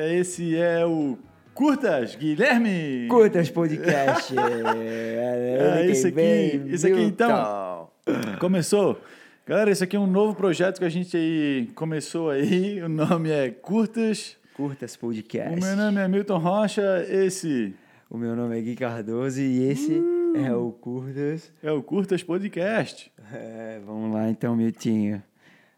Esse 0.00 0.56
é 0.56 0.86
o 0.86 1.18
Curtas, 1.58 2.14
Guilherme! 2.14 3.08
Curtas 3.08 3.50
Podcast. 3.50 4.32
É, 4.38 5.86
esse 5.86 6.06
aqui, 6.06 6.62
esse 6.72 6.86
aqui 6.86 7.02
então, 7.02 7.90
começou. 8.38 9.00
Galera, 9.44 9.68
esse 9.68 9.82
aqui 9.82 9.96
é 9.96 9.98
um 9.98 10.06
novo 10.06 10.36
projeto 10.36 10.78
que 10.78 10.84
a 10.84 10.88
gente 10.88 11.16
aí 11.16 11.68
começou 11.74 12.30
aí. 12.30 12.80
O 12.80 12.88
nome 12.88 13.30
é 13.30 13.50
Curtas. 13.50 14.36
Curtas 14.54 14.94
Podcast. 14.94 15.60
O 15.60 15.66
meu 15.66 15.76
nome 15.76 16.00
é 16.00 16.06
Milton 16.06 16.38
Rocha. 16.38 17.04
Esse 17.08 17.74
O 18.08 18.16
meu 18.16 18.36
nome 18.36 18.56
é 18.56 18.62
Gui 18.62 18.76
Cardoso 18.76 19.40
e 19.40 19.68
esse 19.68 20.00
é 20.36 20.54
o 20.54 20.70
Curtas. 20.70 21.52
é 21.60 21.72
o 21.72 21.82
Curtas 21.82 22.22
Podcast. 22.22 23.10
É, 23.34 23.80
vamos 23.84 24.14
lá 24.14 24.30
então, 24.30 24.54
Miltinho. 24.54 25.20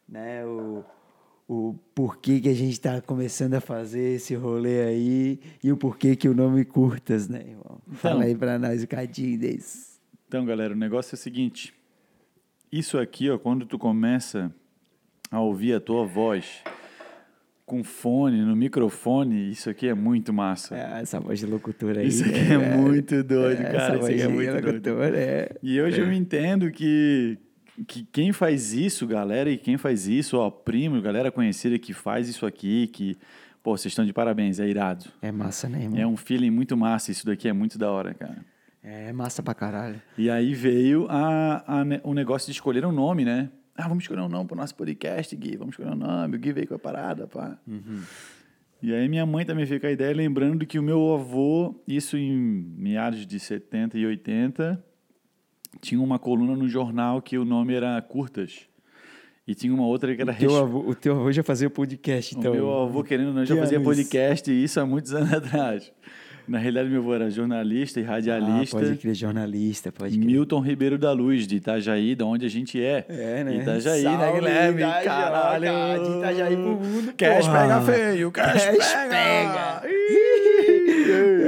Né, 0.07 0.45
o, 0.45 0.85
o 1.53 1.75
porquê 1.97 2.41
que 2.41 2.49
a 2.49 2.55
gente 2.55 2.71
está 2.75 3.01
começando 3.01 3.55
a 3.55 3.61
fazer 3.61 4.15
esse 4.15 4.37
rolê 4.37 4.83
aí 4.83 5.41
e 5.65 5.73
o 5.73 5.77
porquê 5.77 6.15
que 6.15 6.29
o 6.29 6.33
nome 6.35 6.65
Curtas, 6.65 7.29
né, 7.29 7.41
irmão? 7.41 7.81
Fala 7.95 8.23
aí 8.23 8.37
pra 8.37 8.57
nós 8.57 8.85
um 8.85 8.87
cadinho 8.87 9.37
desse. 9.37 9.99
Então, 10.29 10.45
galera, 10.47 10.73
o 10.73 10.77
negócio 10.77 11.15
é 11.15 11.17
o 11.17 11.19
seguinte. 11.19 11.75
Isso 12.71 12.97
aqui, 12.97 13.29
ó, 13.29 13.37
quando 13.37 13.67
tu 13.67 13.81
começa 13.81 14.55
a 15.29 15.41
ouvir 15.41 15.75
a 15.75 15.81
tua 15.81 16.07
voz 16.07 16.63
com 17.67 17.83
fone, 17.83 18.43
no 18.45 18.55
microfone, 18.55 19.51
isso 19.51 19.69
aqui 19.71 19.89
é 19.89 19.95
muito 19.95 20.33
massa. 20.33 20.77
É, 20.77 21.01
essa 21.01 21.19
voz 21.19 21.41
de 21.41 21.47
locutor 21.47 21.99
aí. 21.99 22.07
Isso 22.07 22.25
aqui 22.25 22.39
é 22.39 22.59
velho? 22.59 22.79
muito 22.79 23.25
doido, 23.25 23.61
É, 23.61 23.73
cara. 23.73 23.77
Essa 23.77 23.93
Isso 23.95 24.01
voz 24.03 24.13
aqui 24.15 24.23
é 24.23 24.27
de 24.29 24.33
muito 24.33 24.51
doido. 24.53 24.67
locutor, 24.67 25.15
é. 25.17 25.49
E 25.61 25.81
hoje 25.81 26.01
eu 26.01 26.13
entendo 26.13 26.71
que, 26.71 27.37
que 27.87 28.05
quem 28.05 28.33
faz 28.33 28.73
isso, 28.73 29.07
galera, 29.07 29.51
e 29.51 29.57
quem 29.59 29.77
faz 29.77 30.07
isso, 30.07 30.39
ó, 30.39 30.51
primo, 30.51 31.01
galera 31.01 31.31
conhecida 31.31 31.79
que 31.79 31.93
faz 31.93 32.29
isso 32.29 32.47
aqui, 32.47 32.87
que, 32.89 33.17
pô, 33.63 33.77
vocês 33.77 33.93
estão 33.93 34.05
de 34.05 34.13
parabéns, 34.13 34.59
é 34.59 34.69
irado. 34.69 35.07
É 35.23 35.33
massa, 35.33 35.69
né, 35.69 35.83
irmão? 35.83 35.99
É 35.99 36.07
um 36.07 36.17
feeling 36.17 36.51
muito 36.51 36.77
massa, 36.77 37.11
isso 37.11 37.27
daqui 37.27 37.49
é 37.49 37.53
muito 37.53 37.79
da 37.79 37.91
hora, 37.91 38.15
cara. 38.15 38.45
É 38.83 39.13
massa 39.13 39.43
pra 39.43 39.55
caralho. 39.55 40.01
E 40.17 40.31
aí 40.31 40.55
veio 40.55 41.07
a, 41.11 41.81
a 41.81 41.85
o 42.03 42.15
negócio 42.15 42.47
de 42.47 42.53
escolher 42.53 42.85
um 42.85 42.93
nome, 42.93 43.25
né? 43.25 43.51
Ah, 43.77 43.89
vamos 43.89 44.05
escolher 44.05 44.23
um 44.23 44.29
nome 44.29 44.47
pro 44.47 44.57
nosso 44.57 44.75
podcast, 44.75 45.35
Gui, 45.37 45.57
vamos 45.57 45.75
escolher 45.75 45.93
um 45.93 45.97
nome. 45.97 46.37
O 46.37 46.41
Gui 46.41 46.53
veio 46.53 46.67
com 46.67 46.75
a 46.75 46.79
parada, 46.79 47.27
pá. 47.27 47.59
E 48.83 48.95
aí 48.95 49.09
minha 49.09 49.27
mãe 49.27 49.45
também 49.45 49.67
veio 49.67 49.81
com 49.81 49.87
a 49.87 49.91
ideia, 49.91 50.15
lembrando 50.15 50.65
que 50.65 50.79
o 50.79 50.83
meu 50.83 51.13
avô, 51.13 51.79
isso 51.87 52.17
em 52.17 52.33
meados 52.77 53.27
de 53.27 53.39
70 53.39 53.99
e 53.99 54.07
80, 54.07 54.83
tinha 55.81 56.01
uma 56.01 56.19
coluna 56.19 56.57
no 56.57 56.69
jornal 56.69 57.21
que 57.21 57.37
o 57.39 57.45
nome 57.45 57.75
era 57.75 58.01
Curtas. 58.03 58.61
E 59.47 59.55
tinha 59.55 59.75
uma 59.75 59.87
outra 59.87 60.15
que 60.15 60.23
era 60.23 60.33
O 60.33 60.35
teu, 60.37 60.57
avô, 60.57 60.79
o 60.81 60.95
teu 60.95 61.13
avô 61.19 61.33
já 61.33 61.43
fazia 61.43 61.69
podcast, 61.69 62.37
então. 62.39 62.53
o 62.53 62.55
meu 62.55 62.83
avô, 62.83 63.03
querendo 63.03 63.29
ou 63.29 63.35
não, 63.35 63.45
já 63.45 63.55
Que 63.55 63.61
fazia 63.61 63.79
anos? 63.79 63.89
podcast, 63.89 64.51
e 64.51 64.63
isso 64.65 64.79
há 64.79 64.87
muitos 64.87 65.13
anos 65.15 65.33
atrás. 65.33 65.93
Na 66.49 66.59
realidade, 66.59 66.89
meu 66.89 67.01
avô 67.01 67.15
era 67.15 67.31
jornalista 67.31 68.01
e 68.01 68.05
Ah, 68.05 68.09
radialista. 68.09 68.77
pode 68.79 68.97
crer, 68.97 69.15
jornalista, 69.15 69.93
pode 69.93 70.17
crer. 70.17 70.27
Milton 70.27 70.61
Ribeiro 70.61 70.99
da 70.99 71.13
Luz, 71.13 71.47
de 71.47 71.57
Itajaí, 71.57 72.15
da 72.17 72.25
onde 72.27 72.45
a 72.47 72.49
gente 72.49 72.81
é. 72.83 73.05
É, 73.09 73.45
né? 73.45 73.57
Itajaí, 73.57 74.03
né, 74.05 74.11
Salve, 74.11 74.39
Guilherme? 74.41 74.81
Itajaí, 74.81 75.05
Caralho. 75.05 75.65
cara, 75.65 75.99
de 75.99 76.17
Itajaí 76.19 76.57
pro 76.57 76.71
mundo, 76.77 77.13
Cash 77.17 77.47
porra. 77.47 77.61
pega 77.61 77.81
feio, 77.83 78.31
cash, 78.33 78.65
Cash 78.67 78.93
pega. 79.09 79.83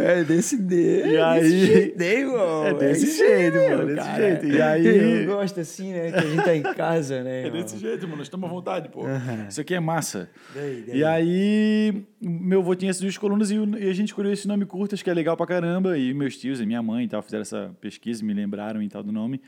É 0.02 0.24
desse 0.24 0.56
de... 0.58 1.06
E 1.06 1.16
aí- 1.18 1.40
desse 1.40 1.66
jeito, 1.66 1.98
né, 1.98 2.14
irmão? 2.14 2.66
É 2.66 2.74
desse 2.74 3.04
isso 3.06 3.18
jeito, 3.18 3.54
mesmo, 3.56 3.76
mano, 3.76 3.86
desse 3.94 4.08
cara. 4.08 4.22
jeito. 4.22 4.46
E 4.46 4.62
aí- 4.62 5.22
Eu 5.24 5.26
gosto 5.36 5.60
assim, 5.60 5.92
né? 5.92 6.10
Que 6.12 6.18
a 6.18 6.20
gente 6.22 6.44
tá 6.44 6.56
em 6.56 6.62
casa, 6.62 7.22
né, 7.22 7.42
É 7.42 7.46
irmão? 7.46 7.62
desse 7.62 7.78
jeito, 7.78 8.02
mano. 8.04 8.16
Nós 8.18 8.26
estamos 8.26 8.48
à 8.48 8.52
vontade, 8.52 8.88
pô. 8.88 9.02
Isso 9.48 9.60
aqui 9.60 9.74
é 9.74 9.80
massa. 9.80 10.28
Daí, 10.54 10.84
daí. 10.86 10.98
E 10.98 11.04
aí, 11.04 12.02
meu 12.20 12.60
avô 12.60 12.74
tinha 12.74 12.90
essas 12.90 13.02
duas 13.02 13.16
colunas 13.18 13.50
e, 13.50 13.54
e 13.56 13.88
a 13.88 13.92
gente 13.92 14.08
escolheu 14.08 14.32
esse 14.32 14.46
nome 14.48 14.64
Curtas, 14.66 15.02
que 15.02 15.10
é 15.10 15.14
legal 15.14 15.36
pra 15.36 15.46
caramba. 15.46 15.96
E 15.98 16.12
meus 16.14 16.36
tios 16.36 16.60
e 16.60 16.66
minha 16.66 16.82
mãe 16.82 17.04
e 17.04 17.08
tal 17.08 17.22
fizeram 17.22 17.42
essa 17.42 17.70
pesquisa, 17.80 18.24
me 18.24 18.32
lembraram 18.34 18.82
e 18.82 18.88
tal 18.88 19.02
do 19.02 19.12
nome. 19.12 19.40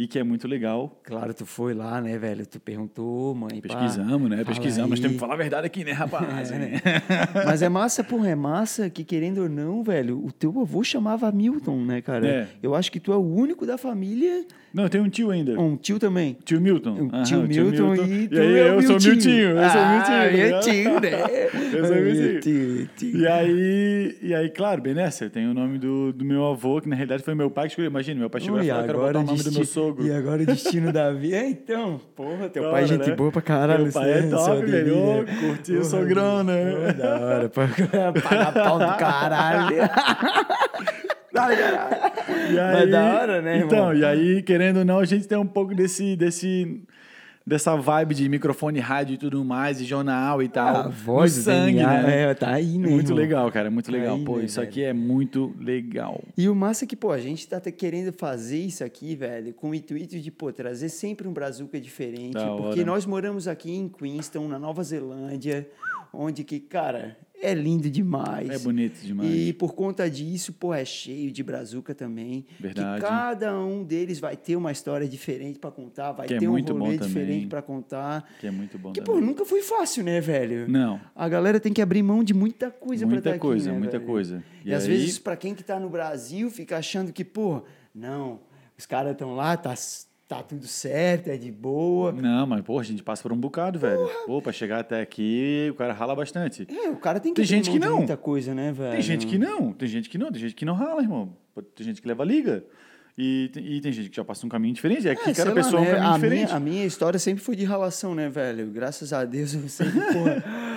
E 0.00 0.06
que 0.06 0.18
é 0.18 0.24
muito 0.24 0.48
legal. 0.48 0.98
Claro, 1.04 1.34
tu 1.34 1.44
foi 1.44 1.74
lá, 1.74 2.00
né, 2.00 2.16
velho? 2.16 2.46
Tu 2.46 2.58
perguntou, 2.58 3.34
mãe, 3.34 3.60
pá, 3.60 3.68
Pesquisamos, 3.68 4.30
né? 4.30 4.36
fala 4.36 4.46
Pesquisamos. 4.46 4.92
Aí. 4.92 5.02
temos 5.02 5.16
que 5.16 5.20
falar 5.20 5.34
a 5.34 5.36
verdade 5.36 5.66
aqui, 5.66 5.84
né, 5.84 5.92
rapaz? 5.92 6.50
É, 6.50 6.58
né? 6.58 6.80
Mas 7.44 7.60
é 7.60 7.68
massa, 7.68 8.02
porra, 8.02 8.30
é 8.30 8.34
massa 8.34 8.88
que, 8.88 9.04
querendo 9.04 9.42
ou 9.42 9.48
não, 9.50 9.82
velho, 9.82 10.24
o 10.24 10.32
teu 10.32 10.58
avô 10.58 10.82
chamava 10.82 11.30
Milton, 11.30 11.84
né, 11.84 12.00
cara? 12.00 12.26
É. 12.26 12.48
Eu 12.62 12.74
acho 12.74 12.90
que 12.90 12.98
tu 12.98 13.12
é 13.12 13.16
o 13.16 13.20
único 13.20 13.66
da 13.66 13.76
família. 13.76 14.46
Não, 14.72 14.88
tem 14.88 15.00
um 15.00 15.08
tio 15.08 15.30
ainda. 15.30 15.60
Um 15.60 15.76
tio 15.76 15.98
também. 15.98 16.36
Tio 16.44 16.60
Milton. 16.60 16.90
Um 16.92 17.08
Aham, 17.08 17.22
tio 17.24 17.40
o 17.40 17.48
Milton 17.48 17.94
e 17.94 18.28
tu 18.28 18.40
aí, 18.40 18.58
é 18.58 18.70
eu 18.70 18.82
sou 18.82 19.00
Miltinho. 19.00 19.50
Eu 19.50 19.68
sou 19.68 19.80
ah, 19.80 19.92
Miltinho. 19.92 20.16
tá 20.16 20.26
ligado? 20.28 20.50
Miltinho, 20.52 21.00
né? 21.00 21.10
Eu 21.70 21.86
sou 21.86 21.96
Miltinho. 21.96 22.32
Miltinho, 22.32 22.76
Miltinho. 22.76 23.20
E 23.20 23.26
aí, 23.26 24.18
e 24.22 24.34
aí, 24.34 24.48
claro, 24.48 24.80
bem 24.80 24.94
nessa, 24.94 25.28
tem 25.28 25.48
o 25.48 25.54
nome 25.54 25.78
do, 25.78 26.12
do 26.12 26.24
meu 26.24 26.46
avô, 26.46 26.80
que 26.80 26.88
na 26.88 26.94
realidade 26.94 27.22
foi 27.22 27.34
meu 27.34 27.50
pai 27.50 27.64
que 27.64 27.72
escolheu. 27.72 27.90
Imagina, 27.90 28.20
meu 28.20 28.30
pai 28.30 28.40
chegou 28.40 28.58
Ui, 28.58 28.64
e 28.64 28.68
falou, 28.68 28.82
eu 28.82 28.86
quero 28.86 28.98
botar 29.00 29.18
o 29.18 29.24
nome 29.24 29.42
do 29.42 29.52
meu 29.52 29.64
sogro. 29.64 29.89
E 29.98 30.12
agora 30.12 30.42
o 30.42 30.46
destino 30.46 30.92
da 30.92 31.12
vida. 31.12 31.36
É, 31.36 31.48
então, 31.48 32.00
porra, 32.16 32.48
teu 32.48 32.70
pai 32.70 32.84
é 32.84 32.86
gente 32.86 33.08
né? 33.10 33.16
boa 33.16 33.30
pra 33.32 33.42
caralho. 33.42 33.84
Meu 33.84 33.92
pai 33.92 34.10
é 34.10 34.20
seu- 34.22 34.30
top, 34.30 34.44
seu 34.44 34.66
velho. 34.66 34.96
Ô, 34.98 35.24
curti 35.24 35.72
o 35.72 35.76
Porra, 35.76 35.84
sogrão, 35.84 36.44
né? 36.44 36.72
pô, 36.72 37.02
Da 37.02 37.20
hora, 37.20 37.48
pagar 38.22 38.52
pau 38.52 38.78
do 38.78 38.96
caralho. 38.96 39.76
E 41.32 42.58
aí, 42.58 42.74
Mas 42.74 42.90
da 42.90 43.14
hora, 43.20 43.40
né, 43.42 43.58
Então, 43.58 43.78
irmão? 43.92 43.94
e 43.94 44.04
aí, 44.04 44.42
querendo 44.42 44.78
ou 44.78 44.84
não, 44.84 44.98
a 44.98 45.04
gente 45.04 45.28
tem 45.28 45.38
um 45.38 45.46
pouco 45.46 45.74
desse, 45.74 46.16
desse, 46.16 46.82
dessa 47.50 47.76
vibe 47.76 48.14
de 48.14 48.28
microfone, 48.28 48.78
rádio 48.78 49.14
e 49.14 49.18
tudo 49.18 49.44
mais, 49.44 49.80
e 49.80 49.84
jornal 49.84 50.40
e 50.40 50.48
tal. 50.48 50.76
A 50.76 50.88
voz 50.88 51.34
do 51.34 51.42
sangue, 51.42 51.78
DNA, 51.78 52.02
né? 52.02 52.22
é, 52.22 52.34
tá 52.34 52.50
aí, 52.50 52.78
né, 52.78 52.88
muito 52.88 53.12
legal, 53.12 53.50
cara, 53.50 53.68
muito 53.68 53.90
legal. 53.90 54.16
Aí, 54.16 54.24
Pô, 54.24 54.38
né, 54.38 54.44
isso 54.44 54.60
velho? 54.60 54.68
aqui 54.68 54.84
é 54.84 54.92
muito 54.92 55.52
legal. 55.58 56.22
E 56.38 56.48
o 56.48 56.54
massa 56.54 56.84
é 56.84 56.86
que, 56.88 56.94
pô, 56.94 57.10
a 57.10 57.18
gente 57.18 57.48
tá 57.48 57.60
querendo 57.60 58.12
fazer 58.12 58.58
isso 58.58 58.84
aqui, 58.84 59.16
velho, 59.16 59.52
com 59.52 59.70
o 59.70 59.74
intuito 59.74 60.18
de, 60.18 60.30
pô, 60.30 60.52
trazer 60.52 60.88
sempre 60.88 61.26
um 61.26 61.32
brazuca 61.32 61.80
diferente. 61.80 62.34
Da 62.34 62.54
porque 62.54 62.80
hora. 62.80 62.84
nós 62.84 63.04
moramos 63.04 63.48
aqui 63.48 63.72
em 63.72 63.88
Queenstown, 63.88 64.46
na 64.46 64.58
Nova 64.58 64.84
Zelândia, 64.84 65.68
onde 66.12 66.44
que, 66.44 66.60
cara, 66.60 67.16
é 67.42 67.54
lindo 67.54 67.90
demais. 67.90 68.48
É 68.50 68.58
bonito 68.58 69.00
demais. 69.00 69.30
E 69.30 69.52
por 69.52 69.74
conta 69.74 70.08
disso, 70.10 70.52
pô, 70.52 70.74
é 70.74 70.84
cheio 70.84 71.30
de 71.32 71.42
brazuca 71.42 71.94
também. 71.94 72.44
Verdade. 72.58 73.00
Que 73.00 73.06
cada 73.08 73.58
um 73.58 73.82
deles 73.82 74.18
vai 74.20 74.36
ter 74.36 74.56
uma 74.56 74.70
história 74.72 75.08
diferente 75.08 75.58
pra 75.58 75.70
contar, 75.70 76.12
vai 76.12 76.26
Que 76.26 76.34
é 76.34 76.38
ter 76.38 76.48
um 76.48 76.52
muito 76.52 76.74
bom 76.74 76.84
rolê 76.86 76.98
diferente 76.98 77.46
pra 77.46 77.62
contar. 77.62 78.28
Que 78.38 78.46
é 78.46 78.50
muito 78.50 78.78
bom 78.78 78.92
Que, 78.92 79.00
também. 79.00 79.20
pô, 79.20 79.26
nunca 79.26 79.44
foi 79.44 79.62
fácil, 79.62 80.04
né, 80.04 80.20
velho? 80.20 80.68
Não. 80.68 81.00
A 81.14 81.28
galera 81.28 81.58
tem 81.58 81.72
que 81.72 81.80
abrir 81.82 82.02
mão 82.02 82.22
de 82.22 82.34
muita 82.34 82.70
coisa 82.70 83.04
pra 83.06 83.14
Muita 83.14 83.28
estar 83.30 83.38
coisa, 83.40 83.70
aqui, 83.70 83.72
né, 83.74 83.78
muita 83.78 83.98
velho? 83.98 84.10
coisa. 84.10 84.44
E, 84.64 84.68
E 84.70 84.74
às 84.74 84.84
aí- 84.84 84.90
vezes, 84.90 85.18
pra 85.18 85.36
quem 85.36 85.54
que 85.54 85.64
tá 85.64 85.78
no 85.80 85.88
Brasil, 85.88 86.50
fica 86.50 86.76
achando 86.78 87.12
que, 87.12 87.24
pô, 87.24 87.62
não, 87.94 88.40
os 88.78 88.86
caras 88.86 89.12
estão 89.12 89.34
lá, 89.34 89.56
tá, 89.56 89.74
tá 90.36 90.42
tudo 90.44 90.64
certo, 90.66 91.28
é 91.28 91.36
de 91.36 91.50
boa. 91.50 92.12
Não, 92.12 92.46
mas, 92.46 92.60
pô, 92.62 92.78
a 92.78 92.82
gente 92.84 93.02
passa 93.02 93.20
por 93.22 93.32
um 93.32 93.36
bocado, 93.36 93.78
velho. 93.80 94.08
Pô, 94.26 94.40
pra 94.40 94.52
chegar 94.52 94.78
até 94.78 95.00
aqui, 95.00 95.68
o 95.72 95.74
cara 95.74 95.92
rala 95.92 96.14
bastante. 96.14 96.66
É, 96.70 96.88
o 96.88 96.96
cara 96.96 97.18
tem 97.18 97.34
que 97.34 97.40
Tem 97.40 97.44
gente 97.44 97.68
que 97.68 97.78
não. 97.80 97.96
muita 97.98 98.16
coisa, 98.16 98.54
né, 98.54 98.70
velho? 98.70 98.92
Tem 98.92 99.02
gente 99.02 99.26
que 99.26 99.36
não, 99.36 99.72
tem 99.72 99.88
gente 99.88 100.08
que 100.08 100.16
não, 100.16 100.30
tem 100.30 100.40
gente 100.40 100.54
que 100.54 100.64
não 100.64 100.74
rala, 100.74 101.02
irmão. 101.02 101.36
Tem 101.74 101.84
gente 101.84 102.00
que 102.00 102.06
leva 102.06 102.24
liga. 102.24 102.64
E, 103.18 103.50
tem- 103.52 103.66
e 103.66 103.80
tem 103.80 103.92
gente 103.92 104.08
que 104.08 104.16
já 104.16 104.24
passa 104.24 104.46
um 104.46 104.48
caminho 104.48 104.72
diferente. 104.72 105.06
É 105.08 105.14
que 105.14 105.20
É, 105.22 105.24
sei 105.24 105.34
cada 105.34 105.50
lá, 105.50 105.54
pessoa 105.56 105.80
é 105.80 105.82
um 105.82 105.84
né? 105.84 105.90
caminho 105.94 106.10
a 106.10 106.14
diferente. 106.14 106.44
Minha, 106.46 106.56
a 106.56 106.60
minha 106.60 106.84
história 106.86 107.18
sempre 107.18 107.42
foi 107.42 107.56
de 107.56 107.64
relação, 107.64 108.14
né, 108.14 108.28
velho? 108.30 108.68
Graças 108.70 109.12
a 109.12 109.24
Deus 109.24 109.52
eu 109.52 109.68
sempre, 109.68 110.00
porra, 110.00 110.44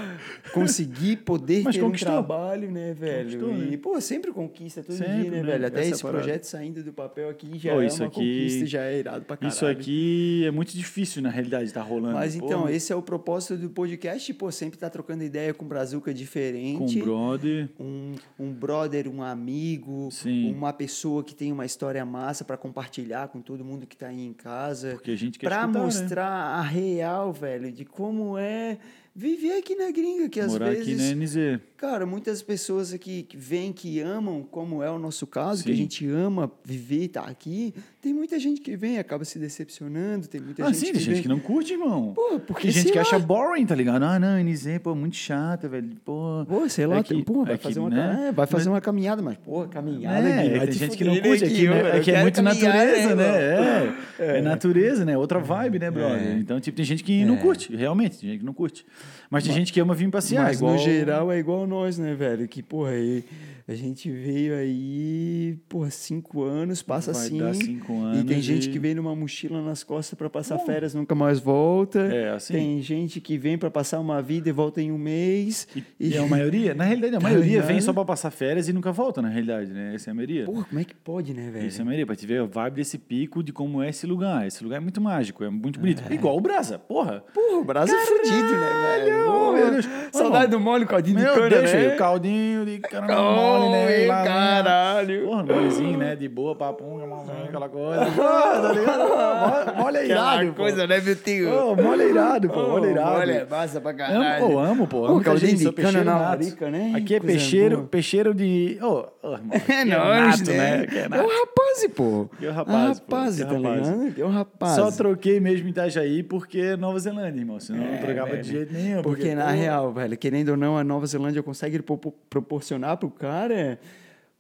consegui 0.51 1.16
poder 1.16 1.63
Mas 1.63 1.75
ter 1.75 1.81
conquistou. 1.81 2.12
um 2.12 2.16
trabalho, 2.16 2.72
né, 2.72 2.94
velho? 2.94 3.40
Conquistou, 3.40 3.51
e, 3.54 3.72
né? 3.72 3.78
pô, 3.78 4.01
sempre 4.01 4.31
conquista 4.31 4.84
todo 4.84 4.95
Sempre, 4.95 5.13
dia, 5.22 5.31
né, 5.31 5.38
né? 5.38 5.44
velho? 5.44 5.66
Até 5.68 5.80
Essa 5.81 5.90
esse 5.92 6.01
parada. 6.01 6.24
projeto 6.24 6.44
saindo 6.44 6.84
do 6.84 6.92
papel 6.94 7.30
aqui 7.30 7.57
já 7.57 7.74
Pô, 7.74 7.81
é 7.81 7.88
uma 7.88 8.06
aqui- 8.06 8.16
conquista, 8.16 8.66
já 8.66 8.81
é 8.84 9.00
irado 9.00 9.25
pra 9.25 9.38
caralho. 9.38 9.56
Isso 9.56 9.66
aqui 9.66 10.44
é 10.45 10.51
muito 10.51 10.74
difícil, 10.75 11.22
na 11.22 11.30
realidade, 11.30 11.66
estar 11.66 11.81
rolando. 11.81 12.16
Mas 12.16 12.36
Pô, 12.36 12.45
então, 12.45 12.68
esse 12.69 12.92
é 12.92 12.95
o 12.95 13.01
propósito 13.01 13.57
do 13.57 13.69
podcast, 13.69 14.34
pô, 14.34 14.51
sempre 14.51 14.78
tá 14.78 14.90
trocando 14.90 15.24
ideia 15.24 15.54
com 15.54 15.66
um 15.66 15.68
brazuca 15.68 16.12
Com 16.12 16.18
diferente. 16.18 17.00
o 17.00 17.04
brother. 17.06 17.69
Um, 17.80 18.16
um 18.40 18.51
brother, 18.51 19.07
um 19.07 19.22
amigo, 19.24 20.10
Sim. 20.12 20.51
uma 20.54 20.74
pessoa 20.74 21.24
que 21.24 21.34
tem 21.36 21.51
uma 21.51 21.66
história 21.66 22.06
massa 22.06 22.44
pra 22.44 22.57
compartilhar 22.57 23.28
com 23.30 23.42
todo 23.42 23.63
mundo 23.63 23.86
que 23.88 23.95
tá 23.95 24.07
aí 24.07 24.25
em 24.25 24.34
casa. 24.34 24.92
Porque 24.94 25.12
a 25.12 25.16
gente 25.16 25.40
quer 25.40 25.48
Pra 25.48 25.62
escutar, 25.62 25.80
né? 25.80 25.86
mostrar 25.86 26.28
a 26.28 26.62
real, 26.62 27.31
velho, 27.31 27.72
de 27.72 27.86
como 27.86 28.38
é 28.38 28.78
viver 29.15 29.57
aqui 29.60 29.75
na 29.75 29.92
gringa, 29.92 30.27
que 30.27 30.39
às 30.39 30.51
Morar 30.51 30.69
vezes. 30.71 31.00
aqui 31.00 31.15
na 31.15 31.24
NZ. 31.25 31.60
Cara, 31.77 32.06
muitas 32.06 32.42
pessoas 32.42 32.94
aqui 32.94 33.24
que 33.24 33.36
vêm, 33.36 33.74
que 33.74 34.00
amam, 34.00 34.42
como 34.50 34.81
é 34.81 34.89
o 34.89 34.98
nosso 34.98 35.27
caso, 35.27 35.63
que 35.65 35.69
a 35.69 35.74
Sim. 35.74 35.81
gente 35.81 36.07
ama 36.10 36.50
viver 36.63 37.01
e 37.01 37.06
estar 37.06 37.27
aqui. 37.27 37.74
Tem 38.01 38.13
muita 38.13 38.39
gente 38.39 38.62
que 38.62 38.75
vem 38.77 38.95
e 38.95 39.00
acaba 39.00 39.25
se 39.25 39.38
decepcionando, 39.38 40.27
tem 40.27 40.39
muita 40.39 40.63
Ah, 40.63 40.68
gente 40.68 40.77
sim, 40.80 40.86
que 40.88 40.92
tem 40.94 41.01
gente 41.01 41.13
vem... 41.15 41.21
que 41.24 41.27
não 41.27 41.39
curte, 41.39 41.74
irmão. 41.74 42.13
Pô, 42.15 42.39
porque 42.39 42.63
tem 42.63 42.71
gente 42.71 42.92
que 42.92 42.98
lá. 42.98 43.01
acha 43.01 43.19
boring, 43.19 43.65
tá 43.65 43.75
ligado? 43.75 44.01
Ah, 44.04 44.18
não, 44.18 44.39
NZ, 44.42 44.80
pô, 44.81 44.95
muito 44.95 45.18
chata, 45.18 45.68
velho. 45.68 45.89
Pô, 46.06 46.45
Pô, 46.48 46.68
sei 46.69 46.88
lá, 46.88 47.00
é 47.00 47.04
que- 47.04 47.21
pô, 47.24 47.44
vai 47.44 47.56
é 47.56 47.57
que, 47.57 47.63
fazer 47.63 47.80
uma, 47.81 47.89
né? 47.89 48.27
é, 48.30 48.31
vai 48.31 48.48
fazer 48.48 48.69
uma 48.69 48.80
caminhada, 48.81 49.21
mas, 49.21 49.38
pô, 49.38 49.68
caminhada 49.68 50.25
É, 50.27 50.50
vai 50.57 50.59
tem 50.59 50.69
te 50.69 50.74
gente 50.80 50.98
que 50.98 51.04
não 51.04 51.18
curte, 51.19 51.44
né, 51.45 51.51
é 51.51 51.54
que, 51.54 51.63
Eu- 51.66 51.74
né, 51.74 51.81
eu 51.81 51.86
é 51.88 52.00
que 52.00 52.12
é 52.12 52.21
muito 52.21 52.42
natureza, 52.42 53.16
né, 53.16 53.16
né? 53.16 53.98
É, 54.19 54.38
é 54.38 54.42
natureza, 54.42 55.04
né? 55.06 55.18
Outra 55.18 55.39
vibe, 55.39 55.80
né, 55.80 55.92
brother? 55.92 56.27
É. 56.30 56.33
Então, 56.36 56.59
tipo, 56.62 56.77
tem 56.77 56.86
gente 56.86 57.04
que 57.04 57.25
não 57.25 57.36
curte, 57.38 57.75
realmente, 57.75 58.19
tem 58.19 58.30
gente 58.30 58.39
que 58.39 58.45
não 58.45 58.54
curte. 58.54 58.86
Mas 59.30 59.44
tem 59.44 59.54
gente 59.54 59.74
que 59.74 59.80
ama 59.80 59.94
vir 59.96 60.10
passear, 60.10 60.44
Mas 60.46 60.58
igual... 60.58 60.74
no 60.74 60.80
geral 60.80 61.32
é 61.32 61.40
igual 61.40 61.66
nós, 61.66 61.98
né, 61.98 62.14
velho? 62.14 62.48
Que, 62.48 62.62
porra, 62.62 62.92
aí, 62.92 63.24
a 63.68 63.74
gente 63.74 64.12
veio 64.12 64.54
aí, 64.56 65.58
porra, 65.68 65.90
cinco 65.90 66.44
anos, 66.44 66.84
passa 66.84 67.12
Vai 67.14 67.22
assim. 67.26 67.38
dar 67.40 67.54
cinco 67.56 67.94
E 68.20 68.24
tem 68.24 68.42
gente 68.42 68.70
e- 68.70 68.72
que 68.72 68.78
vem 68.78 68.94
numa 68.94 69.16
mochila 69.16 69.62
nas 69.64 69.84
costas 69.84 70.18
pra 70.18 70.30
passar 70.30 70.60
férias, 70.60 70.94
nunca 70.94 71.16
mais 71.16 71.40
volta. 71.40 72.00
É, 72.00 72.30
assim. 72.32 72.54
Tem 72.54 72.82
gente 72.82 73.20
que 73.20 73.38
vem 73.38 73.58
pra 73.58 73.72
passar 73.72 74.00
uma 74.00 74.22
vida 74.22 74.50
e 74.50 74.52
volta 74.52 74.82
em 74.82 74.92
um 74.92 74.98
mês. 74.98 75.68
E, 76.00 76.10
e 76.10 76.18
a 76.18 76.28
maioria, 76.28 76.74
na 76.76 76.84
realidade, 76.84 77.16
a 77.16 77.20
Tá 77.20 77.24
maioria 77.24 77.52
ligado? 77.54 77.68
vem 77.68 77.82
só 77.82 77.92
pra 77.94 78.06
passar 78.06 78.30
férias 78.30 78.68
e 78.70 78.74
nunca 78.74 78.92
volta, 78.92 79.22
na 79.22 79.30
realidade, 79.30 79.72
né? 79.72 79.96
Essa 79.96 80.10
é 80.10 80.12
a 80.12 80.14
maioria. 80.14 80.46
Porra, 80.46 80.64
como 80.66 80.80
é 80.80 80.84
que 80.84 80.94
pode, 80.94 81.34
né, 81.34 81.50
velho? 81.52 81.66
Isso 81.68 81.80
é 81.80 81.82
a 81.82 81.86
maioria, 81.86 82.06
pra 82.06 82.16
te 82.16 82.28
ver 82.28 82.42
a 82.42 82.46
vibe 82.46 82.76
desse 82.76 82.98
pico 83.00 83.42
de 83.42 83.52
como 83.52 83.82
é 83.82 83.90
esse 83.90 84.06
lugar. 84.06 84.46
Esse 84.46 84.64
lugar 84.64 84.78
é 84.78 84.80
muito 84.80 85.02
mágico, 85.02 85.44
é 85.44 85.50
muito 85.50 85.80
bonito. 85.80 86.04
Igual 86.14 86.38
o 86.38 86.42
Brasa, 86.42 86.78
porra. 86.78 87.24
Porra, 87.34 87.58
o 87.58 87.64
braço 87.64 87.94
é 87.96 88.06
fudido, 88.06 88.52
né, 88.52 88.60
velho? 88.60 88.93
Meu 88.98 89.72
Deus. 89.72 89.90
Saudade 90.12 90.48
do 90.51 90.60
mole, 90.60 90.86
caldinho 90.86 91.18
de 91.18 91.24
Meu 91.24 91.34
cana, 91.34 91.50
Deus, 91.50 91.74
né? 91.74 91.90
caldinho 91.95 92.66
de 92.66 92.80
caramba 92.80 93.22
mole, 93.22 93.69
né? 93.72 94.06
Lá, 94.07 94.24
né? 94.24 94.28
caralho. 94.28 95.25
Porra, 95.25 95.44
molezinho, 95.44 95.98
né? 95.98 96.16
De 96.16 96.30
boa, 96.30 96.56
papunga, 96.56 97.06
malzinho, 97.07 97.44
aquela 97.45 97.69
coisa. 97.69 98.06
Pô, 98.13 98.22
tá 98.22 99.74
Mole 99.78 99.98
é 99.98 100.06
irado, 100.06 100.48
pô. 100.48 100.54
coisa, 100.54 100.88
né, 100.88 101.00
meu 101.01 101.16
tio? 101.16 101.50
Pô, 101.50 101.75
mole 101.75 102.04
é 102.04 102.10
irado, 102.10 102.50
pô. 102.50 102.62
Mole 102.68 102.88
é 102.88 102.92
irado. 102.92 103.18
Mole 103.19 103.31
é 103.31 103.45
massa 103.45 103.81
pra 103.81 103.92
Amo, 103.92 103.98
caralho. 103.98 104.48
pô, 104.48 104.60
amo, 104.60 104.88
pô. 104.88 105.06
Amo 105.06 105.22
caldinho 105.22 105.57
de 105.57 105.72
cana 105.72 106.04
na 106.04 106.13
nato. 106.13 106.24
larica, 106.24 106.69
né? 106.69 106.94
Aqui 106.95 107.16
é 107.16 107.19
peixeiro, 107.19 107.84
peixeiro 107.90 108.34
de... 108.34 108.78
Ô, 108.81 109.06
irmão. 109.24 109.50
É 109.54 109.57
aqui 109.57 109.86
nóis, 109.86 110.42
né? 110.48 110.86
Que 110.88 110.98
é 111.00 111.04
É 111.04 111.22
um 111.22 111.28
rapaz, 111.28 111.88
pô. 111.95 112.30
É 112.42 112.50
um 112.50 112.54
rapaz, 112.54 113.00
rapaz, 113.00 113.40
é 113.42 113.45
tá 113.45 113.54
ligado? 113.54 114.13
É 114.22 114.25
um 114.25 114.30
rapaz. 114.31 114.72
Só 114.75 114.92
troquei 114.92 115.40
mesmo 115.40 115.68
em 115.68 115.72
Itajaí 115.72 116.24
porque 116.24 116.60
é 116.60 116.78
Nova 116.78 117.00
Zelândia, 117.00 117.40
irmão. 117.40 117.60
Senão 117.60 117.84
não 117.86 117.94
É, 117.94 117.98
trocava 117.98 118.30
velho. 118.31 118.42
de 118.44 118.50
jeito 118.51 118.74
nenhum. 118.74 118.82
Porque, 119.03 119.33
na 119.35 119.45
pô, 119.45 119.51
real, 119.51 119.91
velho, 119.94 120.18
querendo 120.18 120.50
ou 120.50 120.57
não, 120.57 120.77
a 120.77 120.83
Nova 120.83 121.06
Zelândia 121.06 121.41
consegue 121.44 121.81
pro- 121.81 121.97
proporcionar 122.30 122.97
pro 122.97 123.09
cara, 123.09 123.80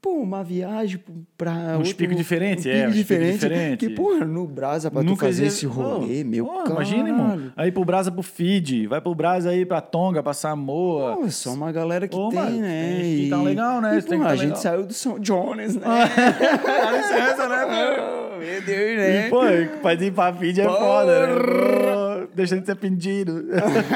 pô, 0.01 0.11
uma 0.15 0.43
viagem 0.43 0.99
pra 1.37 1.51
Um 1.75 1.77
outro... 1.77 1.95
pico 1.95 2.13
diferente, 2.13 2.67
um 2.67 2.71
é, 2.71 2.75
um 2.83 2.85
pico 2.87 2.91
diferente. 2.93 3.33
diferente. 3.33 3.77
Que, 3.77 3.89
porra, 3.89 4.25
no 4.25 4.45
Brasa 4.45 4.91
pra 4.91 5.01
tu 5.01 5.05
Nunca 5.05 5.25
fazer 5.27 5.43
ia- 5.43 5.47
esse 5.47 5.65
rolê, 5.65 6.23
Pô, 6.23 6.29
meu 6.29 6.45
pô, 6.45 6.51
caralho. 6.57 6.71
Imagina, 6.73 7.09
irmão. 7.09 7.51
Aí 7.55 7.71
pro 7.71 7.85
Brasa 7.85 8.11
pro 8.11 8.21
Fiji, 8.21 8.85
vai 8.85 8.99
pro 8.99 9.15
Brasa 9.15 9.49
aí 9.51 9.65
pra 9.65 9.79
Tonga, 9.79 10.21
pra 10.21 10.33
Samoa. 10.33 11.15
Pô, 11.15 11.25
é 11.25 11.29
só 11.29 11.51
uma 11.53 11.71
galera 11.71 12.05
que 12.07 12.15
tem, 12.17 12.33
mano, 12.33 12.59
né? 12.59 12.99
tem 13.01 13.23
que 13.23 13.29
tá 13.29 13.41
legal, 13.41 13.79
né? 13.81 13.97
E, 13.97 14.01
porra, 14.01 14.23
tá 14.25 14.29
a 14.29 14.35
gente 14.35 14.59
saiu 14.59 14.85
do 14.85 14.93
São 14.93 15.17
Jones, 15.19 15.75
né? 15.77 15.83
Dá 15.87 16.91
licença, 16.91 17.47
né, 17.47 17.65
meu? 17.71 18.03
Oh, 18.35 18.39
meu 18.39 18.61
Deus, 18.61 18.97
né? 18.97 19.27
E, 19.27 19.29
pô, 19.29 19.39
pra 19.81 19.93
ir 19.93 20.11
pra 20.11 20.33
Fiji 20.33 20.61
é 20.61 20.65
foda, 20.65 21.27
né? 21.27 21.33
Deixa 22.35 22.59
de 22.59 22.65
ser 22.65 22.75
pedido. 22.75 23.45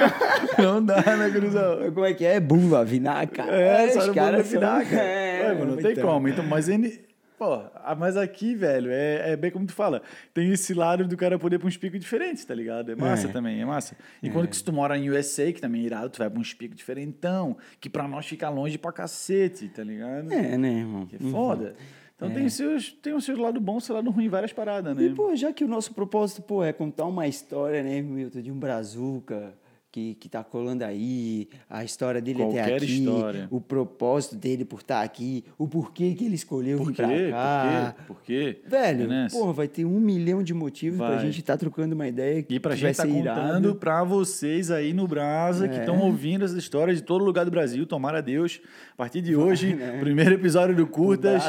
não 0.58 0.84
dá, 0.84 1.02
né, 1.18 1.30
Cruzão? 1.32 1.92
Como 1.94 2.06
é 2.06 2.14
que 2.14 2.26
é? 2.26 2.40
Bula, 2.40 2.84
vinaca. 2.86 3.44
É, 3.44 3.90
só 3.90 4.02
são- 4.02 4.14
final, 4.44 4.82
cara. 4.84 5.02
É, 5.02 5.44
Ué, 5.48 5.54
mano, 5.56 5.76
não 5.76 5.82
tem 5.82 5.92
então. 5.92 6.06
como. 6.08 6.28
Então, 6.28 6.46
mas 6.46 6.68
ele. 6.70 7.06
Pô, 7.38 7.54
ah, 7.76 7.94
mas 7.94 8.18
aqui, 8.18 8.56
velho, 8.56 8.90
é, 8.92 9.34
é 9.34 9.36
bem 9.38 9.52
como 9.52 9.68
tu 9.68 9.72
fala. 9.74 10.02
Tem 10.34 10.52
esse 10.52 10.74
lado 10.74 11.08
do 11.08 11.16
cara 11.16 11.38
poder 11.38 11.58
ir 11.58 11.60
pra 11.60 11.68
uns 11.68 11.78
picos 11.78 12.00
diferentes, 12.00 12.44
tá 12.44 12.56
ligado? 12.56 12.92
É 12.92 12.96
massa 12.96 13.28
É. 13.28 13.32
também, 13.32 13.62
é 13.62 13.66
massa. 13.66 13.96
E 14.24 14.30
quando 14.32 14.48
que 14.48 14.56
se 14.58 14.64
tu 14.64 14.74
mora 14.74 14.98
em 14.98 15.08
USA, 15.12 15.52
que 15.54 15.62
também 15.62 15.84
é 15.84 15.86
irado, 15.86 16.10
tu 16.10 16.18
vai 16.18 16.32
pra 16.32 16.40
uns 16.40 16.56
picos 16.56 16.76
diferentão, 16.76 17.56
que 17.80 17.92
pra 17.92 18.08
nós 18.08 18.26
fica 18.26 18.50
longe 18.50 18.80
pra 18.80 18.92
cacete, 18.92 19.68
tá 19.70 19.84
ligado? 19.84 20.34
É, 20.34 20.58
né, 20.58 20.80
irmão? 20.80 21.06
Que 21.06 21.16
é 21.18 21.20
foda. 21.30 21.76
Então 22.18 22.32
tem, 22.32 22.48
os 22.48 22.54
seus, 22.54 22.92
tem 22.92 23.14
o 23.14 23.22
seu 23.22 23.38
lado 23.38 23.62
bom, 23.62 23.80
seu 23.80 23.94
lado 23.94 24.10
ruim, 24.10 24.28
várias 24.28 24.52
paradas, 24.52 24.98
né? 24.98 25.04
E, 25.04 25.14
pô, 25.14 25.36
já 25.36 25.54
que 25.54 25.64
o 25.64 25.68
nosso 25.68 25.94
propósito, 25.94 26.42
pô, 26.42 26.64
é 26.64 26.74
contar 26.74 27.06
uma 27.06 27.28
história, 27.28 27.84
né, 27.84 28.02
Milton, 28.02 28.42
de 28.42 28.52
um 28.52 28.58
brazuca 28.58 29.54
que, 29.98 30.14
que 30.20 30.30
tá 30.30 30.44
colando 30.44 30.84
aí, 30.86 31.48
a 31.68 31.84
história 31.84 32.22
dele 32.22 32.44
até 32.44 32.54
Qualquer 32.62 32.76
aqui, 32.76 33.00
história. 33.00 33.48
o 33.50 33.60
propósito 33.60 34.36
dele 34.36 34.64
por 34.64 34.82
estar 34.82 35.02
aqui, 35.02 35.44
o 35.58 35.68
porquê 35.68 36.14
que 36.14 36.24
ele 36.26 36.36
escolheu 36.36 36.78
Por 36.78 36.88
vir 36.90 36.96
pra 36.96 37.08
cá. 37.32 37.96
Por 38.06 38.22
quê? 38.22 38.54
Por 38.60 38.62
quê? 38.62 38.70
Velho, 38.70 39.12
É 39.12 39.28
porra, 39.32 39.54
vai 39.54 39.68
ter 39.68 39.86
um 39.86 40.00
milhão 40.00 40.44
de 40.44 40.54
motivos 40.54 41.00
pra 41.00 41.16
Vai. 41.16 41.20
gente 41.26 41.40
estar 41.40 41.58
trocando 41.58 41.96
uma 41.96 42.08
ideia 42.08 42.46
E 42.48 42.60
pra 42.60 42.76
que 42.76 42.82
vai 42.84 42.94
gente 42.94 42.98
tá 42.98 43.04
ser 43.04 43.10
contando 43.12 43.74
pra 43.76 44.04
vocês 44.04 44.70
aí 44.70 44.94
no 44.94 45.08
Brasa, 45.08 45.68
que 45.68 45.78
É. 45.78 45.80
estão 45.80 46.00
ouvindo 46.00 46.46
essa 46.46 46.58
história 46.60 46.94
de 46.94 47.02
todo 47.02 47.26
lugar 47.26 47.44
do 47.46 47.50
Brasil, 47.50 47.84
tomara 47.88 48.20
a 48.20 48.22
Deus. 48.22 48.62
A 48.94 48.98
partir 48.98 49.22
de 49.22 49.36
hoje, 49.36 49.76
né? 49.76 49.98
primeiro 50.00 50.34
episódio 50.36 50.76
do 50.76 50.86
Curtas. 50.86 51.44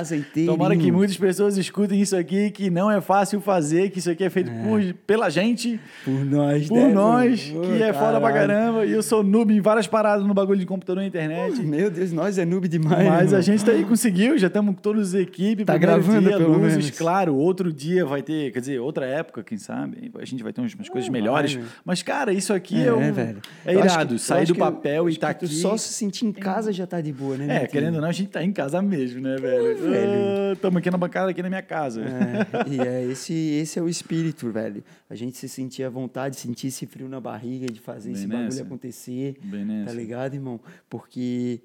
Tomara 0.46 0.76
que 0.76 0.90
muitas 0.92 1.16
pessoas 1.16 1.56
escutem 1.58 2.00
isso 2.00 2.14
aqui, 2.16 2.50
que 2.50 2.70
não 2.70 2.90
é 2.90 3.00
fácil 3.00 3.40
fazer, 3.40 3.90
que 3.90 3.98
isso 3.98 4.10
aqui 4.10 4.24
é 4.24 4.30
feito 4.30 4.50
por, 4.62 4.82
pela 5.06 5.28
gente, 5.30 5.78
Por 6.04 6.24
nós, 6.24 6.66
por 6.68 6.76
né, 6.78 6.88
nós, 6.92 7.50
mano? 7.50 7.66
que 7.76 7.82
é 7.82 7.92
foda 7.92 8.20
pra. 8.20 8.37
Caramba. 8.46 8.86
E 8.86 8.92
eu 8.92 9.02
sou 9.02 9.22
noob 9.22 9.52
em 9.54 9.60
várias 9.60 9.86
paradas 9.86 10.26
no 10.26 10.32
bagulho 10.34 10.58
de 10.60 10.66
computador 10.66 11.02
e 11.02 11.06
internet. 11.06 11.60
Meu 11.62 11.90
Deus, 11.90 12.12
nós 12.12 12.38
é 12.38 12.44
noob 12.44 12.68
demais, 12.68 13.06
Mas 13.08 13.22
irmão. 13.26 13.38
a 13.38 13.40
gente 13.42 13.64
tá 13.64 13.72
aí, 13.72 13.84
conseguiu, 13.84 14.36
já 14.38 14.46
estamos 14.48 14.74
com 14.74 14.80
todos 14.80 15.14
a 15.14 15.20
equipe. 15.20 15.64
Tá 15.64 15.76
gravando, 15.76 16.28
dia, 16.28 16.36
pelo 16.38 16.52
luzes, 16.58 16.76
menos. 16.78 16.90
claro. 16.90 17.34
Outro 17.36 17.72
dia 17.72 18.04
vai 18.04 18.22
ter, 18.22 18.52
quer 18.52 18.60
dizer, 18.60 18.78
outra 18.80 19.06
época, 19.06 19.42
quem 19.42 19.58
sabe. 19.58 20.10
A 20.18 20.24
gente 20.24 20.42
vai 20.42 20.52
ter 20.52 20.60
umas, 20.60 20.74
umas 20.74 20.88
coisas 20.88 21.08
melhores. 21.10 21.58
Mas, 21.84 22.02
cara, 22.02 22.32
isso 22.32 22.52
aqui 22.52 22.76
é, 22.82 22.86
É, 22.86 22.92
um, 22.92 23.12
velho. 23.12 23.40
é 23.64 23.74
irado. 23.74 24.14
que- 24.14 24.20
Sair 24.20 24.46
do 24.46 24.54
papel 24.54 25.08
e 25.08 25.16
tá 25.16 25.30
aqui. 25.30 25.46
Só 25.46 25.76
se 25.76 25.92
sentir 25.92 26.26
em 26.26 26.32
casa 26.32 26.72
já 26.72 26.86
tá 26.86 27.00
de 27.00 27.12
boa, 27.12 27.36
né? 27.36 27.62
É, 27.64 27.66
querendo 27.66 27.96
ou 27.96 28.00
não, 28.00 28.08
a 28.08 28.12
gente 28.12 28.30
tá 28.30 28.42
em 28.42 28.52
casa 28.52 28.80
mesmo, 28.82 29.20
né, 29.20 29.36
velho? 29.36 29.76
velho. 29.78 30.52
Estamos 30.52 30.76
aqui 30.78 30.90
na 30.90 30.98
bancada, 30.98 31.30
aqui 31.30 31.42
na 31.42 31.48
minha 31.48 31.62
casa. 31.62 32.00
É, 32.02 32.68
e 32.70 32.80
é 32.86 33.04
esse, 33.04 33.32
esse 33.32 33.78
é 33.78 33.82
o 33.82 33.88
espírito, 33.88 34.50
velho. 34.50 34.82
A 35.10 35.14
gente 35.14 35.36
se 35.38 35.48
sentir 35.48 35.84
à 35.84 35.88
vontade, 35.90 36.36
sentir 36.36 36.68
esse 36.68 36.84
frio 36.86 37.08
na 37.08 37.20
barriga 37.20 37.66
de 37.66 37.80
fazer 37.80 38.10
Bem 38.18 38.24
esse 38.24 38.28
bagulho 38.28 38.44
nessa. 38.44 38.62
acontecer. 38.62 39.36
Bem 39.42 39.84
Tá 39.84 39.92
ligado, 39.92 40.34
irmão? 40.34 40.60
Porque 40.88 41.60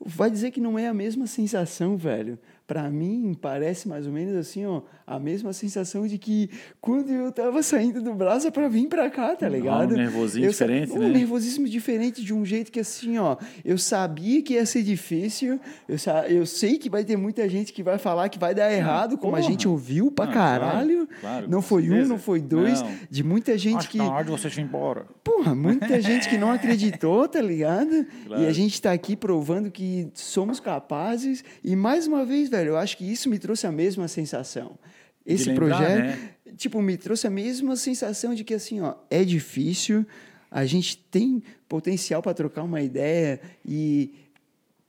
vai 0.00 0.30
dizer 0.30 0.50
que 0.50 0.60
não 0.60 0.78
é 0.78 0.88
a 0.88 0.94
mesma 0.94 1.26
sensação, 1.26 1.96
velho. 1.96 2.38
Pra 2.68 2.90
mim, 2.90 3.34
parece 3.40 3.88
mais 3.88 4.06
ou 4.06 4.12
menos 4.12 4.36
assim, 4.36 4.66
ó, 4.66 4.82
a 5.06 5.18
mesma 5.18 5.54
sensação 5.54 6.06
de 6.06 6.18
que 6.18 6.50
quando 6.82 7.10
eu 7.10 7.32
tava 7.32 7.62
saindo 7.62 8.02
do 8.02 8.12
Brasa 8.12 8.52
pra 8.52 8.68
vir 8.68 8.88
pra 8.88 9.08
cá, 9.08 9.34
tá 9.34 9.48
ligado? 9.48 9.94
um 9.94 9.96
nervosinho 9.96 10.44
Eu 10.44 10.50
diferente, 10.50 10.92
um 10.92 10.98
né? 10.98 11.08
nervosismo 11.08 11.66
diferente 11.66 12.22
de 12.22 12.34
um 12.34 12.44
jeito 12.44 12.70
que 12.70 12.78
assim, 12.78 13.16
ó, 13.16 13.38
eu 13.64 13.78
sabia 13.78 14.42
que 14.42 14.52
ia 14.52 14.66
ser 14.66 14.82
difícil, 14.82 15.58
eu, 15.88 15.96
eu 16.28 16.44
sei 16.44 16.76
que 16.76 16.90
vai 16.90 17.02
ter 17.04 17.16
muita 17.16 17.48
gente 17.48 17.72
que 17.72 17.82
vai 17.82 17.96
falar 17.96 18.28
que 18.28 18.38
vai 18.38 18.54
dar 18.54 18.70
errado, 18.70 19.16
como 19.16 19.34
a 19.34 19.38
porra. 19.38 19.50
gente 19.50 19.66
ouviu 19.66 20.12
pra 20.12 20.26
Ah, 20.26 20.32
claro, 20.32 20.64
caralho. 20.66 21.08
claro, 21.22 21.48
não 21.48 21.62
com 21.62 21.68
foi 21.68 21.88
um, 21.90 22.06
não 22.06 22.18
foi 22.18 22.42
dois, 22.42 22.82
Não. 22.82 22.90
de 23.10 23.24
muita 23.24 23.56
gente 23.56 23.78
Acho 23.78 23.88
que 23.88 23.96
tá 23.96 24.04
na 24.04 24.12
hora 24.12 24.24
de 24.26 24.30
vocês 24.30 24.54
ir 24.58 24.60
embora. 24.60 25.06
Porra, 25.24 25.54
muita 25.54 25.98
gente 26.02 26.28
que 26.28 26.36
não 26.36 26.52
acreditou, 26.52 27.26
tá 27.26 27.40
ligado? 27.40 28.04
Claro. 28.26 28.42
E 28.42 28.46
a 28.46 28.52
gente 28.52 28.82
tá 28.82 28.92
aqui 28.92 29.16
provando 29.16 29.70
que 29.70 30.10
somos 30.12 30.60
capazes. 30.60 31.42
E 31.64 31.74
mais 31.74 32.06
uma 32.06 32.26
vez, 32.26 32.50
velho, 32.50 32.57
eu 32.66 32.76
acho 32.76 32.96
que 32.96 33.04
isso 33.04 33.28
me 33.28 33.38
trouxe 33.38 33.66
a 33.66 33.72
mesma 33.72 34.08
sensação. 34.08 34.78
Esse 35.24 35.50
lembrar, 35.50 35.66
projeto, 35.76 35.98
né? 36.00 36.30
tipo, 36.56 36.80
me 36.80 36.96
trouxe 36.96 37.26
a 37.26 37.30
mesma 37.30 37.76
sensação 37.76 38.34
de 38.34 38.42
que 38.44 38.54
assim, 38.54 38.80
ó, 38.80 38.94
é 39.10 39.22
difícil, 39.24 40.06
a 40.50 40.64
gente 40.64 40.96
tem 40.96 41.42
potencial 41.68 42.22
para 42.22 42.32
trocar 42.32 42.62
uma 42.62 42.80
ideia 42.80 43.38
e 43.66 44.14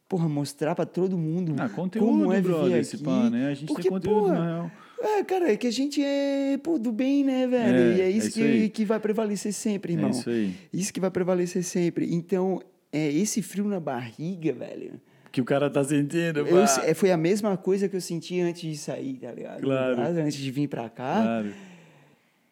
porra, 0.08 0.28
mostrar 0.30 0.74
para 0.76 0.86
todo 0.86 1.18
mundo 1.18 1.54
Ah, 1.60 1.68
conteúdo, 1.70 2.08
como 2.08 2.34
é 2.34 2.42
brother, 2.42 2.64
viver 2.70 2.80
esse 2.80 2.96
aqui. 2.96 3.04
pá, 3.06 3.30
né? 3.30 3.48
A 3.48 3.54
gente 3.54 3.68
Porque, 3.68 3.84
tem 3.84 3.92
conteúdo, 3.92 4.22
porra, 4.22 4.34
na 4.40 4.46
real. 4.46 4.72
é, 5.02 5.24
cara, 5.24 5.52
é 5.52 5.58
que 5.58 5.68
a 5.68 5.72
gente 5.72 6.02
é, 6.04 6.58
pô, 6.64 6.80
do 6.80 6.92
bem, 6.92 7.24
né, 7.24 7.46
velho? 7.46 7.78
É, 7.78 7.98
e 7.98 8.02
é 8.02 8.06
é 8.06 8.10
isso, 8.10 8.30
isso 8.30 8.42
aí. 8.42 8.62
que, 8.62 8.70
que 8.70 8.86
vai 8.86 9.00
prevalecer 9.00 9.54
sempre, 9.54 9.94
irmão. 9.94 10.08
É 10.10 10.12
isso 10.12 10.30
aí. 10.30 10.56
Isso 10.74 10.94
que 10.94 11.00
vai 11.02 11.12
prevalecer 11.12 11.64
sempre. 11.64 12.12
Então, 12.12 12.60
é 12.92 13.12
esse 13.12 13.42
frio 13.44 13.66
na 13.66 13.80
barriga, 13.80 14.52
velho. 14.54 15.00
Que 15.40 15.42
o 15.42 15.46
cara 15.46 15.70
tá 15.70 15.82
sentindo, 15.86 16.40
Eu, 16.40 16.60
é, 16.84 16.94
foi 16.94 17.12
a 17.12 17.18
mesma 17.18 17.56
coisa 17.56 17.88
que 17.88 17.96
eu 17.96 18.02
senti 18.02 18.42
antes 18.42 18.62
de 18.62 18.78
sair, 18.78 19.14
tá 19.14 19.32
ligado? 19.32 19.62
Claro. 19.62 20.02
Antes 20.02 20.34
de 20.34 20.52
vir 20.52 20.68
pra 20.68 20.90
cá. 20.90 21.22
Claro. 21.22 21.54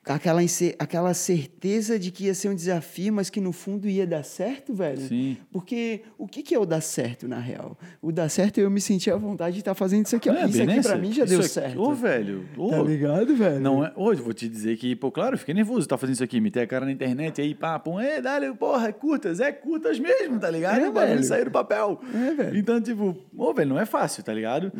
Aquela, 0.08 0.42
aquela 0.80 1.14
certeza 1.14 2.00
de 2.00 2.12
que 2.12 2.26
ia 2.26 2.34
ser 2.34 2.50
um 2.50 2.56
desafio, 2.56 3.14
mas 3.14 3.30
que 3.30 3.40
no 3.42 3.52
fundo 3.52 3.88
ia 3.88 4.06
dar 4.08 4.24
certo, 4.24 4.74
velho. 4.74 5.02
Sim. 5.02 5.38
Porque 5.52 6.02
o 6.18 6.28
que, 6.28 6.42
que 6.44 6.56
é 6.56 6.60
o 6.60 6.66
dar 6.66 6.82
certo, 6.82 7.28
na 7.28 7.40
real? 7.40 7.78
O 8.02 8.12
dar 8.12 8.30
certo 8.30 8.60
é 8.60 8.64
eu 8.64 8.70
me 8.70 8.82
sentir 8.82 9.12
à 9.12 9.18
vontade 9.18 9.54
de 9.56 9.60
estar 9.62 9.74
fazendo 9.76 10.06
isso 10.06 10.16
aqui. 10.16 10.30
É, 10.30 10.34
isso 10.46 10.58
aqui 10.58 10.66
Benessa, 10.66 10.90
pra 10.90 10.98
mim 10.98 11.12
já 11.12 11.26
deu 11.26 11.40
aqui- 11.40 11.50
certo. 11.50 11.80
Ô, 11.82 11.94
velho. 11.94 12.46
ô, 12.58 12.70
Tá 12.70 12.82
ligado, 12.82 13.36
velho? 13.36 13.60
Não 13.60 13.84
é. 13.86 13.92
Hoje, 13.96 14.22
vou 14.22 14.34
te 14.34 14.48
dizer 14.48 14.78
que, 14.78 14.96
pô, 14.96 15.12
claro, 15.12 15.36
eu 15.36 15.40
fiquei 15.40 15.54
nervoso 15.54 15.80
de 15.80 15.86
estar 15.86 15.98
fazendo 15.98 16.16
isso 16.16 16.24
aqui. 16.24 16.40
Meter 16.40 16.62
a 16.62 16.68
cara 16.68 16.86
na 16.86 16.92
internet 16.92 17.42
aí, 17.42 17.54
pá, 17.56 17.78
pô, 17.80 18.00
é, 18.00 18.22
dale, 18.22 18.54
porra, 18.54 18.88
é 18.90 18.92
curtas, 18.92 19.40
é 19.40 19.52
curtas 19.52 20.00
mesmo, 20.00 20.40
tá 20.40 20.50
ligado? 20.50 20.80
É, 20.82 20.90
o 20.90 20.94
velho. 20.94 21.24
saiu 21.24 21.46
do 21.46 21.52
papel. 21.52 22.00
É, 22.14 22.34
velho. 22.34 22.52
Uhum. 22.52 22.58
Então, 22.58 22.82
tipo, 22.82 23.16
ô, 23.36 23.54
velho, 23.54 23.70
não 23.70 23.80
é 23.80 23.86
fácil, 23.86 24.24
tá 24.24 24.34
ligado? 24.34 24.72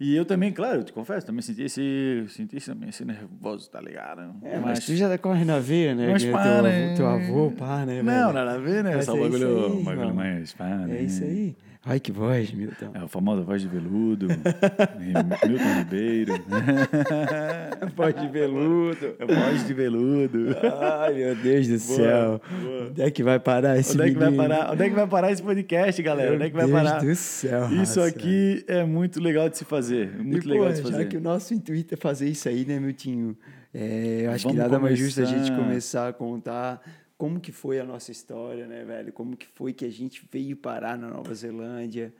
E 0.00 0.14
eu 0.14 0.24
também, 0.24 0.52
claro, 0.52 0.78
eu 0.80 0.84
te 0.84 0.92
confesso, 0.92 1.26
também 1.26 1.42
senti 1.42 1.62
esse. 1.62 2.24
Senti 2.28 2.56
esse, 2.56 2.66
também, 2.70 2.88
esse 2.88 3.04
nervoso, 3.04 3.70
tá 3.70 3.80
ligado? 3.80 4.34
É, 4.42 4.58
mas, 4.58 4.71
tu 4.80 4.96
já 4.96 5.16
corre 5.18 5.44
na 5.44 5.58
veia, 5.58 5.94
né? 5.94 6.08
Mas 6.12 6.24
pá, 6.24 6.42
teu, 6.42 6.52
avô, 6.52 6.62
né? 6.62 6.94
teu 6.96 7.06
avô, 7.06 7.50
pá, 7.52 7.84
né? 7.86 8.02
Não, 8.02 8.12
velho? 8.12 8.32
nada 8.32 8.52
a 8.52 8.58
ver, 8.58 8.84
né? 8.84 8.96
Mas 8.96 9.04
Só 9.06 9.14
o 9.14 9.16
é 9.18 9.20
isso 9.28 9.30
bagulho, 9.38 9.76
aí, 9.78 9.82
bagulho 9.84 10.14
mais 10.14 10.52
pá, 10.52 10.64
né? 10.66 10.98
É 10.98 11.02
isso 11.02 11.22
aí. 11.24 11.54
Ai, 11.84 11.98
que 11.98 12.12
voz, 12.12 12.52
Milton. 12.52 12.90
É 12.94 12.98
a 12.98 13.08
famosa 13.08 13.42
voz 13.42 13.60
de 13.60 13.66
veludo, 13.66 14.28
Milton 15.00 15.78
Ribeiro. 15.78 16.32
voz 17.96 18.14
de 18.14 18.28
veludo. 18.28 19.14
É 19.18 19.26
voz 19.26 19.66
de 19.66 19.74
veludo. 19.74 20.56
Ai, 20.80 21.14
meu 21.14 21.34
Deus 21.34 21.66
do 21.66 21.78
Boa, 21.78 21.96
céu. 21.98 22.40
boa. 22.62 22.88
Onde 22.88 23.02
é 23.02 23.10
que 23.10 23.22
vai 23.24 23.40
parar 23.40 23.78
esse 23.78 23.94
Onde 23.94 24.10
é 24.10 24.12
que 24.12 24.18
vai 24.18 24.32
parar? 24.32 24.72
Onde 24.72 24.82
é 24.84 24.88
que 24.88 24.94
vai 24.94 25.06
parar 25.08 25.32
esse 25.32 25.42
podcast, 25.42 26.02
galera? 26.02 26.30
Meu 26.30 26.36
Onde 26.36 26.46
é 26.46 26.50
que 26.50 26.56
vai 26.56 26.66
Deus 26.66 26.82
parar? 26.82 27.00
do 27.00 27.14
céu, 27.16 27.64
Isso 27.72 28.00
raça. 28.00 28.06
aqui 28.06 28.64
é 28.68 28.84
muito 28.84 29.20
legal 29.20 29.48
de 29.48 29.58
se 29.58 29.64
fazer. 29.64 30.10
Muito 30.22 30.46
e, 30.46 30.50
legal 30.50 30.66
pô, 30.66 30.70
de 30.70 30.76
se 30.76 30.82
já 30.84 30.90
fazer. 30.90 31.08
que 31.08 31.16
o 31.16 31.20
nosso 31.20 31.52
intuito 31.52 31.94
é 31.94 31.96
fazer 31.96 32.28
isso 32.28 32.48
aí, 32.48 32.64
né, 32.64 32.78
Miltinho? 32.78 33.36
É, 33.74 34.26
eu 34.26 34.30
acho 34.32 34.44
Vamos 34.44 34.56
que 34.56 34.62
nada 34.62 34.78
mais 34.78 34.98
justo 34.98 35.20
a 35.22 35.24
gente 35.24 35.50
começar. 35.50 35.56
começar 35.64 36.08
a 36.08 36.12
contar 36.12 36.82
como 37.16 37.40
que 37.40 37.52
foi 37.52 37.78
a 37.80 37.84
nossa 37.84 38.10
história, 38.12 38.66
né, 38.66 38.84
velho? 38.84 39.12
Como 39.12 39.36
que 39.36 39.46
foi 39.46 39.72
que 39.72 39.84
a 39.84 39.90
gente 39.90 40.26
veio 40.30 40.56
parar 40.56 40.98
na 40.98 41.08
Nova 41.08 41.32
Zelândia. 41.34 42.12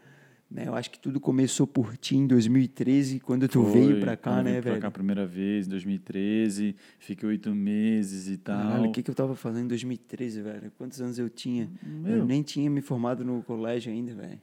Né? 0.51 0.65
Eu 0.67 0.75
acho 0.75 0.91
que 0.91 0.99
tudo 0.99 1.19
começou 1.19 1.67
por 1.67 1.97
ti 1.97 2.15
em 2.17 2.27
2013, 2.27 3.19
quando 3.21 3.49
tu 3.49 3.63
Foi, 3.65 3.73
veio 3.73 4.01
pra 4.01 4.17
cá, 4.19 4.43
né, 4.43 4.61
pra 4.61 4.71
velho? 4.73 4.83
cá 4.83 4.89
a 4.89 4.91
primeira 4.91 5.25
vez, 5.27 5.67
em 5.67 5.71
2013. 5.71 6.77
Fiquei 6.99 7.27
oito 7.29 7.55
meses 7.55 8.29
e 8.29 8.37
tal. 8.37 8.59
Caralho, 8.63 8.89
o 8.91 8.93
que, 8.93 9.03
que 9.03 9.11
eu 9.11 9.15
tava 9.15 9.35
fazendo 9.35 9.65
em 9.65 9.69
2013, 9.69 10.43
velho? 10.43 10.71
Quantos 10.77 11.01
anos 11.01 11.19
eu 11.19 11.29
tinha? 11.31 11.71
Meu. 11.83 12.19
Eu 12.19 12.25
nem 12.27 12.43
tinha 12.43 12.69
me 12.71 12.81
formado 12.83 13.25
no 13.25 13.43
colégio 13.43 13.91
ainda, 13.93 14.15
velho. 14.15 14.41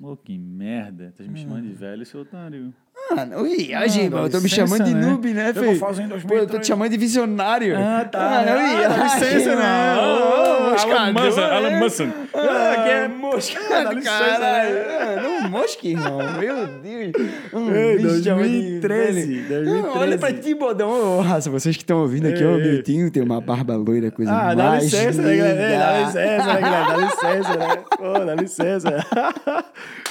Ô, 0.00 0.16
que 0.16 0.36
merda. 0.36 1.14
Tá 1.16 1.22
me 1.24 1.38
chamando 1.38 1.66
de 1.68 1.72
Ah. 1.72 1.76
velho, 1.76 2.04
seu 2.06 2.20
otário. 2.20 2.72
Não, 3.10 3.42
ui, 3.42 3.72
Ah, 3.74 3.82
hoje, 3.84 4.08
dá 4.08 4.18
eu 4.18 4.30
tô 4.30 4.40
me 4.40 4.48
chamando 4.48 4.84
de 4.84 4.94
né? 4.94 5.06
noob, 5.06 5.32
né, 5.34 5.50
Eu 5.50 5.54
Fê? 5.54 5.60
vou 5.66 5.74
fazer 5.76 6.02
em 6.02 6.08
Pô, 6.08 6.14
eu 6.14 6.20
tô 6.20 6.26
2003. 6.56 6.60
te 6.62 6.66
chamando 6.68 6.90
de 6.90 6.96
visionário. 6.96 7.76
Ah, 7.78 8.04
tá. 8.10 8.18
Ah, 8.18 8.44
não, 8.44 8.56
ui, 8.64 8.84
Ah, 8.84 8.88
dá 8.88 9.04
licença, 9.04 9.56
né? 9.56 9.96
Ô, 9.98 10.66
Ô, 10.66 10.70
moscador, 10.70 10.98
Alan 10.98 11.12
Musson? 11.12 11.42
Alan 11.42 11.70
Musson. 11.80 12.12
Ah, 12.34 12.72
Aqui 12.72 12.88
é 12.88 13.08
mosca 13.34 13.60
dá 13.68 13.84
do 13.84 13.94
licença, 13.96 14.38
né? 14.38 14.86
Ah, 15.00 15.22
Não 15.22 15.50
mosca, 15.50 15.86
irmão. 15.88 16.18
Meu 16.38 16.66
Deus. 16.66 17.12
Hum, 17.52 17.74
Ei, 17.74 17.98
me 17.98 18.22
chama 18.22 18.42
de 18.48 18.80
2013, 18.80 19.40
velho. 19.42 19.64
2013. 19.64 19.86
Ah, 19.94 19.98
Olha 20.00 20.18
pra 20.18 20.32
ti, 20.32 20.54
bodão. 20.54 21.18
Ô, 21.18 21.20
raça, 21.20 21.50
vocês 21.50 21.76
que 21.76 21.82
estão 21.82 21.98
ouvindo 22.00 22.28
aqui, 22.28 22.42
o. 22.44 22.54
Miltinho 22.58 23.10
tem 23.10 23.22
uma 23.22 23.40
barba 23.40 23.76
loira, 23.76 24.10
coisa 24.10 24.30
Ah, 24.32 24.54
mais 24.54 24.56
dá 24.56 24.74
licença, 24.78 25.22
né, 25.22 25.36
galera? 25.36 25.78
Dá 25.78 25.98
licença, 26.00 26.46
né, 26.54 26.60
galera? 26.60 26.86
Dá 26.86 26.96
licença, 26.96 27.56
né? 27.56 27.84
Pô, 27.96 28.24
dá 28.24 28.34
licença. 28.34 29.06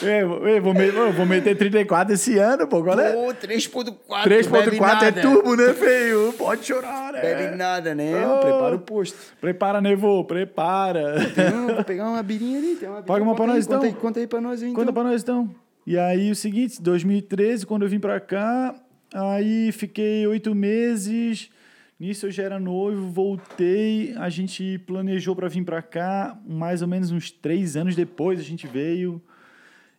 Ei, 0.04 0.24
vou- 0.26 0.48
ei, 0.48 0.60
vou, 0.60 1.26
meter 1.26 1.56
34 1.56 2.14
esse 2.14 2.38
ano, 2.38 2.68
pô. 2.68 2.84
Qual 2.84 3.00
é? 3.00 3.12
Pô, 3.14 3.34
3.4. 3.34 3.96
3.4 4.24 5.04
é 5.04 5.12
turbo, 5.12 5.56
né, 5.56 5.74
feio? 5.74 6.34
Pode 6.38 6.66
chorar, 6.66 7.14
né? 7.14 7.22
Bebe 7.22 7.56
nada, 7.56 7.96
né? 7.96 8.12
Ô. 8.28 8.40
Prepara 8.40 8.76
o 8.76 8.80
posto. 8.80 9.18
Prepara, 9.40 9.82
Nevo, 9.82 10.24
prepara. 10.26 11.16
Não, 11.54 11.76
vou 11.76 11.84
pegar 11.86 12.10
uma 12.10 12.22
birinha 12.22 12.60
ali. 12.60 12.76
Tem 12.76 12.90
uma 12.90 13.02
birinha. 13.02 13.06
Paga 13.14 13.24
uma 13.24 13.36
Conta 13.36 13.44
aí, 13.44 13.56
nós, 13.58 13.68
Conta 13.68 13.76
então. 13.78 13.90
aí, 13.90 14.02
conta 14.02 14.20
aí 14.20 14.28
pra 14.28 14.42
nós, 14.42 14.64
então. 14.64 14.74
Conta 14.74 14.92
pra 14.92 15.04
nós, 15.04 15.22
então. 15.22 15.56
E 15.86 15.98
aí, 16.00 16.32
o 16.32 16.36
seguinte, 16.36 16.82
2013, 16.82 17.64
quando 17.66 17.84
eu 17.84 17.90
vim 17.90 18.00
pra 18.00 18.20
cá, 18.20 18.74
aí 19.14 19.72
fiquei 19.72 20.26
oito 20.26 20.56
meses. 20.56 21.52
Nisso 22.00 22.26
eu 22.26 22.32
já 22.32 22.44
era 22.44 22.60
noivo, 22.60 23.08
voltei. 23.12 24.16
A 24.18 24.30
gente 24.30 24.80
planejou 24.88 25.36
pra 25.36 25.48
vir 25.48 25.64
pra 25.64 25.82
cá. 25.82 26.36
Mais 26.48 26.82
ou 26.82 26.88
menos 26.88 27.12
uns 27.12 27.30
três 27.30 27.78
anos 27.78 27.96
depois 27.96 28.40
a 28.40 28.44
gente 28.44 28.66
veio. 28.66 29.22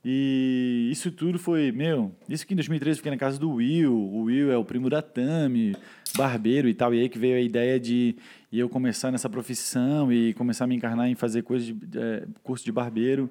E 0.04 0.88
isso 0.90 1.10
tudo 1.12 1.38
foi, 1.38 1.70
meu, 1.72 2.12
isso 2.28 2.46
que 2.46 2.52
em 2.52 2.56
2013 2.56 2.96
eu 2.96 2.98
fiquei 2.98 3.12
na 3.12 3.16
casa 3.16 3.38
do 3.38 3.52
Will. 3.52 3.94
O 3.94 4.24
Will 4.24 4.50
é 4.50 4.56
o 4.56 4.64
primo 4.64 4.90
da 4.90 5.00
Tami, 5.00 5.74
barbeiro 6.16 6.68
e 6.68 6.74
tal. 6.74 6.94
E 6.94 7.00
aí 7.00 7.08
que 7.08 7.18
veio 7.18 7.36
a 7.36 7.40
ideia 7.40 7.78
de 7.78 8.16
eu 8.52 8.68
começar 8.68 9.10
nessa 9.10 9.28
profissão 9.28 10.12
e 10.12 10.32
começar 10.34 10.64
a 10.64 10.66
me 10.66 10.76
encarnar 10.76 11.08
em 11.08 11.14
fazer 11.14 11.42
coisas 11.42 11.66
de, 11.66 11.76
é, 11.98 12.24
curso 12.42 12.64
de 12.64 12.72
barbeiro. 12.72 13.30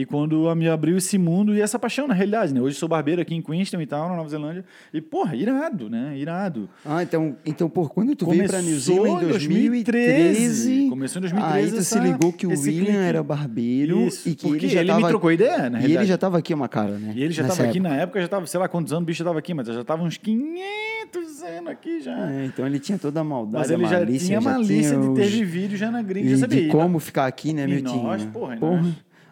E 0.00 0.06
quando 0.06 0.54
me 0.54 0.68
abriu 0.68 0.96
esse 0.96 1.18
mundo 1.18 1.52
e 1.56 1.60
essa 1.60 1.76
paixão, 1.76 2.06
na 2.06 2.14
realidade, 2.14 2.54
né? 2.54 2.60
Hoje 2.60 2.76
sou 2.76 2.88
barbeiro 2.88 3.20
aqui 3.20 3.34
em 3.34 3.42
Queenstown 3.42 3.82
e 3.82 3.86
tal, 3.86 4.08
na 4.08 4.14
Nova 4.14 4.28
Zelândia. 4.28 4.64
E, 4.94 5.00
porra, 5.00 5.34
irado, 5.34 5.90
né? 5.90 6.16
Irado. 6.16 6.68
Ah, 6.86 7.02
então, 7.02 7.34
então 7.44 7.68
por 7.68 7.90
quando 7.90 8.14
tu 8.14 8.24
veio 8.30 8.46
pra 8.46 8.62
New 8.62 8.68
Começou 8.78 8.94
Zealand 8.94 9.22
em 9.24 9.26
em 9.26 9.30
2013, 9.30 10.38
2013. 10.38 10.86
Começou 10.88 11.18
em 11.18 11.22
2013 11.22 11.56
Aí 11.58 11.66
tu 11.72 11.82
se 11.84 11.94
essa- 11.96 11.98
ligou 11.98 12.32
que 12.32 12.46
o 12.46 12.50
William 12.50 12.84
clique. 12.84 12.96
era 12.96 13.22
barbeiro 13.24 14.06
Isso, 14.06 14.28
e 14.28 14.36
que 14.36 14.46
ele 14.46 14.68
já 14.68 14.80
ele 14.82 14.88
tava... 14.90 15.00
me 15.00 15.08
trocou 15.08 15.32
ideia, 15.32 15.58
na 15.58 15.64
E 15.64 15.66
ele 15.66 15.78
realidade. 15.78 16.06
já 16.08 16.16
tava 16.18 16.38
aqui 16.38 16.54
uma 16.54 16.68
cara, 16.68 16.96
né? 16.96 17.12
E 17.16 17.22
ele 17.24 17.32
já 17.32 17.42
Nessa 17.42 17.54
estava 17.54 17.68
aqui 17.68 17.78
época. 17.78 17.94
na 17.96 18.00
época, 18.00 18.18
já 18.20 18.24
estava, 18.26 18.46
sei 18.46 18.60
lá 18.60 18.68
quantos 18.68 18.92
anos 18.92 19.02
o 19.02 19.06
bicho 19.06 19.22
estava 19.24 19.38
aqui, 19.40 19.52
mas 19.52 19.66
já 19.66 19.80
estava 19.80 20.00
uns 20.04 20.16
500 20.16 21.42
anos 21.42 21.70
aqui 21.70 22.00
já. 22.02 22.30
É, 22.30 22.44
então 22.44 22.64
ele 22.64 22.78
tinha 22.78 22.98
toda 22.98 23.18
a 23.18 23.24
maldade, 23.24 23.56
mas 23.64 23.70
ele 23.72 23.84
a 23.84 23.88
já 23.88 23.98
malícia, 23.98 24.26
tinha 24.28 24.40
malícia 24.40 24.96
tinha 24.96 25.08
de 25.08 25.14
ter 25.16 25.26
os- 25.26 25.32
vivido 25.32 25.76
já 25.76 25.90
na 25.90 26.02
gringa, 26.02 26.26
e 26.28 26.30
já 26.30 26.38
sabia. 26.38 26.62
de 26.62 26.68
como 26.68 27.00
ficar 27.00 27.26
aqui, 27.26 27.52
né, 27.52 27.66
meu 27.66 27.82
nós, 27.82 28.22
tio? 28.22 28.30
porra, 28.30 28.54
e 28.56 28.60
nós. 28.60 28.86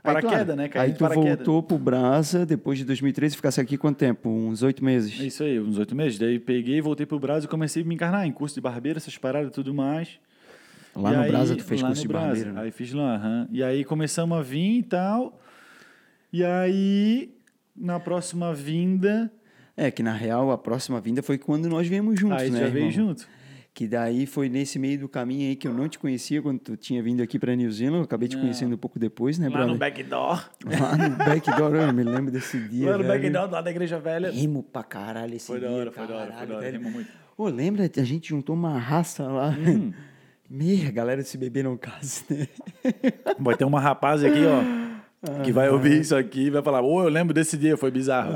Aí, 0.08 0.14
Paraquedas, 0.14 0.44
claro, 0.46 0.56
né? 0.56 0.68
Caindo 0.68 0.90
Aí 0.92 0.92
tu 1.14 1.20
voltou 1.20 1.62
pro 1.62 1.78
Brasa 1.78 2.44
depois 2.46 2.78
de 2.78 2.84
2013, 2.84 3.36
ficasse 3.36 3.60
aqui 3.60 3.76
quanto 3.76 3.96
tempo? 3.98 4.28
Uns 4.28 4.62
oito 4.62 4.84
meses? 4.84 5.20
É 5.20 5.24
isso 5.26 5.42
aí, 5.42 5.58
uns 5.60 5.78
oito 5.78 5.94
meses. 5.94 6.18
Daí 6.18 6.38
peguei, 6.38 6.80
voltei 6.80 7.04
pro 7.06 7.18
Brasil 7.18 7.46
e 7.46 7.50
comecei 7.50 7.82
a 7.82 7.86
me 7.86 7.94
encarnar 7.94 8.26
em 8.26 8.32
curso 8.32 8.54
de 8.54 8.60
barbeiro, 8.60 8.96
essas 8.98 9.16
paradas 9.18 9.48
e 9.50 9.52
tudo 9.52 9.72
mais. 9.74 10.18
Lá 10.94 11.12
E 11.12 11.16
no 11.16 11.22
aí- 11.22 11.30
Brasa 11.30 11.56
tu 11.56 11.64
fez 11.64 11.82
curso 11.82 12.02
de 12.02 12.08
Brasa. 12.08 12.26
barbeiro, 12.26 12.52
né? 12.52 12.60
Aí 12.62 12.70
fiz 12.70 12.92
lá, 12.92 13.14
aham. 13.16 13.48
E 13.52 13.62
aí 13.62 13.84
começamos 13.84 14.36
a 14.38 14.42
vir 14.42 14.78
e 14.78 14.82
tal. 14.82 15.40
E 16.32 16.44
aí, 16.44 17.30
na 17.76 18.00
próxima 18.00 18.54
vinda, 18.54 19.30
É, 19.76 19.90
que 19.90 20.02
na 20.02 20.12
real 20.14 20.50
a 20.50 20.56
próxima 20.58 21.00
vinda 21.00 21.22
foi 21.22 21.36
quando 21.36 21.68
nós 21.68 21.86
viemos 21.86 22.18
juntos, 22.18 22.40
aí 22.42 22.50
né, 22.50 22.60
já 22.60 22.66
veio 22.68 22.86
irmão? 22.88 23.08
junto. 23.08 23.28
Que 23.76 23.86
daí 23.86 24.24
foi 24.24 24.48
nesse 24.48 24.78
meio 24.78 24.98
do 25.00 25.06
caminho 25.06 25.50
aí 25.50 25.54
que 25.54 25.68
eu 25.68 25.74
não 25.74 25.86
te 25.86 25.98
conhecia 25.98 26.40
quando 26.40 26.58
tu 26.60 26.78
tinha 26.78 27.02
vindo 27.02 27.22
aqui 27.22 27.38
pra 27.38 27.54
New 27.54 27.70
Zealand. 27.70 27.98
Eu 27.98 28.04
acabei 28.04 28.26
te 28.26 28.34
Não. 28.34 28.40
conhecendo 28.44 28.74
um 28.74 28.78
pouco 28.78 28.98
depois, 28.98 29.38
né, 29.38 29.48
Lá 29.48 29.52
brother? 29.52 29.72
no 29.74 29.78
backdoor. 29.78 30.50
Lá 30.64 30.96
no 30.96 31.14
backdoor, 31.16 31.74
eu 31.74 31.92
me 31.92 32.02
lembro 32.02 32.32
desse 32.32 32.58
dia. 32.58 32.86
Lá 32.92 32.96
no 32.96 33.04
velho. 33.04 33.20
backdoor, 33.20 33.50
lá 33.50 33.60
da 33.60 33.70
igreja 33.70 33.98
velha. 33.98 34.30
Rimo 34.30 34.62
pra 34.62 34.82
caralho 34.82 35.34
esse 35.34 35.46
Foi 35.46 35.60
dia, 35.60 35.70
hora, 35.70 35.92
foi 35.92 36.06
da 36.06 36.14
hora, 36.14 36.24
foi 36.24 36.32
caralho, 36.32 36.48
da 36.48 36.56
hora. 36.56 36.70
Rimou 36.70 36.90
muito. 36.90 37.10
Ô, 37.36 37.48
lembra? 37.48 37.84
A 37.98 38.02
gente 38.02 38.30
juntou 38.30 38.54
uma 38.56 38.78
raça 38.78 39.24
lá. 39.24 39.48
Uhum. 39.50 39.92
Meia 40.48 40.90
galera 40.90 41.22
se 41.22 41.36
beber 41.36 41.64
não 41.64 41.76
casa, 41.76 42.24
né? 42.30 42.48
Vai 43.38 43.56
ter 43.58 43.66
uma 43.66 43.78
rapaz 43.78 44.24
aqui, 44.24 44.40
ó, 44.46 44.62
que 45.44 45.52
vai 45.52 45.68
ouvir 45.68 46.00
isso 46.00 46.14
aqui 46.14 46.46
e 46.46 46.50
vai 46.50 46.62
falar, 46.62 46.82
ô, 46.82 47.02
eu 47.02 47.08
lembro 47.08 47.32
desse 47.34 47.56
dia, 47.56 47.76
foi 47.76 47.90
bizarro. 47.90 48.32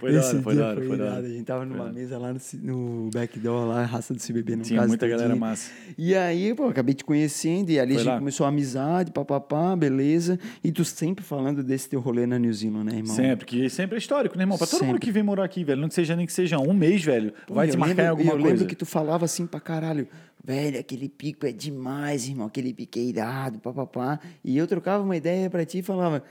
Foi 0.00 0.12
da 0.12 0.18
hora, 0.26 0.42
foi 0.42 0.54
da 0.56 0.66
hora, 0.68 0.82
foi 0.84 0.96
da 0.96 1.04
hora. 1.04 1.16
A 1.26 1.28
gente 1.28 1.44
tava 1.44 1.64
numa 1.64 1.92
mesa 1.92 2.18
lá 2.18 2.32
no, 2.32 2.40
no 2.62 3.10
backdoor, 3.12 3.66
lá, 3.66 3.84
raça 3.84 4.12
do 4.14 4.20
se 4.20 4.32
beber 4.32 4.56
não 4.56 4.62
Tinha 4.64 4.78
casa. 4.80 4.88
muita 4.88 5.08
galera 5.08 5.34
massa. 5.36 5.70
E 5.96 6.14
aí, 6.14 6.54
pô, 6.54 6.68
acabei 6.68 6.94
te 6.94 7.04
conhecendo 7.04 7.70
e 7.70 7.78
ali 7.78 7.94
Foi 7.94 8.00
a 8.00 8.04
gente 8.04 8.12
lá. 8.12 8.18
começou 8.18 8.46
a 8.46 8.48
amizade, 8.48 9.10
papapá, 9.12 9.74
beleza. 9.76 10.38
E 10.62 10.70
tu 10.72 10.84
sempre 10.84 11.24
falando 11.24 11.62
desse 11.62 11.88
teu 11.88 12.00
rolê 12.00 12.26
na 12.26 12.38
New 12.38 12.52
Zealand, 12.52 12.84
né, 12.90 12.98
irmão? 12.98 13.14
Sempre, 13.14 13.46
que 13.46 13.68
sempre 13.70 13.96
é 13.96 13.98
histórico, 13.98 14.36
né, 14.36 14.44
irmão? 14.44 14.58
Pra 14.58 14.66
todo 14.66 14.80
mundo 14.80 14.94
Sempre. 14.94 15.00
que 15.06 15.12
vem 15.12 15.22
morar 15.22 15.44
aqui, 15.44 15.64
velho, 15.64 15.80
não 15.80 15.88
que 15.88 15.94
seja 15.94 16.14
nem 16.16 16.26
que 16.26 16.32
seja 16.32 16.58
um 16.58 16.72
mês, 16.72 17.02
velho, 17.04 17.32
vai 17.48 17.66
E 17.66 17.70
te 17.70 17.74
eu 17.74 17.80
marcar 17.80 17.94
lembro, 17.94 18.04
em 18.04 18.08
alguma 18.08 18.32
eu 18.32 18.36
coisa. 18.38 18.48
lembro 18.52 18.66
que 18.66 18.74
tu 18.74 18.86
falava 18.86 19.24
assim 19.24 19.46
pra 19.46 19.60
caralho, 19.60 20.06
velho, 20.44 20.78
aquele 20.78 21.08
pico 21.08 21.46
é 21.46 21.52
demais, 21.52 22.28
irmão, 22.28 22.46
aquele 22.46 22.72
pico 22.74 22.98
é 22.98 23.02
irado, 23.02 23.58
papapá. 23.58 24.20
E 24.44 24.56
eu 24.56 24.66
trocava 24.66 25.02
uma 25.02 25.16
ideia 25.16 25.48
pra 25.48 25.64
ti 25.64 25.78
e 25.78 25.82
falava, 25.82 26.22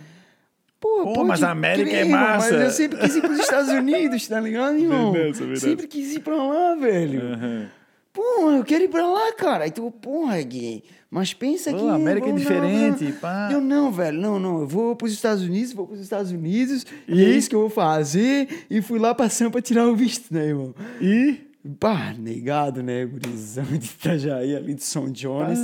pô, 0.79 1.13
Pô, 1.13 1.23
mas 1.23 1.41
a 1.43 1.51
América 1.51 1.89
crer, 1.89 1.99
é 2.01 2.05
irmão, 2.05 2.19
massa." 2.19 2.51
Mas 2.53 2.61
eu 2.63 2.69
sempre 2.69 2.99
quis 2.99 3.15
ir 3.15 3.21
pros 3.21 3.39
Estados 3.41 3.69
Unidos, 3.71 4.27
tá 4.27 4.39
ligado, 4.39 4.77
irmão? 4.77 5.11
Verdade, 5.11 5.37
verdade. 5.39 5.59
Sempre 5.59 5.87
quis 5.87 6.13
ir 6.15 6.19
pra 6.19 6.35
lá, 6.35 6.75
velho. 6.75 7.21
Aham. 7.33 7.67
Pô, 8.13 8.51
eu 8.51 8.63
quero 8.63 8.83
ir 8.83 8.89
pra 8.89 9.07
lá, 9.07 9.33
cara. 9.33 9.63
Aí 9.63 9.71
tu, 9.71 9.89
porra, 9.89 10.39
Gui, 10.43 10.83
mas 11.09 11.33
pensa 11.33 11.71
Pô, 11.71 11.77
que... 11.79 11.87
a 11.87 11.93
América 11.95 12.27
é 12.27 12.29
vou- 12.29 12.37
não, 12.37 12.37
diferente, 12.37 13.03
não. 13.05 13.11
pá. 13.13 13.49
Eu 13.51 13.59
não, 13.59 13.91
velho, 13.91 14.21
não, 14.21 14.37
não. 14.39 14.59
Eu 14.61 14.67
vou 14.67 14.95
pros 14.95 15.11
Estados 15.11 15.41
Unidos, 15.43 15.73
vou 15.73 15.87
pros 15.87 15.99
Estados 15.99 16.31
Unidos, 16.31 16.85
e, 17.07 17.15
E? 17.15 17.25
é 17.25 17.29
isso 17.31 17.49
que 17.49 17.55
eu 17.55 17.61
vou 17.61 17.71
fazer. 17.71 18.47
E 18.69 18.83
fui 18.83 18.99
lá 18.99 19.15
pra 19.15 19.29
Sampa 19.29 19.59
tirar 19.63 19.87
o 19.87 19.95
visto, 19.95 20.31
né, 20.31 20.45
irmão? 20.49 20.75
E 21.01 21.37
Pá, 21.79 22.13
negado, 22.17 22.83
né? 22.83 23.05
Gurizão 23.05 23.63
de 23.63 23.85
Itajaí, 23.85 24.55
ali 24.55 24.73
de 24.73 24.83
São 24.83 25.09
Jones. 25.09 25.59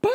Pá, 0.00 0.08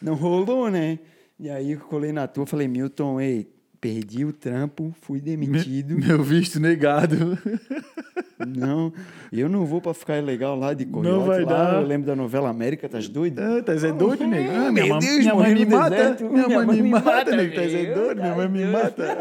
não 0.00 0.14
rolou, 0.14 0.70
né? 0.70 0.98
E 1.38 1.48
aí 1.48 1.72
eu 1.72 1.80
colei 1.80 2.12
na 2.12 2.26
tua, 2.26 2.44
falei, 2.44 2.68
Milton, 2.68 3.18
ei, 3.18 3.50
perdi 3.80 4.26
o 4.26 4.32
trampo, 4.32 4.94
fui 5.00 5.20
demitido. 5.20 5.96
meu 5.96 6.22
visto 6.22 6.60
negado. 6.60 7.38
Não, 8.46 8.92
eu 9.32 9.48
não 9.48 9.64
vou 9.64 9.80
pra 9.80 9.92
ficar 9.94 10.18
ilegal 10.18 10.58
lá 10.58 10.72
de 10.74 10.84
coiote 10.86 11.26
vai 11.26 11.44
lá. 11.44 11.52
dar. 11.52 11.74
Eu 11.80 11.86
lembro 11.86 12.06
da 12.06 12.16
novela 12.16 12.48
América, 12.48 12.88
tá 12.88 12.98
doido? 13.10 13.38
Ah, 13.40 13.62
tá 13.62 13.72
é 13.74 13.92
doido, 13.92 14.26
nego? 14.26 14.50
Ah, 14.54 14.70
minha, 14.72 14.86
Meu 14.86 14.98
Deus, 14.98 15.18
minha 15.18 15.34
mãe 15.34 15.54
me 15.54 15.66
mata. 15.66 16.16
Minha, 16.20 16.48
mãe 16.64 16.82
me 16.82 16.90
mata, 16.90 17.36
nego. 17.36 17.54
Tá 17.54 17.62
é 17.62 17.94
doido, 17.94 18.20
minha 18.20 18.34
mãe 18.34 18.48
me 18.48 18.62
Tá 18.62 18.68
mata. 18.70 19.16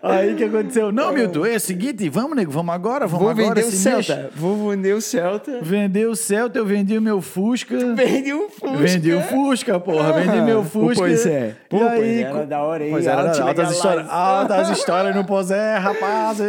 Aí 0.02 0.32
o 0.32 0.36
que 0.36 0.44
aconteceu? 0.44 0.92
Não, 0.92 1.12
Milton, 1.12 1.46
é 1.46 1.56
o 1.56 1.60
seguinte, 1.60 2.08
vamos, 2.08 2.36
nego, 2.36 2.50
vamos 2.50 2.74
agora, 2.74 3.06
vamos 3.06 3.20
Vou 3.22 3.30
agora. 3.30 3.54
vender 3.60 3.66
o 3.68 3.70
Celta. 3.70 4.16
mexe. 4.16 4.28
Vou 4.36 4.70
vender 4.70 4.92
o 4.94 5.00
Celta. 5.00 5.58
Vendi 5.62 6.04
o 6.06 6.14
Celta, 6.14 6.58
eu 6.58 6.66
vendi 6.66 6.96
o 6.98 7.02
meu 7.02 7.20
Fusca. 7.20 7.76
Vendi 7.94 8.32
o 8.32 8.48
Fusca. 8.48 8.76
Vendi 8.78 9.12
o 9.12 9.20
Fusca, 9.22 9.80
porra. 9.80 10.12
Vendi 10.14 10.40
meu 10.42 10.60
Ah, 10.60 10.64
Fusca. 10.64 10.94
pois 10.96 11.26
é. 11.26 11.54
Pô, 11.68 11.76
E 11.76 11.80
pois 11.80 11.92
aí, 12.02 12.22
era 12.22 12.32
co- 12.40 12.46
da 12.46 12.62
hora, 12.62 12.84
hein? 12.84 12.90
Pois 12.90 13.06
era, 13.06 13.42
altas 13.42 13.70
histórias, 13.70 14.06
altas 14.10 14.70
histórias 14.70 15.14
no 15.14 15.24
Posé, 15.24 15.76
rapaz. 15.76 16.38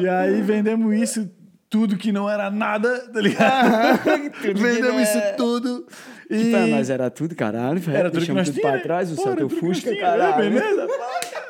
E 0.00 0.08
aí 0.08 0.40
vendemos 0.46 0.94
isso 1.00 1.30
tudo 1.68 1.96
que 1.96 2.12
não 2.12 2.30
era 2.30 2.50
nada, 2.50 3.08
tá 3.12 3.20
ligado? 3.20 4.00
Vendemos 4.54 5.02
isso 5.02 5.20
tudo. 5.36 5.86
E... 6.30 6.38
Que 6.38 6.50
pra 6.50 6.66
nós 6.68 6.90
era 6.90 7.10
tudo, 7.10 7.34
caralho. 7.34 7.82
Era 7.90 8.10
tudo 8.10 8.24
que 8.24 8.32
nós 8.32 8.48
tudo 8.48 8.60
tínhamos. 8.60 8.80
pra 8.80 8.82
trás, 8.82 9.12
o 9.12 9.16
Pô, 9.16 9.22
era 9.22 9.30
Celta 9.30 9.44
o 9.44 9.48
tudo 9.48 9.60
que 9.60 9.66
nós 9.66 9.76
Fusca, 9.76 9.92
tínhamos, 9.92 10.18
caralho. 10.18 10.44
É, 10.44 10.50
beleza? 10.50 10.86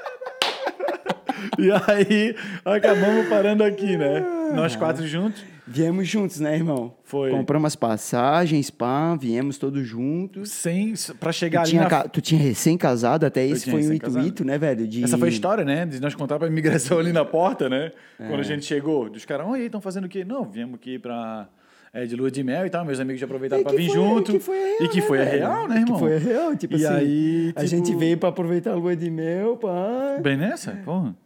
e 1.58 1.70
aí, 1.70 2.36
acabamos 2.64 3.28
parando 3.28 3.62
aqui, 3.64 3.96
né? 3.96 4.24
Nós 4.54 4.74
quatro 4.76 5.06
juntos. 5.06 5.44
Viemos 5.68 6.06
juntos, 6.06 6.38
né, 6.38 6.54
irmão? 6.54 6.94
Foi. 7.02 7.30
Compramos 7.32 7.66
as 7.68 7.76
passagens, 7.76 8.70
pá, 8.70 9.16
viemos 9.16 9.58
todos 9.58 9.84
juntos. 9.86 10.50
Sem, 10.52 10.94
pra 11.18 11.32
chegar 11.32 11.62
Tu 11.62 11.62
ali 11.62 11.70
tinha, 11.70 11.88
na... 11.88 12.02
tu 12.04 12.20
tinha 12.20 12.40
recém-casado, 12.40 13.26
até 13.26 13.44
esse 13.44 13.64
foi 13.68 13.80
um 13.80 13.82
recém-casado. 13.82 14.18
intuito, 14.20 14.44
né, 14.44 14.56
velho? 14.58 14.86
De... 14.86 15.02
Essa 15.02 15.18
foi 15.18 15.28
a 15.28 15.30
história, 15.32 15.64
né? 15.64 15.84
De 15.84 16.00
nós 16.00 16.14
contar 16.14 16.38
pra 16.38 16.46
imigração 16.46 16.98
ali 17.00 17.12
na 17.12 17.24
porta, 17.24 17.68
né? 17.68 17.90
É. 18.18 18.28
Quando 18.28 18.40
a 18.40 18.44
gente 18.44 18.64
chegou, 18.64 19.10
dos 19.10 19.24
caras, 19.24 19.46
oi, 19.48 19.62
estão 19.66 19.80
fazendo 19.80 20.04
o 20.04 20.08
quê? 20.08 20.24
Não, 20.24 20.44
viemos 20.44 20.76
aqui 20.76 20.98
pra. 20.98 21.48
É, 21.92 22.04
de 22.04 22.14
lua 22.14 22.30
de 22.30 22.44
mel 22.44 22.66
e 22.66 22.68
tal, 22.70 22.84
meus 22.84 23.00
amigos 23.00 23.18
já 23.18 23.24
aproveitaram 23.24 23.62
pra 23.62 23.72
que 23.72 23.78
vir 23.78 23.86
foi- 23.86 23.94
junto. 23.94 24.32
que 24.32 24.38
foi 24.40 24.58
a 24.58 24.66
real, 24.66 24.82
e 24.84 24.88
que 24.88 25.00
foi 25.00 25.20
a 25.20 25.24
real, 25.24 25.66
né, 25.68 25.74
Que 25.76 25.80
irmão? 25.82 25.98
foi 25.98 26.14
a 26.16 26.18
real, 26.18 26.54
tipo 26.56 26.76
e 26.76 26.84
assim. 26.86 26.94
aí, 26.94 27.52
A 27.56 27.60
tipo, 27.64 27.66
gente 27.68 27.94
veio 27.96 28.18
pra 28.18 28.28
aproveitar 28.28 28.72
a 28.72 28.74
lua 28.74 28.94
de 28.94 29.10
mel, 29.10 29.56
pá. 29.56 30.18
Bem 30.22 30.36
nessa, 30.36 30.72
porra. 30.84 31.16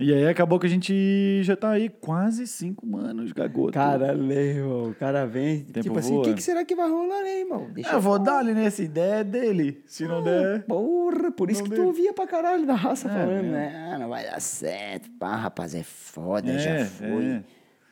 E 0.00 0.12
aí 0.12 0.26
acabou 0.26 0.58
que 0.58 0.66
a 0.66 0.70
gente 0.70 1.42
já 1.44 1.54
tá 1.54 1.70
aí 1.70 1.88
quase 1.88 2.46
cinco 2.46 2.96
anos, 2.96 3.30
gagoto. 3.32 3.72
Cara, 3.72 4.12
irmão, 4.12 4.90
o 4.90 4.94
cara 4.94 5.26
vem. 5.26 5.60
Tempo 5.64 5.80
tipo 5.82 5.98
assim, 5.98 6.16
o 6.18 6.22
que, 6.22 6.34
que 6.34 6.42
será 6.42 6.64
que 6.64 6.74
vai 6.74 6.88
rolar, 6.90 7.22
né, 7.22 7.40
irmão? 7.40 7.68
Deixa 7.72 7.92
eu 7.92 8.00
vou 8.00 8.18
dar 8.18 8.38
ali 8.38 8.52
nessa 8.54 8.82
ideia 8.82 9.22
dele. 9.22 9.82
Se 9.86 10.04
não 10.06 10.22
der. 10.22 10.64
Porra, 10.64 11.30
por 11.30 11.50
isso 11.50 11.62
que 11.62 11.70
tu 11.70 11.84
ouvia 11.84 12.12
pra 12.12 12.26
caralho 12.26 12.66
da 12.66 12.74
raça 12.74 13.08
É, 13.08 13.12
falando, 13.12 13.30
é. 13.46 13.50
né? 13.50 13.90
Ah, 13.94 13.98
não 13.98 14.08
vai 14.08 14.24
dar 14.24 14.40
certo. 14.40 15.10
Pá, 15.18 15.36
rapaz, 15.36 15.74
é 15.74 15.82
foda, 15.82 16.50
É, 16.50 16.58
já 16.80 16.84
foi. 16.86 17.24
é. 17.26 17.42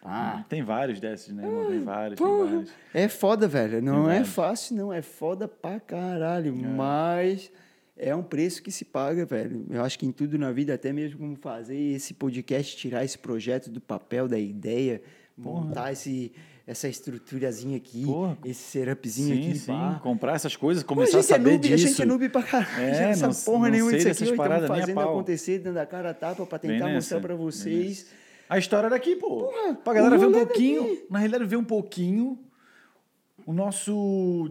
Pá. 0.02 0.44
Tem 0.48 0.62
vários 0.62 0.98
desses, 0.98 1.32
né, 1.34 1.44
irmão? 1.46 1.66
Tem 1.66 1.84
vários, 1.84 2.18
tem 2.18 2.26
Porra, 2.26 2.46
vários. 2.50 2.70
é 2.94 3.08
foda, 3.08 3.46
velho. 3.46 3.82
Não 3.82 4.04
é 4.08 4.14
vários. 4.14 4.28
fácil, 4.30 4.76
não. 4.76 4.92
É 4.92 5.02
foda 5.02 5.46
pra 5.46 5.78
caralho. 5.78 6.56
Mas 6.56 7.52
é 8.00 8.14
um 8.16 8.22
preço 8.22 8.62
que 8.62 8.70
se 8.72 8.84
paga, 8.84 9.24
velho. 9.26 9.66
Eu 9.70 9.82
acho 9.82 9.98
que 9.98 10.06
em 10.06 10.12
tudo 10.12 10.38
na 10.38 10.50
vida, 10.52 10.74
até 10.74 10.92
mesmo 10.92 11.18
como 11.18 11.36
fazer 11.36 11.76
esse 11.76 12.14
podcast, 12.14 12.76
tirar 12.76 13.04
esse 13.04 13.18
projeto 13.18 13.70
do 13.70 13.80
papel, 13.80 14.26
da 14.26 14.38
ideia, 14.38 15.02
montar 15.36 15.92
esse, 15.92 16.32
essa 16.66 16.88
estruturazinha 16.88 17.76
aqui, 17.76 18.04
Porra. 18.04 18.36
esse 18.44 18.62
serupzinho 18.62 19.34
Sim, 19.42 19.48
aqui. 19.50 19.58
sim. 19.58 19.66
pá. 19.66 20.00
Comprar 20.02 20.34
essas 20.34 20.56
coisas, 20.56 20.82
começar 20.82 21.18
a, 21.18 21.22
saber 21.22 21.48
é 21.48 21.52
noob, 21.52 21.68
disso. 21.68 21.74
A 21.74 21.88
gente 21.88 22.02
é 22.02 22.04
noob 22.06 22.28
pra 22.28 22.42
caralho. 22.42 22.82
É, 22.82 22.90
a 22.90 23.16
não 23.16 23.26
não- 23.26 23.32
sabe 23.32 23.44
porra 23.44 23.64
não 23.66 23.70
nenhuma 23.72 23.92
disso 23.92 24.08
aqui. 24.08 24.22
Estamos 24.24 24.40
a 24.50 24.66
fazendo 24.68 25.00
acontecer 25.00 25.58
dando 25.58 25.76
a 25.78 25.86
cara 25.86 26.10
a 26.10 26.14
tapa 26.14 26.46
pra 26.46 26.58
Bem 26.58 26.70
tentar 26.72 26.84
nessa, 26.86 26.94
mostrar 26.96 27.20
pra 27.20 27.34
bem 27.36 27.44
vocês. 27.44 28.06
A 28.48 28.58
história 28.58 28.90
daqui, 28.90 29.14
pô. 29.16 29.44
Porra, 29.44 29.74
pra 29.74 29.92
galera 29.94 30.18
ver 30.18 30.26
um 30.26 30.32
rolê 30.32 30.44
pouquinho. 30.46 30.82
daqui. 30.82 31.06
Na 31.10 31.18
realidade, 31.20 31.44
ver 31.46 31.56
um 31.56 31.64
pouquinho 31.64 32.38
o 33.46 33.52
nosso. 33.52 34.50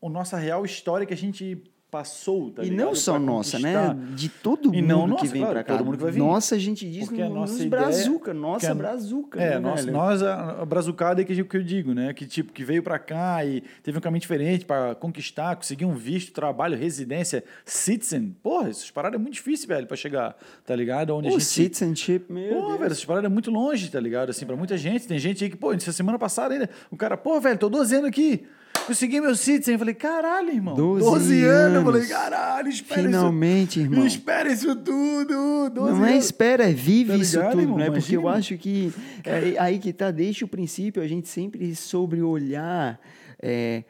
O 0.00 0.08
nossa 0.10 0.36
real 0.36 0.64
história 0.64 1.06
que 1.06 1.14
a 1.14 1.16
gente 1.16 1.62
passou, 1.98 2.50
tá 2.50 2.62
e 2.62 2.68
ligado? 2.68 2.86
não 2.86 2.94
só 2.94 3.12
Pra 3.12 3.20
nossa, 3.20 3.56
conquistar. 3.58 3.94
né? 3.94 4.06
De 4.14 4.28
todo 4.28 4.74
E 4.74 4.82
mundo 4.82 4.88
não 4.88 5.04
que 5.04 5.10
nossa, 5.10 5.26
vem 5.26 5.40
claro, 5.42 5.54
pra 5.54 5.64
cá. 5.64 5.72
todo 5.76 5.84
mundo 5.86 5.96
que 5.96 6.02
vai 6.02 6.12
vir. 6.12 6.18
Nossa, 6.18 6.54
a 6.54 6.58
gente 6.58 6.90
diz 6.90 7.06
Porque 7.06 7.22
a 7.22 7.28
no, 7.28 7.34
nossa 7.36 7.52
nos 7.54 7.62
ideia- 7.62 7.82
brazuca, 7.82 8.34
nossa 8.34 8.66
que 8.66 8.72
a- 8.72 8.74
brazuca. 8.74 9.40
É, 9.42 9.50
né, 9.50 9.58
nós, 9.58 9.84
velho? 9.84 9.96
nós 9.96 10.22
a, 10.22 10.62
a 10.62 10.64
brazucada 10.64 11.22
é 11.22 11.24
que, 11.24 11.44
que 11.44 11.56
eu 11.56 11.62
digo, 11.62 11.94
né? 11.94 12.12
Que 12.12 12.26
tipo, 12.26 12.52
que 12.52 12.64
veio 12.64 12.82
pra 12.82 12.98
cá 12.98 13.44
e 13.44 13.62
teve 13.82 13.98
um 13.98 14.00
caminho 14.00 14.20
diferente 14.20 14.64
pra 14.64 14.94
conquistar, 14.94 15.56
conseguir 15.56 15.84
um 15.84 15.94
visto, 15.94 16.32
trabalho, 16.32 16.76
residência, 16.76 17.42
citizen. 17.64 18.34
Porra, 18.42 18.68
essas 18.68 18.90
paradas 18.90 19.18
é 19.18 19.22
muito 19.22 19.34
difícil, 19.34 19.68
velho, 19.68 19.86
pra 19.86 19.96
chegar, 19.96 20.36
tá 20.64 20.74
ligado? 20.74 21.10
Onde 21.14 21.28
a 21.28 21.30
O 21.30 21.34
gente... 21.34 21.44
citizenship, 21.44 22.26
meu 22.32 22.48
Pô, 22.54 22.66
Deus. 22.68 22.78
velho, 22.80 22.92
essas 22.92 23.04
paradas 23.04 23.30
é 23.30 23.32
muito 23.32 23.50
longe, 23.50 23.90
tá 23.90 24.00
ligado? 24.00 24.30
Assim, 24.30 24.44
pra 24.46 24.56
muita 24.56 24.76
gente. 24.76 25.06
Tem 25.06 25.18
gente 25.18 25.42
aí 25.44 25.50
que, 25.50 25.56
pô, 25.56 25.72
essa 25.72 25.92
semana 25.92 26.18
passada 26.18 26.54
ainda, 26.54 26.68
o 26.90 26.96
cara, 26.96 27.16
pô, 27.16 27.40
velho, 27.40 27.58
tô 27.58 27.68
12 27.68 27.94
anos 27.96 28.08
aqui. 28.08 28.44
Consegui 28.86 29.20
meu 29.20 29.34
citizen. 29.34 29.76
Falei, 29.78 29.94
caralho, 29.94 30.50
irmão. 30.50 30.74
12 30.74 31.04
12 31.04 31.44
anos. 31.44 31.76
Eu 31.76 31.84
falei, 31.84 32.00
anos. 32.02 32.12
caralho, 32.12 32.68
espera 32.68 33.02
Finalmente, 33.02 33.80
isso. 33.80 33.80
irmão. 33.92 34.06
Espera 34.06 34.52
isso 34.52 34.76
tudo. 34.76 35.70
12 35.70 35.92
Não 35.98 36.06
é 36.06 36.12
anos. 36.12 36.24
espera, 36.24 36.70
é 36.70 36.72
vive 36.72 37.10
Tá 37.12 37.16
isso 37.18 37.36
ligado, 37.36 37.50
tudo, 37.52 37.62
irmão? 37.62 37.78
né? 37.78 37.90
Porque 37.90 38.16
eu 38.16 38.28
acho 38.28 38.56
que 38.56 38.92
é 39.24 39.54
aí 39.58 39.78
que 39.78 39.92
tá, 39.92 40.10
desde 40.10 40.44
o 40.44 40.48
princípio, 40.48 41.02
a 41.02 41.06
gente 41.08 41.28
sempre 41.28 41.74
sobre 41.74 42.22
olhar 42.22 43.00
é, 43.42 43.82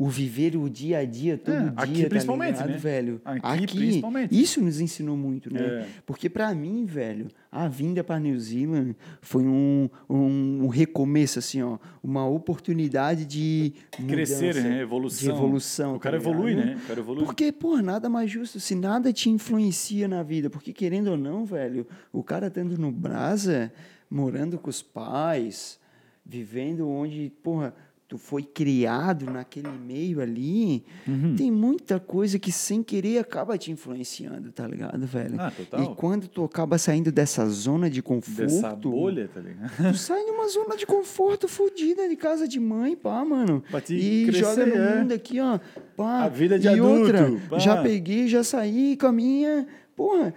o 0.00 0.08
viver 0.08 0.56
o 0.56 0.66
dia 0.66 1.00
a 1.00 1.04
dia, 1.04 1.36
todo 1.36 1.54
É, 1.54 1.60
dia, 1.60 1.72
aqui 1.76 2.02
tá 2.04 2.08
principalmente, 2.08 2.54
ligado, 2.54 2.70
né? 2.70 2.76
velho? 2.78 3.20
Aqui 3.22 3.66
principalmente. 3.66 4.40
Isso 4.42 4.62
nos 4.62 4.80
ensinou 4.80 5.14
muito, 5.14 5.52
né? 5.52 5.60
É. 5.60 5.86
Porque 6.06 6.30
pra 6.30 6.54
mim, 6.54 6.86
velho, 6.86 7.28
a 7.52 7.68
vinda 7.68 8.02
para 8.02 8.18
New 8.18 8.40
Zealand 8.40 8.96
foi 9.20 9.44
um, 9.44 9.90
um, 10.08 10.64
um 10.64 10.68
recomeço, 10.68 11.38
assim, 11.38 11.60
ó, 11.60 11.76
uma 12.02 12.26
oportunidade 12.26 13.26
de 13.26 13.74
Crescer, 13.90 14.46
mudança, 14.54 14.68
né? 14.70 14.80
Evolução. 14.80 15.20
De 15.20 15.38
evolução. 15.38 15.96
O 15.96 16.00
cara 16.00 16.18
tá 16.18 16.22
evolui, 16.22 16.54
né? 16.54 16.78
O 16.82 16.86
cara 16.88 17.00
evolui. 17.00 17.24
Porque, 17.26 17.52
pô, 17.52 17.76
nada 17.82 18.08
mais 18.08 18.30
justo. 18.30 18.58
Se 18.58 18.74
nada 18.74 19.12
te 19.12 19.28
influencia 19.28 20.08
na 20.08 20.22
vida, 20.22 20.48
porque 20.48 20.72
querendo 20.72 21.08
ou 21.08 21.18
não, 21.18 21.44
velho, 21.44 21.86
o 22.10 22.22
cara 22.24 22.46
estando 22.46 22.78
no 22.78 22.90
Brasa, 22.90 23.70
morando 24.10 24.56
com 24.58 24.70
os 24.70 24.80
pais, 24.80 25.78
vivendo 26.24 26.88
onde, 26.88 27.30
porra, 27.42 27.74
tu 28.10 28.18
foi 28.18 28.42
criado 28.42 29.24
naquele 29.26 29.68
meio 29.68 30.20
ali, 30.20 30.84
Uhum. 31.06 31.36
tem 31.36 31.48
muita 31.48 32.00
coisa 32.00 32.40
que 32.40 32.50
sem 32.50 32.82
querer 32.82 33.18
acaba 33.18 33.56
te 33.56 33.70
influenciando, 33.70 34.50
tá 34.50 34.66
ligado, 34.66 35.06
velho? 35.06 35.36
Ah, 35.40 35.52
total. 35.52 35.80
E 35.84 35.94
quando 35.94 36.26
tu 36.26 36.42
acaba 36.42 36.76
saindo 36.76 37.12
dessa 37.12 37.46
zona 37.48 37.88
de 37.88 38.02
conforto, 38.02 38.40
Dessa 38.50 38.74
bolha, 38.74 39.28
tá 39.32 39.38
ligado? 39.40 39.92
Tu 39.92 39.96
sai 39.96 40.24
numa 40.24 40.48
zona 40.48 40.76
de 40.76 40.84
conforto 40.86 41.46
fodida 41.46 42.08
de 42.08 42.16
casa 42.16 42.48
de 42.48 42.58
mãe, 42.58 42.96
pá, 42.96 43.24
mano. 43.24 43.62
Pra 43.70 43.80
te 43.80 43.94
e 43.94 44.24
crescer, 44.26 44.40
joga 44.40 44.66
no 44.66 44.74
é. 44.74 44.96
mundo 44.96 45.12
aqui, 45.14 45.38
ó. 45.38 45.60
Pá. 45.96 46.24
A 46.24 46.28
vida 46.28 46.58
de 46.58 46.66
e 46.66 46.68
adulto, 46.68 47.00
outra, 47.02 47.30
pá. 47.48 47.58
já 47.60 47.80
peguei, 47.80 48.26
já 48.26 48.42
saí 48.42 48.96
com 48.96 49.06
a 49.06 49.12
minha, 49.12 49.68
porra, 49.94 50.34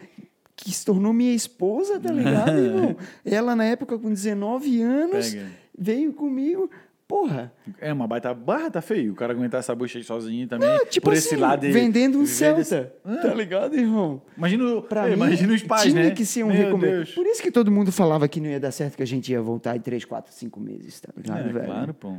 que 0.55 0.71
se 0.71 0.85
tornou 0.85 1.11
minha 1.11 1.33
esposa, 1.33 1.99
tá 1.99 2.11
ligado, 2.11 2.51
irmão? 2.55 2.95
Ela, 3.25 3.55
na 3.55 3.65
época, 3.65 3.97
com 3.97 4.09
19 4.13 4.79
anos, 4.79 5.31
Pega. 5.31 5.47
veio 5.75 6.13
comigo, 6.13 6.69
porra. 7.13 7.53
É 7.79 7.93
uma 7.93 8.07
baita 8.07 8.33
barra, 8.33 8.71
tá 8.71 8.81
feio. 8.81 9.11
O 9.13 9.15
cara 9.15 9.33
aguentar 9.33 9.59
essa 9.59 9.75
bucha 9.75 9.99
aí 9.99 10.03
sozinho 10.03 10.47
também. 10.47 10.67
Tipo 10.89 11.05
por 11.05 11.13
assim, 11.13 11.27
esse 11.27 11.35
lado. 11.35 11.61
de 11.61 11.71
vendendo 11.71 12.17
um 12.17 12.25
Celta, 12.25 12.57
desse- 12.59 12.81
tá 13.21 13.33
ligado, 13.35 13.75
irmão? 13.75 14.21
Imagina, 14.35 14.81
Pra 14.81 15.05
é, 15.05 15.09
mim, 15.09 15.13
imagina 15.15 15.53
os 15.53 15.61
pais, 15.63 15.83
tinha 15.91 16.03
né? 16.05 16.11
que 16.11 16.25
ser 16.25 16.43
um 16.43 16.47
recomeço. 16.49 16.91
Deus. 16.95 17.11
Por 17.13 17.25
isso 17.27 17.41
que 17.41 17.51
todo 17.51 17.69
mundo 17.71 17.91
falava 17.91 18.27
que 18.27 18.39
não 18.41 18.49
ia 18.49 18.59
dar 18.59 18.71
certo, 18.71 18.97
que 18.97 19.03
a 19.03 19.07
gente 19.07 19.31
ia 19.31 19.41
voltar 19.41 19.75
em 19.77 19.79
3, 19.79 20.03
4, 20.05 20.33
5 20.33 20.59
meses, 20.59 20.99
tá 20.99 21.09
ligado, 21.15 21.49
É, 21.49 21.53
velho? 21.53 21.65
claro, 21.65 21.93
pô. 21.93 22.15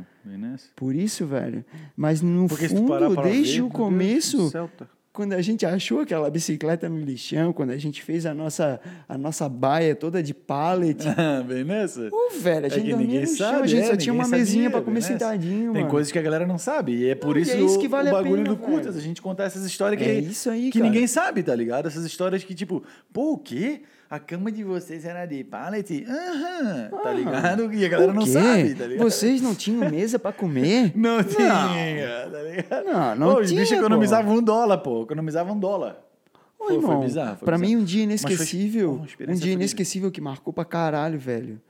Por 0.75 0.95
isso, 0.95 1.25
velho. 1.25 1.63
Mas 1.95 2.21
no 2.21 2.47
Porque 2.47 2.67
fundo, 2.69 2.97
desde 3.21 3.55
ver, 3.55 3.61
o 3.61 3.63
Deus, 3.65 3.73
começo, 3.73 4.49
Celta. 4.49 4.89
Quando 5.15 5.33
a 5.33 5.41
gente 5.41 5.65
achou 5.65 6.01
aquela 6.01 6.29
bicicleta 6.29 6.87
no 6.89 6.99
lixão, 6.99 7.53
quando 7.53 7.71
a 7.71 7.77
gente 7.77 8.03
fez 8.03 8.25
a 8.25 8.33
nossa, 8.33 8.79
a 9.07 9.17
nossa 9.17 9.47
baia 9.49 9.95
toda 9.95 10.21
de 10.21 10.33
pallet. 10.33 11.03
Vem 11.47 11.63
nessa. 11.63 12.09
Pô, 12.09 12.29
velho, 12.39 12.65
a 12.65 12.67
É 12.67 12.69
gente 12.69 12.89
dormia 12.89 13.07
ninguém 13.07 13.21
no 13.21 13.27
chão, 13.27 13.49
sabe, 13.51 13.63
a 13.63 13.67
gente 13.67 13.81
é, 13.83 13.85
só 13.87 13.95
tinha 13.95 14.13
uma 14.13 14.27
mesinha 14.27 14.63
sabia, 14.65 14.69
pra 14.71 14.81
comer 14.81 15.01
vem 15.01 15.09
nessa. 15.11 15.25
sentadinho, 15.25 15.73
Tem 15.73 15.87
coisas 15.87 16.11
que 16.11 16.19
a 16.19 16.21
galera 16.21 16.45
não 16.45 16.57
sabe. 16.57 16.93
E 16.95 17.09
é 17.09 17.15
por 17.15 17.35
Não, 17.35 17.41
isso, 17.41 17.51
é 17.51 17.61
isso 17.61 17.79
que 17.79 17.87
vale 17.87 18.09
o 18.09 18.15
a 18.15 18.21
bagulho 18.21 18.43
pena, 18.43 18.55
do 18.55 18.57
Curtas. 18.61 18.95
A 18.97 19.01
gente 19.01 19.21
contar 19.21 19.45
essas 19.45 19.65
histórias 19.65 20.01
que, 20.01 20.07
É 20.07 20.19
isso 20.19 20.49
aí, 20.49 20.69
que 20.69 20.79
cara. 20.79 20.91
ninguém 20.91 21.07
sabe, 21.07 21.41
tá 21.41 21.55
ligado? 21.55 21.87
Essas 21.87 22.05
histórias 22.05 22.43
que, 22.43 22.53
tipo, 22.53 22.83
pô, 23.13 23.33
o 23.33 23.37
quê? 23.37 23.81
A 24.15 24.19
cama 24.19 24.49
de 24.49 24.63
vocês 24.63 25.03
era 25.03 25.25
de 25.25 25.43
pallet? 25.43 26.05
Aham, 26.07 26.89
tá 27.03 27.11
ligado? 27.11 27.73
E 27.73 27.85
a 27.85 27.89
galera 27.89 28.13
não 28.13 28.25
sabe, 28.25 28.73
tá 28.73 28.87
ligado? 28.87 29.03
Vocês 29.03 29.41
não 29.41 29.53
tinham 29.53 29.89
mesa 29.89 30.17
pra 30.17 30.31
comer? 30.31 30.91
Não 30.95 31.21
tinha, 31.21 32.29
tá 32.31 32.41
ligado? 32.41 32.85
Não, 32.85 33.15
não 33.15 33.33
Pô, 33.35 33.41
Os 33.41 33.49
tinha, 33.49 33.59
bichos 33.59 33.75
pô. 33.77 33.81
economizavam 33.83 34.35
um 34.37 34.41
dólar, 34.41 34.77
pô. 34.77 35.03
Economizavam 35.03 35.53
um 35.53 35.59
dólar. 35.59 35.97
Ô, 36.57 36.67
Pô, 36.67 36.81
foi 36.81 36.95
bizarro, 37.05 37.35
foi 37.37 37.45
pra 37.45 37.57
bizarro. 37.57 37.77
mim 37.77 37.81
um 37.81 37.83
dia 37.83 37.97
foi- 37.97 38.03
inesquecível, 38.05 38.89
pô, 39.17 39.23
uma 39.25 39.33
um 39.33 39.35
dia 39.35 39.51
inesquecível 39.53 40.09
que 40.09 40.21
marcou 40.21 40.53
pra 40.53 40.63
caralho, 40.63 41.19
velho. 41.19 41.61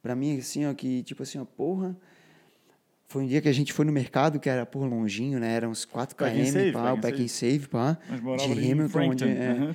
Pra 0.00 0.14
mim, 0.14 0.38
assim, 0.38 0.64
ó, 0.64 0.72
que 0.74 1.02
tipo 1.02 1.24
assim, 1.24 1.38
ó, 1.40 1.44
porra, 1.44 1.96
foi 3.08 3.24
um 3.24 3.26
dia 3.26 3.40
que 3.40 3.48
a 3.48 3.52
gente 3.52 3.72
foi 3.72 3.84
no 3.84 3.92
mercado, 3.92 4.38
que 4.38 4.48
era 4.48 4.64
por 4.64 4.84
longinho, 4.86 5.38
né, 5.40 5.52
era 5.54 5.68
uns 5.68 5.84
4 5.84 6.14
Pack 6.16 6.30
and 6.40 6.44
km, 6.44 6.50
Save, 6.52 6.72
pá, 6.72 6.92
o 6.92 6.96
and 6.96 7.00
Pack 7.00 7.22
and 7.24 7.28
Save, 7.28 7.68
pá, 7.68 7.98
de 8.38 8.70
Hamilton, 8.70 9.00
onde, 9.00 9.24
é. 9.24 9.74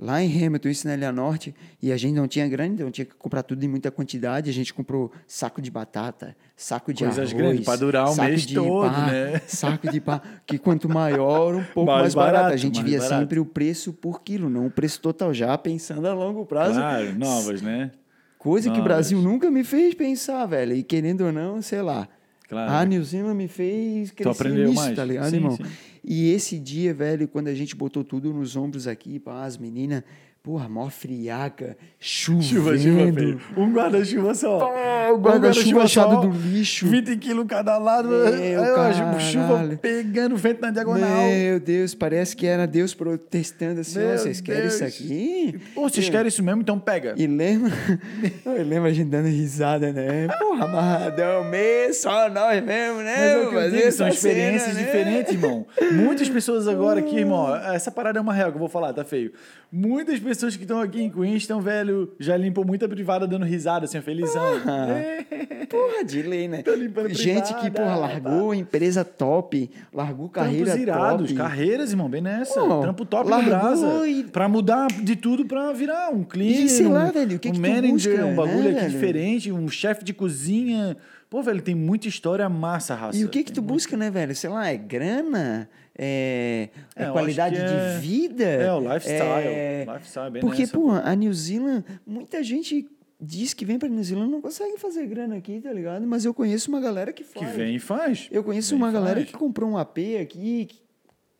Lá 0.00 0.22
em 0.22 0.46
Hamilton, 0.46 0.68
isso 0.68 0.86
na 0.86 0.94
Ilha 0.94 1.10
Norte, 1.10 1.54
e 1.82 1.90
a 1.90 1.96
gente 1.96 2.14
não 2.14 2.28
tinha 2.28 2.46
grana, 2.48 2.72
então 2.74 2.90
tinha 2.90 3.04
que 3.04 3.14
comprar 3.14 3.42
tudo 3.42 3.64
em 3.64 3.68
muita 3.68 3.90
quantidade. 3.90 4.48
A 4.48 4.52
gente 4.52 4.72
comprou 4.72 5.10
saco 5.26 5.60
de 5.60 5.70
batata, 5.70 6.36
saco 6.56 6.92
de 6.92 7.02
Coisas 7.04 7.18
arroz. 7.18 7.32
grandes, 7.32 7.64
pra 7.64 7.76
durar 7.76 8.04
o 8.08 8.12
saco 8.14 8.28
mês 8.28 8.42
de 8.42 8.54
todo, 8.54 8.90
pá, 8.90 9.06
né? 9.10 9.40
Saco 9.46 9.90
de 9.90 10.00
pá, 10.00 10.22
que 10.46 10.56
quanto 10.58 10.88
maior, 10.88 11.54
um 11.56 11.64
pouco 11.64 11.90
Mais 11.90 12.02
mais, 12.02 12.14
barato. 12.14 12.34
barato, 12.36 12.54
A 12.54 12.56
gente 12.56 12.82
via 12.82 12.98
barato. 12.98 13.18
sempre 13.20 13.40
o 13.40 13.44
preço 13.44 13.92
por 13.92 14.22
quilo, 14.22 14.48
não 14.48 14.66
o 14.66 14.70
preço 14.70 15.00
total, 15.00 15.34
já 15.34 15.56
pensando 15.58 16.06
a 16.06 16.14
longo 16.14 16.46
prazo. 16.46 16.74
Claro, 16.78 17.18
novas, 17.18 17.60
né? 17.60 17.90
Coisa 18.38 18.68
que 18.68 18.74
o 18.74 18.78
Novas. 18.78 18.84
Brasil 18.94 19.20
nunca 19.20 19.50
me 19.50 19.64
fez 19.64 19.94
pensar, 19.94 20.46
velho. 20.46 20.72
E 20.72 20.84
querendo 20.84 21.22
ou 21.22 21.32
não, 21.32 21.60
sei 21.60 21.82
lá. 21.82 22.08
Claro. 22.48 22.72
A 22.72 23.02
Zealand 23.04 23.36
me 23.36 23.46
fez 23.46 24.10
crescer 24.10 24.48
nisso, 24.50 24.74
mais. 24.74 24.96
tá 24.96 25.04
ligado, 25.04 25.30
Sim, 25.30 25.36
irmão? 25.36 25.56
sim. 25.56 25.62
E 26.02 26.30
esse 26.30 26.58
dia, 26.58 26.94
velho, 26.94 27.28
quando 27.28 27.48
a 27.48 27.54
gente 27.54 27.76
botou 27.76 28.02
tudo 28.02 28.32
nos 28.32 28.56
ombros 28.56 28.86
aqui, 28.86 29.18
pá, 29.18 29.44
as 29.44 29.58
meninas, 29.58 30.02
porra, 30.48 30.66
mó 30.66 30.88
friaca, 30.88 31.76
chovendo. 32.00 32.42
Chuva, 32.42 32.78
chuva, 32.78 33.12
feio. 33.12 33.40
Um 33.54 33.70
guarda-chuva 33.70 34.34
só. 34.34 35.12
Um 35.12 35.18
guarda-chuva 35.18 35.82
achado 35.82 36.26
do 36.26 36.34
lixo. 36.48 36.86
20 36.86 37.18
quilos 37.18 37.44
cada 37.46 37.76
lado. 37.76 38.08
Meu 38.08 38.62
ó, 38.62 39.18
chuva 39.18 39.78
pegando 39.78 40.38
vento 40.38 40.62
na 40.62 40.70
diagonal. 40.70 41.26
Meu 41.26 41.60
Deus, 41.60 41.94
parece 41.94 42.34
que 42.34 42.46
era 42.46 42.66
Deus 42.66 42.94
protestando 42.94 43.82
assim, 43.82 43.98
ó, 43.98 44.08
Meu 44.08 44.18
vocês 44.18 44.40
querem 44.40 44.62
Deus. 44.62 44.74
isso 44.76 44.84
aqui? 44.84 45.60
Pô, 45.74 45.82
vocês 45.82 46.08
querem 46.08 46.28
isso 46.28 46.42
mesmo? 46.42 46.62
Então 46.62 46.78
pega. 46.78 47.12
E 47.18 47.26
lembra, 47.26 47.70
eu 48.46 48.64
lembro 48.64 48.88
a 48.88 48.92
gente 48.92 49.10
dando 49.10 49.28
risada, 49.28 49.92
né? 49.92 50.28
Porra, 50.38 50.64
amarradão 50.64 51.44
mesmo, 51.44 51.92
só 51.92 52.30
nós 52.30 52.64
mesmo, 52.64 53.02
né? 53.02 53.16
Mas 53.18 53.32
é 53.32 53.38
o 53.38 53.50
que 53.50 53.54
eu 53.54 53.70
digo, 53.70 53.92
são 53.92 54.08
experiências 54.08 54.62
cena, 54.62 54.80
né? 54.80 54.86
diferentes, 54.86 55.32
irmão. 55.34 55.66
Muitas 55.92 56.26
pessoas 56.30 56.66
agora 56.66 57.00
aqui, 57.00 57.18
irmão, 57.18 57.54
essa 57.74 57.90
parada 57.90 58.18
é 58.18 58.22
uma 58.22 58.32
real 58.32 58.50
que 58.50 58.56
eu 58.56 58.60
vou 58.60 58.68
falar, 58.70 58.94
tá 58.94 59.04
feio. 59.04 59.30
Muitas 59.70 60.18
pessoas 60.18 60.37
que 60.56 60.62
estão 60.62 60.80
aqui 60.80 61.02
em 61.02 61.10
Queens 61.10 61.42
estão, 61.42 61.60
velho, 61.60 62.12
já 62.18 62.36
limpam 62.36 62.64
muita 62.64 62.88
privada 62.88 63.26
dando 63.26 63.44
risada, 63.44 63.84
assim, 63.84 64.00
felizão. 64.00 64.42
É. 64.68 65.66
Porra, 65.66 66.04
de 66.04 66.22
lei, 66.22 66.48
né? 66.48 66.62
Tá 66.62 66.74
limpando 66.74 67.08
Gente 67.12 67.52
que, 67.54 67.70
privada, 67.70 67.82
porra, 67.82 67.96
largou 67.96 68.54
empresa 68.54 69.04
top, 69.04 69.70
largou 69.92 70.28
carreira 70.28 70.64
Trampos 70.66 70.82
irados, 70.82 71.28
top. 71.28 71.34
carreiras, 71.34 71.90
irmão, 71.90 72.08
bem 72.08 72.20
nessa. 72.22 72.60
Pô, 72.60 72.80
Trampo 72.80 73.04
top 73.04 73.28
largou 73.30 73.52
no 73.52 73.58
Brasa. 73.58 74.08
e- 74.08 74.24
Pra 74.24 74.48
mudar 74.48 74.86
de 74.88 75.14
tudo 75.16 75.44
pra 75.44 75.72
virar 75.72 76.10
um 76.10 76.22
cleaner, 76.24 76.62
E 76.62 76.68
sei 76.68 76.86
um, 76.86 76.92
lá, 76.92 77.10
velho, 77.10 77.36
o 77.36 77.38
que 77.38 77.48
um 77.48 77.52
que 77.52 77.60
manager, 77.60 77.92
busca, 77.92 78.26
um 78.26 78.34
bagulho 78.34 78.62
né, 78.64 78.70
aqui 78.70 78.80
velho? 78.80 78.90
diferente, 78.90 79.52
um 79.52 79.68
chefe 79.68 80.04
de 80.04 80.12
cozinha. 80.14 80.96
Pô, 81.28 81.42
velho, 81.42 81.60
tem 81.60 81.74
muita 81.74 82.08
história 82.08 82.48
massa, 82.48 82.94
raça. 82.94 83.18
E 83.18 83.24
o 83.24 83.28
que 83.28 83.40
que 83.44 83.52
Tem 83.52 83.56
tu 83.56 83.60
muito- 83.62 83.74
busca, 83.74 83.96
né, 83.96 84.10
velho? 84.10 84.34
Sei 84.34 84.48
lá, 84.48 84.68
é 84.68 84.76
grana? 84.76 85.68
É, 86.00 86.68
é 86.94 87.10
qualidade 87.10 87.56
que 87.56 87.60
é- 87.62 87.66
de 87.94 88.00
vida? 88.00 88.44
É, 88.44 88.72
o 88.72 88.80
lifestyle. 88.80 89.22
É- 89.48 89.86
Lifestyle, 89.92 90.26
é 90.26 90.30
bem 90.30 90.40
Porque, 90.40 90.60
nessa. 90.62 90.72
porra, 90.72 91.02
a 91.04 91.14
New 91.16 91.34
Zealand, 91.34 91.84
muita 92.06 92.42
gente 92.42 92.88
diz 93.20 93.52
que 93.52 93.64
vem 93.64 93.80
pra 93.80 93.88
New 93.88 94.02
Zealand 94.04 94.28
e 94.28 94.32
não 94.32 94.40
consegue 94.40 94.78
fazer 94.78 95.04
grana 95.06 95.36
aqui, 95.36 95.60
tá 95.60 95.72
ligado? 95.72 96.06
Mas 96.06 96.24
eu 96.24 96.32
conheço 96.32 96.70
uma 96.70 96.80
galera 96.80 97.12
que 97.12 97.24
Que 97.24 97.40
faz. 97.40 97.56
vem 97.56 97.74
e 97.74 97.78
faz. 97.80 98.28
Eu 98.30 98.44
conheço 98.44 98.70
Vem 98.70 98.78
uma 98.78 98.92
galera 98.92 99.24
que 99.24 99.32
comprou 99.32 99.68
um 99.70 99.76
AP 99.76 99.98
aqui. 100.22 100.66
Que 100.66 100.80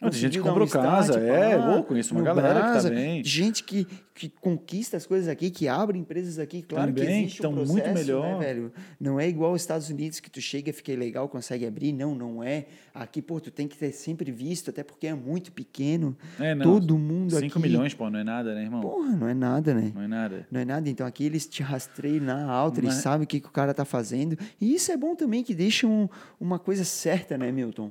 Não, 0.00 0.10
tem 0.10 0.20
gente 0.20 0.38
que 0.38 0.44
comprou 0.44 0.64
start, 0.64 0.84
casa, 0.86 1.18
é, 1.18 1.58
pá, 1.58 1.76
ô, 1.76 1.82
conheço 1.82 2.14
uma 2.14 2.22
galera 2.22 2.54
que 2.54 2.60
tá 2.66 2.70
Brasa, 2.70 2.90
bem. 2.90 3.24
Gente 3.24 3.64
que, 3.64 3.84
que 4.14 4.28
conquista 4.28 4.96
as 4.96 5.04
coisas 5.04 5.28
aqui, 5.28 5.50
que 5.50 5.66
abre 5.66 5.98
empresas 5.98 6.38
aqui. 6.38 6.62
Claro 6.62 6.92
que 6.92 7.00
Também, 7.00 7.22
existe 7.24 7.42
tão 7.42 7.50
um 7.50 7.56
muito 7.56 7.72
processo, 7.72 7.94
melhor. 7.94 8.38
né, 8.38 8.46
velho? 8.46 8.72
Não 9.00 9.18
é 9.18 9.28
igual 9.28 9.50
aos 9.50 9.60
Estados 9.60 9.90
Unidos 9.90 10.20
que 10.20 10.30
tu 10.30 10.40
chega, 10.40 10.72
fica 10.72 10.92
legal, 10.94 11.28
consegue 11.28 11.66
abrir. 11.66 11.92
Não, 11.92 12.14
não 12.14 12.44
é. 12.44 12.66
Aqui, 12.94 13.20
pô, 13.20 13.40
tu 13.40 13.50
tem 13.50 13.66
que 13.66 13.76
ter 13.76 13.90
sempre 13.90 14.30
visto, 14.30 14.70
até 14.70 14.84
porque 14.84 15.08
é 15.08 15.14
muito 15.14 15.50
pequeno. 15.50 16.16
É, 16.38 16.54
não. 16.54 16.64
Todo 16.64 16.96
mundo 16.96 17.34
5 17.34 17.46
aqui... 17.46 17.58
milhões, 17.58 17.92
pô, 17.92 18.08
não 18.08 18.20
é 18.20 18.24
nada, 18.24 18.54
né, 18.54 18.62
irmão? 18.62 18.80
Porra, 18.80 19.10
não 19.16 19.26
é 19.26 19.34
nada, 19.34 19.74
né? 19.74 19.90
Não 19.92 20.02
é 20.02 20.06
nada. 20.06 20.46
Não 20.48 20.60
é 20.60 20.64
nada. 20.64 20.88
Então 20.88 21.04
aqui 21.04 21.24
eles 21.24 21.44
te 21.44 21.60
rastreiam 21.60 22.22
na 22.24 22.48
alta, 22.48 22.78
eles 22.78 22.94
Mas- 22.94 23.02
sabem 23.02 23.24
o 23.24 23.26
que, 23.26 23.40
que 23.40 23.48
o 23.48 23.52
cara 23.52 23.74
tá 23.74 23.84
fazendo. 23.84 24.38
E 24.60 24.72
isso 24.76 24.92
é 24.92 24.96
bom 24.96 25.16
também, 25.16 25.42
que 25.42 25.54
deixa 25.54 25.88
um- 25.88 26.08
uma 26.40 26.60
coisa 26.60 26.84
certa, 26.84 27.36
né, 27.36 27.50
Milton? 27.50 27.90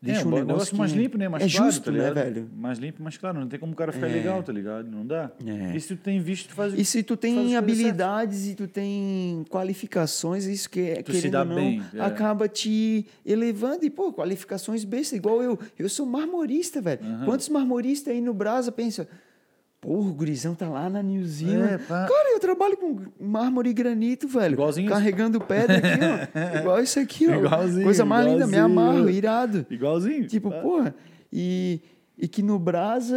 Deixa 0.00 0.20
é, 0.20 0.24
um 0.24 0.28
um 0.28 0.34
negócio, 0.34 0.76
mais 0.76 0.92
limpo, 0.92 1.18
né? 1.18 1.28
Mais 1.28 1.42
é 1.42 1.48
claro, 1.48 1.72
justo, 1.72 1.84
tá 1.86 1.90
né, 1.90 2.10
velho? 2.12 2.48
Mais 2.56 2.78
limpo, 2.78 3.02
mais 3.02 3.16
claro. 3.18 3.40
Não 3.40 3.48
tem 3.48 3.58
como 3.58 3.72
o 3.72 3.74
cara 3.76 3.90
ficar 3.90 4.06
É. 4.08 4.12
legal, 4.12 4.42
tá 4.44 4.52
ligado? 4.52 4.88
Não 4.88 5.04
dá. 5.04 5.30
É. 5.44 5.76
E 5.76 5.80
se 5.80 5.96
tu 5.96 6.02
tem 6.02 6.20
visto, 6.20 6.48
tu 6.50 6.54
faz 6.54 6.72
o 6.72 6.76
E 6.80 6.84
se 6.84 7.02
tu 7.02 7.16
tem 7.16 7.56
habilidades 7.56 8.46
e 8.46 8.54
tu 8.54 8.68
tem 8.68 9.44
qualificações, 9.50 10.44
isso 10.44 10.70
que 10.70 10.80
é, 10.80 11.02
Tu 11.02 11.12
se 11.12 11.18
querendo 11.18 11.32
dá 11.32 11.40
ou 11.40 11.46
não, 11.46 11.54
bem, 11.56 11.82
é. 11.94 12.00
acaba 12.00 12.48
te 12.48 13.06
elevando. 13.26 13.84
E, 13.84 13.90
pô, 13.90 14.12
qualificações 14.12 14.84
bestas, 14.84 15.18
igual 15.18 15.42
eu. 15.42 15.58
Eu 15.76 15.88
sou 15.88 16.06
marmorista, 16.06 16.80
velho. 16.80 17.00
Aham. 17.04 17.24
Quantos 17.24 17.48
marmoristas 17.48 18.12
aí 18.14 18.20
no 18.20 18.32
Brasa 18.32 18.70
pensam, 18.70 19.04
porra, 19.80 20.08
o 20.10 20.12
gurizão 20.14 20.54
tá 20.54 20.68
lá 20.68 20.88
na 20.90 21.02
New 21.02 21.24
Zealand. 21.24 21.74
É, 21.74 21.78
pá. 21.78 22.06
Cara, 22.08 22.32
eu 22.34 22.40
trabalho 22.40 22.76
com 22.76 23.00
mármore 23.20 23.70
e 23.70 23.72
granito, 23.72 24.26
velho. 24.28 24.54
Igualzinho. 24.54 24.88
Carregando 24.88 25.40
pedra 25.40 25.76
aqui, 25.78 25.88
ó. 25.88 26.58
Igual 26.60 26.82
isso 26.82 26.98
aqui, 27.00 27.28
ó. 27.28 27.34
Igualzinho, 27.34 27.84
Coisa 27.84 28.04
mais 28.04 28.26
linda, 28.26 28.46
me 28.46 28.52
igualzinho. 28.56 28.80
amarro, 28.80 29.10
irado. 29.10 29.66
Igualzinho. 29.70 30.26
Tipo, 30.26 30.50
tá? 30.50 30.60
porra, 30.60 30.94
e, 31.32 31.80
e 32.18 32.26
que 32.28 32.42
no 32.42 32.58
Brasa 32.58 33.16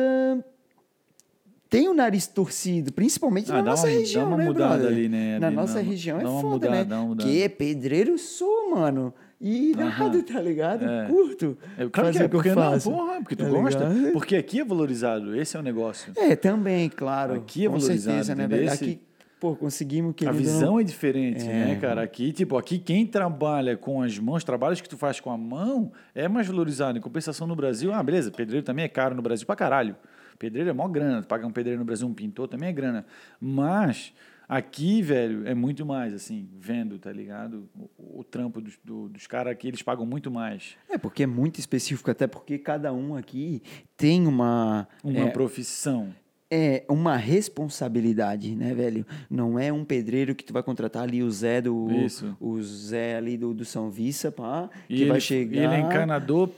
tem 1.69 1.87
o 1.87 1.93
nariz 1.93 2.27
torcido, 2.27 2.91
principalmente 2.91 3.49
Ah, 3.49 3.55
na 3.55 3.61
dá 3.61 3.69
nossa 3.71 3.87
uma- 3.87 3.93
dá 3.93 3.99
região, 3.99 4.27
uma 4.27 4.37
né, 4.37 4.45
mudada 4.45 4.73
brother? 4.77 4.91
ali, 4.91 5.07
né, 5.09 5.39
Na 5.39 5.47
ali, 5.47 5.55
nossa 5.55 5.75
dá 5.75 5.79
uma- 5.79 5.89
região 5.89 6.19
é 6.19 6.23
dá 6.23 6.29
foda, 6.29 6.69
né? 6.69 6.83
dá. 6.83 6.97
Que 7.19 7.47
pedreiro 7.49 8.17
sou, 8.17 8.71
mano. 8.75 9.13
E 9.43 9.71
irado, 9.71 10.17
Aham. 10.17 10.21
tá 10.21 10.39
ligado? 10.39 10.85
É. 10.85 11.07
Curto. 11.07 11.57
É, 11.75 11.87
claro 11.87 11.89
que 11.89 12.01
fazer 12.01 12.17
é, 12.17 12.19
que 12.19 12.23
eu 12.25 12.29
porque 12.29 12.49
não, 12.49 12.55
faço. 12.55 12.91
porra, 12.91 13.13
porque 13.21 13.35
tu 13.35 13.43
Tá 13.43 13.49
gosta. 13.49 13.85
ligado? 13.89 14.13
Porque 14.13 14.35
aqui 14.35 14.59
é 14.59 14.63
valorizado, 14.63 15.35
esse 15.35 15.57
é 15.57 15.59
o 15.59 15.63
negócio. 15.63 16.13
É, 16.15 16.35
também, 16.35 16.87
claro. 16.89 17.33
Aqui 17.33 17.65
é 17.65 17.69
com 17.69 17.79
valorizado, 17.79 18.23
certeza, 18.23 18.35
né, 18.35 18.47
velho? 18.47 18.71
Aqui, 18.71 19.01
pô, 19.39 19.55
conseguimos 19.55 20.13
que 20.15 20.27
A 20.27 20.31
visão 20.31 20.79
é 20.79 20.83
diferente, 20.83 21.43
né, 21.43 21.75
cara? 21.81 22.03
Aqui, 22.03 22.31
tipo, 22.31 22.55
aqui 22.55 22.77
quem 22.77 23.03
trabalha 23.07 23.75
com 23.75 24.01
as 24.03 24.19
mãos, 24.19 24.43
trabalhos 24.43 24.79
que 24.79 24.87
tu 24.87 24.95
faz 24.95 25.19
com 25.19 25.31
a 25.31 25.37
mão, 25.37 25.91
é 26.13 26.27
mais 26.27 26.45
valorizado. 26.45 26.97
Em 26.99 27.01
compensação 27.01 27.47
no 27.47 27.55
Brasil, 27.55 27.91
ah, 27.91 28.03
beleza, 28.03 28.29
pedreiro 28.29 28.63
também 28.63 28.85
é 28.85 28.87
caro 28.87 29.15
no 29.15 29.23
Brasil 29.23 29.47
pra 29.47 29.55
caralho. 29.55 29.95
Pedreiro 30.37 30.69
é 30.69 30.73
mó 30.73 30.87
grana, 30.87 31.21
tu 31.21 31.27
paga 31.27 31.45
um 31.47 31.51
pedreiro 31.51 31.79
no 31.79 31.85
Brasil, 31.85 32.07
um 32.07 32.13
pintor 32.13 32.47
também 32.47 32.69
é 32.69 32.71
grana. 32.71 33.05
Mas 33.39 34.13
aqui, 34.51 35.01
velho, 35.01 35.47
é 35.47 35.55
muito 35.55 35.85
mais, 35.85 36.13
assim, 36.13 36.49
vendo, 36.59 36.99
tá 36.99 37.09
ligado? 37.11 37.69
O, 37.97 38.19
o 38.19 38.23
trampo 38.23 38.59
dos, 38.59 38.77
do- 38.83 39.07
dos 39.07 39.25
caras 39.25 39.53
aqui, 39.53 39.69
eles 39.69 39.81
pagam 39.81 40.05
muito 40.05 40.29
mais. 40.29 40.75
É, 40.89 40.97
porque 40.97 41.23
é 41.23 41.27
muito 41.27 41.57
específico, 41.59 42.11
até 42.11 42.27
porque 42.27 42.57
cada 42.57 42.91
um 42.91 43.15
aqui 43.15 43.61
tem 43.95 44.27
uma... 44.27 44.87
Uma 45.01 45.27
é, 45.27 45.29
profissão. 45.29 46.13
é 46.49 46.83
uma 46.89 47.15
responsabilidade, 47.15 48.53
né, 48.53 48.73
velho? 48.73 49.05
Não 49.29 49.57
é 49.57 49.71
um 49.71 49.85
pedreiro 49.85 50.35
que 50.35 50.43
tu 50.43 50.51
vai 50.51 50.61
contratar 50.61 51.03
ali 51.03 51.23
o 51.23 51.31
Zé 51.31 51.61
do 51.61 51.89
Isso. 51.89 52.35
o 52.39 52.61
Zé 52.61 53.15
ali 53.15 53.37
do, 53.37 53.53
do 53.53 53.63
São 53.63 53.89
Vissa, 53.89 54.31
pá, 54.33 54.69
que 54.87 54.95
ele, 54.95 55.05
vai 55.05 55.21
chegar 55.21 55.63
ele 55.63 55.73
é 55.75 55.79
encanador, 55.79 56.49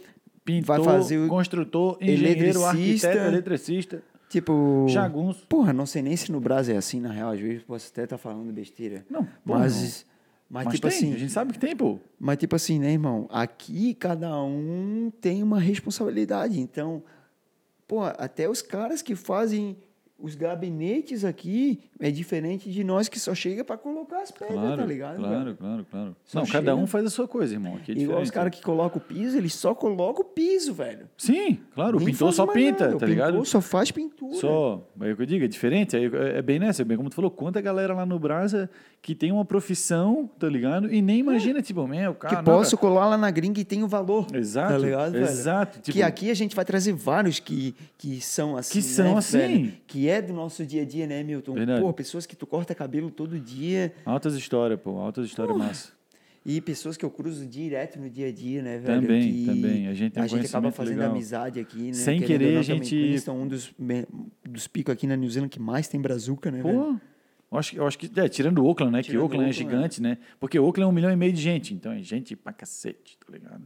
pintor, 0.43 0.77
vai 0.77 0.83
fazer 0.83 1.19
o 1.19 1.27
construtor, 1.27 1.97
engenheiro, 2.01 2.39
eletricista. 2.59 3.07
arquiteto, 3.09 3.17
eletricista, 3.27 4.03
tipo 4.39 4.85
jagunço. 4.89 5.45
Porra, 5.47 5.71
não 5.71 5.85
sei 5.85 6.01
nem 6.01 6.15
se 6.15 6.31
no 6.31 6.39
Brasil 6.39 6.75
é 6.75 6.77
assim, 6.77 6.99
na 6.99 7.11
real, 7.11 7.31
às 7.31 7.39
vezes 7.39 7.63
posso 7.63 7.89
até 7.91 8.03
estar 8.03 8.17
falando 8.17 8.51
besteira. 8.51 9.05
Não, 9.09 9.23
porra, 9.45 9.59
mas 9.59 10.05
mas, 10.53 10.65
Mas 10.65 10.75
tipo 10.75 10.87
tem, 10.87 10.97
assim, 10.97 11.13
a 11.15 11.17
gente 11.17 11.31
sabe 11.31 11.51
que 11.51 11.57
tem, 11.57 11.75
pô. 11.75 11.97
Mas, 12.19 12.37
tipo 12.37 12.55
assim, 12.55 12.77
né, 12.77 12.91
irmão? 12.91 13.27
Aqui 13.31 13.95
cada 13.95 14.39
um 14.43 15.11
tem 15.19 15.41
uma 15.41 15.59
responsabilidade. 15.59 16.59
Então, 16.59 17.01
pô, 17.87 18.03
até 18.03 18.47
os 18.47 18.61
caras 18.61 19.01
que 19.01 19.15
fazem 19.15 19.75
os 20.17 20.35
gabinetes 20.35 21.25
aqui 21.25 21.81
é 21.99 22.09
diferente 22.09 22.71
de 22.71 22.83
nós 22.83 23.09
que 23.09 23.19
só 23.19 23.33
chega 23.35 23.63
para 23.63 23.77
colocar 23.77 24.21
as 24.21 24.31
pedras, 24.31 24.53
Claro, 24.57 24.77
tá 24.77 24.85
ligado? 24.85 25.17
claro, 25.17 25.43
velho? 25.45 25.57
claro, 25.57 25.85
claro. 25.89 26.15
Só 26.23 26.39
Não, 26.39 26.45
cada 26.47 26.71
chega- 26.71 26.75
um 26.75 26.87
faz 26.87 27.05
a 27.05 27.09
sua 27.09 27.27
coisa, 27.27 27.53
irmão. 27.55 27.75
Aqui 27.75 27.91
é 27.91 27.95
Igual 27.95 28.21
os 28.21 28.31
caras 28.31 28.55
que 28.55 28.61
colocam 28.61 28.99
o 28.99 29.01
piso, 29.01 29.37
eles 29.37 29.53
só 29.53 29.75
colocam 29.75 30.21
o 30.21 30.25
piso, 30.25 30.73
velho. 30.73 31.09
Sim, 31.17 31.59
claro, 31.73 31.97
o 31.97 31.99
Nem 31.99 32.07
pintor 32.07 32.27
faz 32.27 32.35
só 32.35 32.47
pinta, 32.47 32.85
nada. 32.87 32.97
tá 32.99 33.05
o 33.05 33.09
ligado? 33.09 33.31
pintor 33.31 33.47
só 33.47 33.59
faz 33.59 33.91
pintura. 33.91 34.35
Só, 34.35 34.87
é 35.01 35.11
o 35.11 35.15
que 35.15 35.21
eu 35.23 35.25
digo, 35.25 35.43
é 35.43 35.47
diferente, 35.47 35.97
é, 35.97 36.05
é 36.37 36.41
bem 36.41 36.59
nessa, 36.59 36.83
é 36.83 36.85
bem 36.85 36.95
como 36.95 37.09
tu 37.09 37.15
falou, 37.15 37.29
quanta 37.31 37.59
galera 37.59 37.93
lá 37.93 38.05
no 38.05 38.17
Brasa 38.17 38.69
que 39.03 39.13
tem 39.13 39.33
uma 39.33 39.43
profissão, 39.43 40.29
tá 40.39 40.47
ligado? 40.47 40.89
E 40.91 41.01
nem 41.01 41.19
imagina, 41.19 41.61
tipo, 41.61 41.85
meu, 41.85 42.15
cara... 42.15 42.37
que 42.37 42.41
não, 42.41 42.57
posso 42.57 42.77
colar 42.77 43.09
lá 43.09 43.17
na 43.17 43.29
gringa 43.29 43.59
e 43.59 43.65
tem 43.65 43.83
o 43.83 43.87
valor. 43.87 44.25
Exato, 44.33 44.71
Tá 44.71 44.77
ligado, 44.77 45.17
exato, 45.17 45.79
tipo- 45.81 45.91
que 45.91 46.01
aqui 46.01 46.31
a 46.31 46.33
gente 46.33 46.55
vai 46.55 46.63
trazer 46.63 46.93
vários 46.93 47.37
que, 47.37 47.75
que 47.97 48.21
são 48.21 48.55
assim. 48.55 48.71
Que 48.71 48.81
são 48.81 49.11
né, 49.11 49.17
assim. 49.17 49.37
velho? 49.37 49.73
Que 49.85 50.07
é 50.07 50.21
do 50.21 50.31
nosso 50.31 50.65
dia 50.65 50.83
a 50.83 50.85
dia, 50.85 51.05
né, 51.05 51.21
Milton? 51.21 51.53
Verdade. 51.53 51.81
Pô, 51.81 51.91
pessoas 51.91 52.25
que 52.25 52.33
tu 52.33 52.47
corta 52.47 52.73
cabelo 52.73 53.11
todo 53.11 53.37
dia. 53.37 53.93
Altas 54.05 54.35
histórias, 54.35 54.79
pô, 54.79 54.91
altas 54.91 55.25
histórias 55.25 55.57
massa. 55.57 55.91
E 56.45 56.61
pessoas 56.61 56.95
que 56.95 57.03
eu 57.03 57.09
cruzo 57.09 57.45
direto 57.45 57.99
no 57.99 58.09
dia 58.09 58.29
a 58.29 58.31
dia, 58.31 58.61
né, 58.61 58.77
velho? 58.77 59.01
Também, 59.01 59.33
que 59.33 59.45
também. 59.45 59.87
A 59.89 59.93
gente 59.93 60.13
tem 60.13 60.23
um 60.23 60.25
a 60.25 60.27
gente 60.29 60.45
acaba 60.45 60.71
fazendo 60.71 60.99
legal. 60.99 61.11
amizade 61.11 61.59
aqui, 61.59 61.87
né? 61.87 61.93
Sem 61.93 62.19
Querendo 62.21 62.27
querer, 62.39 62.53
não, 62.53 62.59
a 62.59 62.63
gente- 62.63 62.89
Queenstown, 62.89 63.41
um 63.41 63.47
dos, 63.47 63.73
dos 64.49 64.67
picos 64.67 64.93
aqui 64.93 65.05
na 65.07 65.17
New 65.17 65.29
Zealand 65.29 65.49
que 65.49 65.59
mais 65.59 65.89
tem 65.89 65.99
brazuca, 65.99 66.49
né, 66.49 66.61
velho? 66.61 67.01
Eu 67.53 67.59
acho, 67.59 67.71
que- 67.71 67.77
eu 67.77 67.87
acho 67.87 67.97
que, 67.99 68.11
é, 68.19 68.27
tirando 68.27 68.59
o 68.59 68.65
Oakland, 68.65 68.91
né? 68.91 69.01
que 69.03 69.09
Tirando 69.09 69.23
Oakland 69.23 69.45
é 69.45 69.47
Oakland, 69.49 69.71
gigante, 69.75 70.01
né? 70.01 70.17
Porque 70.39 70.57
Oakland 70.59 70.85
é 70.87 70.89
um 70.89 70.91
milhão 70.91 71.11
e 71.11 71.15
meio 71.15 71.31
de 71.31 71.41
gente, 71.41 71.73
então 71.73 71.91
é 71.91 71.99
gente 71.99 72.35
pra 72.35 72.51
cacete, 72.51 73.17
tá 73.25 73.31
ligado? 73.31 73.61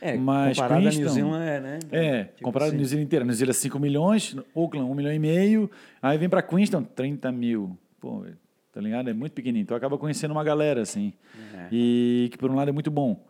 É, 0.00 0.16
mas 0.16 0.56
comparado 0.56 0.86
a 0.86 0.90
New 0.92 1.08
Zealand 1.08 1.42
é, 1.44 1.60
né? 1.60 1.78
É, 1.90 2.24
Tipo 2.24 2.44
comparado 2.44 2.68
assim. 2.68 2.76
a 2.76 2.78
New 2.78 2.86
Zealand 2.86 3.04
inteira. 3.06 3.24
New 3.24 3.34
Zealand 3.34 3.56
5 3.56 3.78
milhões, 3.80 4.36
Auckland 4.54 4.90
1 4.90 4.94
milhão 4.94 5.12
e 5.12 5.18
meio, 5.18 5.70
aí 6.00 6.16
vem 6.18 6.28
pra 6.28 6.42
Queenstown 6.42 6.84
30 6.84 7.32
mil. 7.32 7.76
Pô, 7.98 8.24
tá 8.72 8.80
ligado? 8.80 9.08
É 9.10 9.12
muito 9.14 9.32
pequenininho. 9.32 9.62
Então 9.62 9.76
acaba 9.76 9.96
conhecendo 9.98 10.30
uma 10.32 10.44
galera, 10.44 10.82
assim. 10.82 11.12
É. 11.54 11.66
E 11.72 12.28
que 12.30 12.36
por 12.38 12.50
um 12.50 12.54
lado 12.54 12.68
é 12.68 12.72
muito 12.72 12.90
bom. 12.90 13.24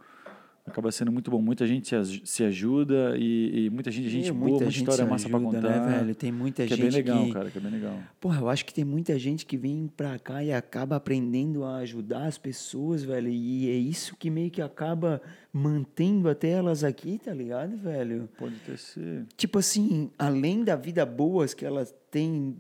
Acaba 0.67 0.91
sendo 0.91 1.13
muito 1.13 1.31
bom. 1.31 1.41
Muita 1.41 1.65
gente 1.67 1.87
se, 1.89 1.95
aj- 1.95 2.23
se 2.25 2.43
ajuda 2.43 3.15
e, 3.17 3.67
e 3.67 3.71
muita 3.71 3.91
gente, 3.91 4.09
gente 4.11 4.33
boa, 4.33 4.49
muita 4.51 4.65
gente 4.65 4.79
história 4.79 5.07
massa 5.07 5.29
pra 5.29 5.39
ajuda, 5.39 5.57
contar. 5.61 5.81
Né, 5.89 5.99
velho? 5.99 6.15
Tem 6.15 6.33
muita 6.33 6.67
que 6.67 6.73
é 6.73 6.77
gente 6.77 6.87
bem 6.87 6.91
legal, 6.93 7.25
que... 7.27 7.33
cara, 7.33 7.51
que 7.51 7.59
é 7.59 7.61
bem 7.61 7.71
legal. 7.71 7.99
Porra, 8.21 8.41
eu 8.41 8.49
acho 8.49 8.67
que 8.67 8.75
tem 8.75 8.85
muita 8.85 9.17
gente 9.19 9.47
que 9.47 9.57
vem 9.57 9.89
pra 9.97 10.19
cá 10.19 10.43
e 10.43 10.53
acaba 10.53 10.97
aprendendo 10.97 11.63
a 11.65 11.77
ajudar 11.77 12.27
as 12.27 12.37
pessoas, 12.37 13.05
velho. 13.05 13.29
E 13.29 13.71
é 13.71 13.75
isso 13.75 14.17
que 14.17 14.29
meio 14.29 14.51
que 14.51 14.61
acaba 14.61 15.23
mantendo 15.53 16.29
até 16.29 16.51
elas 16.51 16.83
aqui, 16.85 17.19
tá 17.25 17.33
ligado, 17.33 17.77
velho? 17.77 18.29
Pode 18.37 18.57
ter 18.57 18.77
sido. 18.77 19.27
Tipo 19.37 19.61
assim, 19.61 20.11
além 20.19 20.65
da 20.65 20.75
vida 20.77 21.07
boas 21.07 21.55
que 21.55 21.65
elas 21.65 21.95
têm 22.11 22.57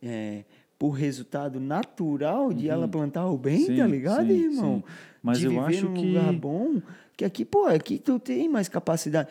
é, 0.00 0.44
por 0.78 0.90
resultado 0.90 1.58
natural 1.58 2.52
de 2.52 2.68
ela 2.68 2.86
plantar 2.86 3.26
o 3.26 3.36
bem, 3.36 3.58
Uhum. 3.62 3.66
Sim, 3.66 3.76
tá 3.78 3.86
ligado, 3.88 4.26
sim, 4.28 4.44
irmão? 4.44 4.76
sim. 4.86 4.92
Mas 5.20 5.40
de 5.40 5.46
eu 5.46 5.50
viver 5.50 5.64
acho 5.64 5.86
num 5.88 5.94
que- 5.94 6.06
lugar 6.06 6.32
bom, 6.32 6.80
que 7.18 7.24
aqui, 7.24 7.44
pô, 7.44 7.66
aqui 7.66 7.98
tu 7.98 8.18
tem 8.20 8.48
mais 8.48 8.68
capacidade. 8.68 9.28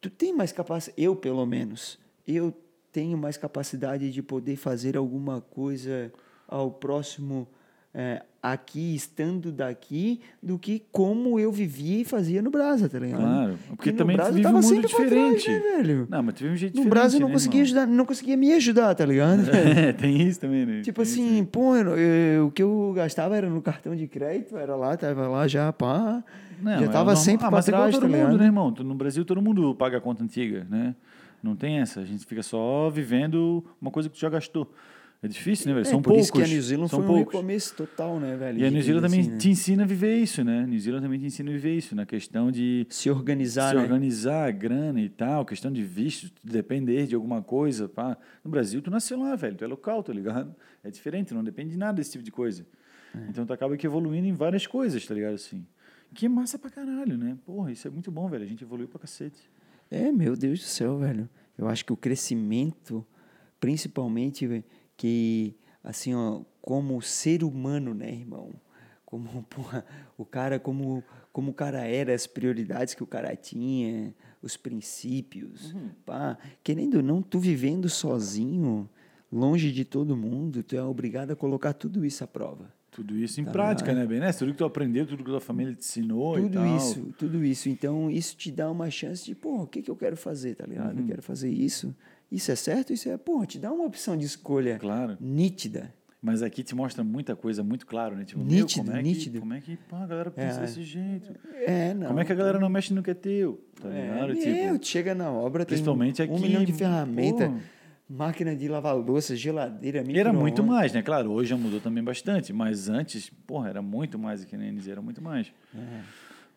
Tu 0.00 0.10
tem 0.10 0.34
mais 0.34 0.50
capacidade, 0.50 1.00
eu 1.00 1.14
pelo 1.14 1.46
menos, 1.46 1.96
eu 2.26 2.52
tenho 2.90 3.16
mais 3.16 3.36
capacidade 3.36 4.10
de 4.10 4.20
poder 4.22 4.56
fazer 4.56 4.96
alguma 4.96 5.40
coisa 5.40 6.12
ao 6.48 6.72
próximo 6.72 7.46
é, 7.94 8.22
aqui, 8.42 8.94
estando 8.96 9.52
daqui, 9.52 10.20
do 10.42 10.58
que 10.58 10.82
como 10.90 11.38
eu 11.38 11.52
vivia 11.52 12.00
e 12.00 12.04
fazia 12.04 12.40
no 12.42 12.50
Brasa, 12.50 12.88
tá 12.88 12.98
ligado? 12.98 13.20
Claro, 13.20 13.58
porque 13.76 13.92
no 13.92 13.98
também 13.98 14.16
Brasa 14.16 14.32
vive 14.32 14.40
um 14.40 14.50
tava 14.50 14.54
mundo 14.62 14.68
sempre 14.68 14.88
pra 14.88 14.96
trás, 15.06 15.34
diferente. 15.36 15.50
né, 15.50 15.76
velho? 15.76 16.06
Não, 16.10 16.22
mas 16.24 16.34
tu 16.34 16.38
vive 16.40 16.52
um 16.54 16.56
jeito 16.56 16.72
No 16.74 16.80
diferente. 16.82 16.90
Brasa 16.90 17.16
eu 17.16 17.20
não 17.20 17.28
né, 17.28 17.32
conseguia 17.34 17.60
irmão? 17.60 17.64
ajudar, 17.82 17.86
não 17.96 18.04
conseguia 18.06 18.36
me 18.36 18.52
ajudar, 18.54 18.94
tá 18.96 19.04
ligado? 19.06 19.42
É, 19.54 19.92
tem 19.92 20.20
isso 20.22 20.40
também, 20.40 20.66
né? 20.66 20.80
Tipo 20.82 21.02
Tem 21.04 21.12
assim, 21.12 21.44
pô, 21.44 21.76
eu- 21.76 21.96
eu- 21.96 22.46
o 22.46 22.50
que 22.50 22.62
eu 22.62 22.92
gastava 22.96 23.36
era 23.36 23.48
no 23.48 23.60
cartão 23.62 23.94
de 23.94 24.08
crédito, 24.08 24.56
era 24.56 24.74
lá, 24.74 24.96
tava 24.96 25.28
lá 25.28 25.46
já, 25.46 25.72
pá. 25.72 26.24
Não, 26.60 26.72
já 26.72 26.84
é 26.84 26.88
tava 26.88 26.96
normal. 26.98 27.16
sempre 27.16 27.46
ah, 27.46 27.48
pra 27.48 27.58
mas 27.58 27.68
é 27.68 27.72
trás, 27.72 27.94
todo 27.94 28.02
tá 28.02 28.08
mundo, 28.08 28.16
ligado? 28.16 28.38
né, 28.38 28.44
irmão? 28.46 28.70
No 28.70 28.94
Brasil 28.94 29.24
todo 29.24 29.40
mundo 29.42 29.74
paga 29.74 29.98
a 29.98 30.00
conta 30.00 30.22
antiga, 30.22 30.66
né? 30.68 30.94
Não 31.42 31.56
tem 31.56 31.78
essa. 31.78 32.00
A 32.00 32.04
gente 32.04 32.26
fica 32.26 32.42
só 32.42 32.90
vivendo 32.90 33.64
uma 33.80 33.90
coisa 33.90 34.08
que 34.08 34.16
tu 34.16 34.20
já 34.20 34.28
gastou. 34.28 34.70
É 35.22 35.28
difícil, 35.28 35.66
né, 35.68 35.74
velho? 35.74 35.86
É, 35.86 35.90
São 35.90 36.00
por 36.00 36.10
poucos. 36.10 36.24
isso 36.24 36.32
que 36.32 36.42
a 36.42 36.46
New 36.46 36.62
Zealand 36.62 36.88
são 36.88 37.00
foi 37.00 37.04
um 37.04 37.14
poucos. 37.18 37.34
recomeço 37.34 37.74
total, 37.74 38.18
né, 38.18 38.36
velho? 38.36 38.58
E 38.58 38.64
a 38.64 38.70
New 38.70 38.80
Zealand 38.82 39.06
também 39.06 39.20
assim, 39.20 39.30
né? 39.32 39.36
te 39.36 39.50
ensina 39.50 39.82
a 39.82 39.86
viver 39.86 40.16
isso, 40.16 40.42
né? 40.42 40.64
New 40.66 40.78
Zealand 40.80 41.02
também 41.02 41.20
te 41.20 41.26
ensina 41.26 41.50
a 41.50 41.52
viver 41.52 41.76
isso, 41.76 41.94
na 41.94 42.06
questão 42.06 42.50
de 42.50 42.86
Se 42.88 43.10
organizar, 43.10 43.68
se 43.68 43.76
né? 43.76 43.82
organizar, 43.82 44.48
a 44.48 44.50
grana 44.50 44.98
e 44.98 45.10
tal, 45.10 45.44
questão 45.44 45.70
de 45.70 45.82
visto, 45.82 46.32
de 46.42 46.52
depender 46.52 47.06
de 47.06 47.14
alguma 47.14 47.42
coisa. 47.42 47.86
Pá. 47.86 48.16
No 48.42 48.50
Brasil, 48.50 48.80
tu 48.80 48.90
nasceu 48.90 49.18
lá, 49.20 49.36
velho, 49.36 49.56
tu 49.56 49.64
é 49.64 49.66
local, 49.66 50.02
tá 50.02 50.10
ligado? 50.12 50.54
É 50.82 50.90
diferente, 50.90 51.34
não 51.34 51.44
depende 51.44 51.72
de 51.72 51.76
nada 51.76 51.92
desse 51.98 52.12
tipo 52.12 52.24
de 52.24 52.30
coisa. 52.30 52.66
É. 53.14 53.18
Então 53.28 53.44
tu 53.44 53.52
acaba 53.52 53.76
que 53.76 53.86
evoluindo 53.86 54.26
em 54.26 54.32
várias 54.32 54.66
coisas, 54.66 55.04
tá 55.06 55.12
ligado? 55.12 55.34
Assim. 55.34 55.66
Que 56.14 56.26
é 56.26 56.28
massa 56.28 56.58
pra 56.58 56.70
caralho, 56.70 57.16
né? 57.16 57.38
Porra, 57.44 57.70
isso 57.70 57.86
é 57.86 57.90
muito 57.90 58.10
bom, 58.10 58.28
velho. 58.28 58.44
A 58.44 58.46
gente 58.46 58.64
evoluiu 58.64 58.88
pra 58.88 58.98
cacete. 58.98 59.50
É, 59.90 60.10
meu 60.10 60.36
Deus 60.36 60.60
do 60.60 60.66
céu, 60.66 60.98
velho. 60.98 61.28
Eu 61.56 61.68
acho 61.68 61.84
que 61.84 61.92
o 61.92 61.96
crescimento, 61.96 63.06
principalmente, 63.58 64.46
velho, 64.46 64.64
que, 64.96 65.56
assim, 65.82 66.14
ó, 66.14 66.42
como 66.60 67.00
ser 67.00 67.44
humano, 67.44 67.94
né, 67.94 68.12
irmão? 68.12 68.52
Como, 69.04 69.42
porra, 69.50 69.84
o 70.16 70.24
cara, 70.24 70.58
como, 70.58 71.02
como 71.32 71.50
o 71.50 71.54
cara 71.54 71.86
era, 71.86 72.14
as 72.14 72.26
prioridades 72.26 72.94
que 72.94 73.02
o 73.02 73.06
cara 73.06 73.34
tinha, 73.36 74.14
os 74.42 74.56
princípios, 74.56 75.74
pá. 76.04 76.38
Querendo 76.62 76.96
ou 76.96 77.02
não, 77.02 77.22
tu 77.22 77.38
vivendo 77.38 77.88
sozinho, 77.88 78.88
longe 79.30 79.72
de 79.72 79.84
todo 79.84 80.16
mundo, 80.16 80.62
tu 80.62 80.76
é 80.76 80.82
obrigado 80.82 81.30
a 81.32 81.36
colocar 81.36 81.72
tudo 81.72 82.04
isso 82.04 82.24
à 82.24 82.26
prova. 82.26 82.72
Tudo 82.90 83.16
isso 83.16 83.40
em 83.40 83.44
Tá 83.44 83.52
prática, 83.52 83.90
ligado? 83.92 84.02
né, 84.08 84.08
Ben? 84.08 84.20
Né? 84.20 84.32
Tudo 84.32 84.50
que 84.52 84.58
tu 84.58 84.64
aprendeu, 84.64 85.06
tudo 85.06 85.22
que 85.22 85.30
tua 85.30 85.40
família 85.40 85.72
te 85.74 85.78
ensinou 85.80 86.38
e 86.38 86.42
tudo 86.42 86.54
tal. 86.54 86.76
isso, 86.76 87.14
tudo 87.16 87.44
isso. 87.44 87.68
Então, 87.68 88.10
isso 88.10 88.36
te 88.36 88.50
dá 88.50 88.70
uma 88.70 88.90
chance 88.90 89.24
de, 89.24 89.34
pô, 89.34 89.62
o 89.62 89.66
que, 89.66 89.80
que 89.82 89.90
eu 89.90 89.96
quero 89.96 90.16
fazer, 90.16 90.56
tá 90.56 90.66
ligado? 90.66 90.94
Uhum. 90.96 91.00
Eu 91.02 91.06
quero 91.06 91.22
fazer 91.22 91.48
isso. 91.50 91.94
Isso 92.30 92.50
é 92.50 92.56
certo? 92.56 92.92
Isso 92.92 93.08
é, 93.08 93.16
pô, 93.16 93.44
te 93.46 93.58
dá 93.58 93.72
uma 93.72 93.84
opção 93.84 94.16
de 94.16 94.24
escolha 94.26 94.78
Claro. 94.78 95.16
nítida. 95.20 95.94
Mas 96.22 96.42
aqui 96.42 96.62
te 96.62 96.74
mostra 96.74 97.02
muita 97.02 97.34
coisa 97.34 97.62
muito 97.62 97.86
claro, 97.86 98.14
né? 98.14 98.24
Tipo, 98.24 98.42
Nítido, 98.42 98.82
meu, 98.82 98.92
como 98.92 98.96
é 98.98 99.02
nítido. 99.02 99.32
Que, 99.34 99.40
como 99.40 99.54
é 99.54 99.60
que 99.60 99.76
pá, 99.88 100.02
a 100.02 100.06
galera 100.06 100.30
pensa 100.30 100.58
É. 100.58 100.60
desse 100.62 100.82
jeito? 100.82 101.32
É, 101.66 101.94
não. 101.94 102.08
Como 102.08 102.20
é 102.20 102.24
que 102.26 102.32
a 102.32 102.34
galera 102.34 102.58
não 102.58 102.68
mexe 102.68 102.92
no 102.92 103.02
que 103.02 103.10
é 103.10 103.14
teu? 103.14 103.64
Tá 103.80 103.88
ligado? 103.88 104.32
É, 104.32 104.34
tipo, 104.34 104.50
meu, 104.50 104.78
chega 104.82 105.14
na 105.14 105.30
obra, 105.32 105.64
tem 105.64 105.68
principalmente 105.76 106.20
um 106.20 106.24
aqui, 106.26 106.42
milhão 106.42 106.62
de 106.62 106.72
ferramentas, 106.74 107.48
pô. 107.48 107.56
Máquina 108.12 108.56
de 108.56 108.66
lavar 108.66 108.96
louça, 108.96 109.36
geladeira, 109.36 109.98
Era 109.98 110.06
micro-ondas. 110.06 110.40
muito 110.40 110.64
mais, 110.64 110.92
né? 110.92 111.00
Claro, 111.00 111.30
hoje 111.30 111.50
já 111.50 111.56
mudou 111.56 111.80
também 111.80 112.02
bastante, 112.02 112.52
mas 112.52 112.88
antes, 112.88 113.30
porra, 113.46 113.68
era 113.68 113.80
muito 113.80 114.18
mais 114.18 114.42
aqui 114.42 114.56
na 114.56 114.64
NZ, 114.64 114.88
era 114.88 115.00
muito 115.00 115.22
mais. 115.22 115.52
É. 115.74 116.00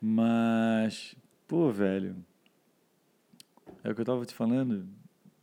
Mas, 0.01 1.15
pô, 1.47 1.69
velho, 1.69 2.15
é 3.83 3.89
o 3.91 3.95
que 3.95 4.01
eu 4.01 4.05
tava 4.05 4.25
te 4.25 4.33
falando, 4.33 4.85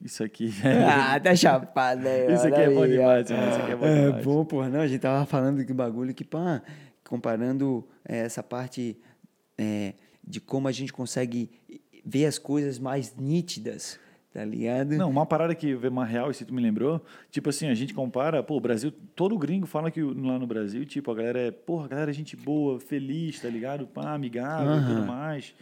isso 0.03 0.23
aqui 0.25 0.51
Ah, 0.87 1.19
tá 1.21 1.35
chapado 1.37 2.07
aí. 2.07 2.35
Isso 2.35 2.47
aqui 2.47 2.61
é 2.61 2.71
bom 2.71 2.83
aí, 2.83 2.91
demais, 2.93 3.31
mano, 3.31 3.51
isso 3.51 3.61
aqui 3.61 3.71
é 3.73 3.77
bom 3.77 3.87
É 3.87 4.07
demais. 4.07 4.25
bom, 4.25 4.45
porra. 4.45 4.69
Não, 4.69 4.81
a 4.81 4.87
gente 4.89 5.01
tava 5.01 5.25
falando 5.27 5.65
que 5.65 5.73
bagulho 5.73 6.13
que, 6.13 6.25
pá, 6.25 6.61
comparando 7.09 7.87
é, 8.05 8.19
essa 8.19 8.43
parte 8.43 8.99
é, 9.57 9.95
de 10.27 10.41
como 10.41 10.69
a 10.69 10.73
gente 10.73 10.93
consegue 10.93 11.51
ver 12.05 12.27
as 12.27 12.39
coisas 12.39 12.79
mais 12.79 13.15
nítidas, 13.17 13.99
tá 14.33 14.45
ligado? 14.45 14.97
Não, 14.97 15.11
uma 15.11 15.27
parada 15.27 15.55
que 15.55 15.75
veio 15.75 15.93
uma 15.93 16.05
real, 16.05 16.33
se 16.33 16.45
tu 16.45 16.55
me 16.55 16.63
lembrou, 16.63 17.05
tipo 17.31 17.49
assim, 17.51 17.69
a 17.69 17.75
gente 17.75 17.93
compara, 17.93 18.43
pô, 18.43 18.57
o 18.57 18.61
Brasil, 18.61 18.93
todo 19.15 19.37
gringo 19.39 19.67
fala 19.67 19.91
que 19.91 20.01
lá 20.03 20.39
no 20.39 20.47
Brasil, 20.47 20.85
tipo, 20.85 21.11
a 21.11 21.15
galera 21.15 21.39
é, 21.41 21.51
porra, 21.51 21.87
a 21.87 21.89
galera 21.89 22.11
é 22.11 22.15
gente 22.15 22.37
boa, 22.37 22.79
feliz, 22.79 23.41
tá 23.41 23.49
ligado? 23.49 23.87
Pá, 23.87 24.15
amigável 24.15 24.79
e 24.79 24.81
tudo 24.83 25.01
Aham. 25.01 25.07
mais. 25.07 25.55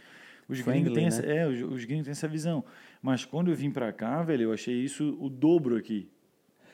Os 0.47 0.61
gringos 0.61 0.93
têm 0.93 1.05
essa, 1.05 1.21
né? 1.21 1.37
é, 1.37 1.47
os, 1.47 1.61
os 1.61 1.85
gringos 1.85 2.05
têm 2.05 2.11
essa 2.11 2.27
visão. 2.27 2.63
Mas 3.01 3.23
quando 3.25 3.49
eu 3.51 3.55
vim 3.55 3.69
pra 3.71 3.91
cá, 3.93 4.23
velho, 4.23 4.43
eu 4.43 4.53
achei 4.53 4.75
isso 4.75 5.15
o 5.19 5.29
dobro 5.29 5.75
aqui. 5.75 6.07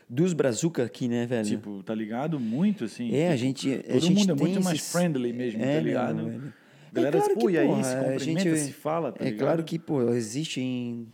Dos 0.09 0.33
brazuca 0.33 0.83
aqui, 0.83 1.07
né, 1.07 1.25
velho? 1.25 1.45
Tipo, 1.45 1.81
tá 1.83 1.93
ligado? 1.95 2.39
Muito 2.39 2.83
assim. 2.85 3.13
é, 3.13 3.29
a 3.29 3.31
tipo, 3.31 3.37
gente. 3.45 3.73
a 3.73 3.83
Todo 3.83 3.99
gente 4.01 4.19
mundo 4.19 4.31
é 4.31 4.35
muito 4.35 4.63
mais 4.63 4.77
esses- 4.79 4.91
friendly 4.91 5.33
mesmo, 5.33 5.61
É, 5.61 5.65
tá 5.65 5.73
não, 5.77 5.83
ligado? 5.83 6.25
velho. 6.25 6.53
A 6.91 6.95
galera, 6.95 7.17
é 7.17 7.19
claro 7.21 7.33
pô, 7.33 7.47
que, 7.47 7.53
e 7.53 7.57
aí, 7.57 7.83
se 7.83 7.93
a 7.95 8.03
cumprimenta, 8.03 8.39
gente- 8.43 8.57
se 8.59 8.71
fala, 8.73 9.11
tá 9.11 9.25
É 9.25 9.29
ligado? 9.29 9.39
claro 9.45 9.63
que, 9.63 9.77
pô, 9.79 10.01
existem 10.13 11.07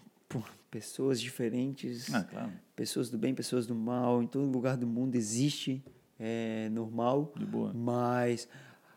pessoas 0.72 1.20
diferentes. 1.20 2.12
Ah, 2.14 2.24
claro, 2.24 2.52
pessoas 2.76 3.10
do 3.10 3.18
bem, 3.18 3.36
pessoas 3.36 3.68
do 3.68 3.76
mal, 3.76 4.24
em 4.24 4.28
todo 4.28 4.50
lugar 4.50 4.78
do 4.78 4.88
mundo 4.88 5.16
existe, 5.16 5.84
é 6.18 6.70
normal, 6.70 7.34
mas 7.76 8.48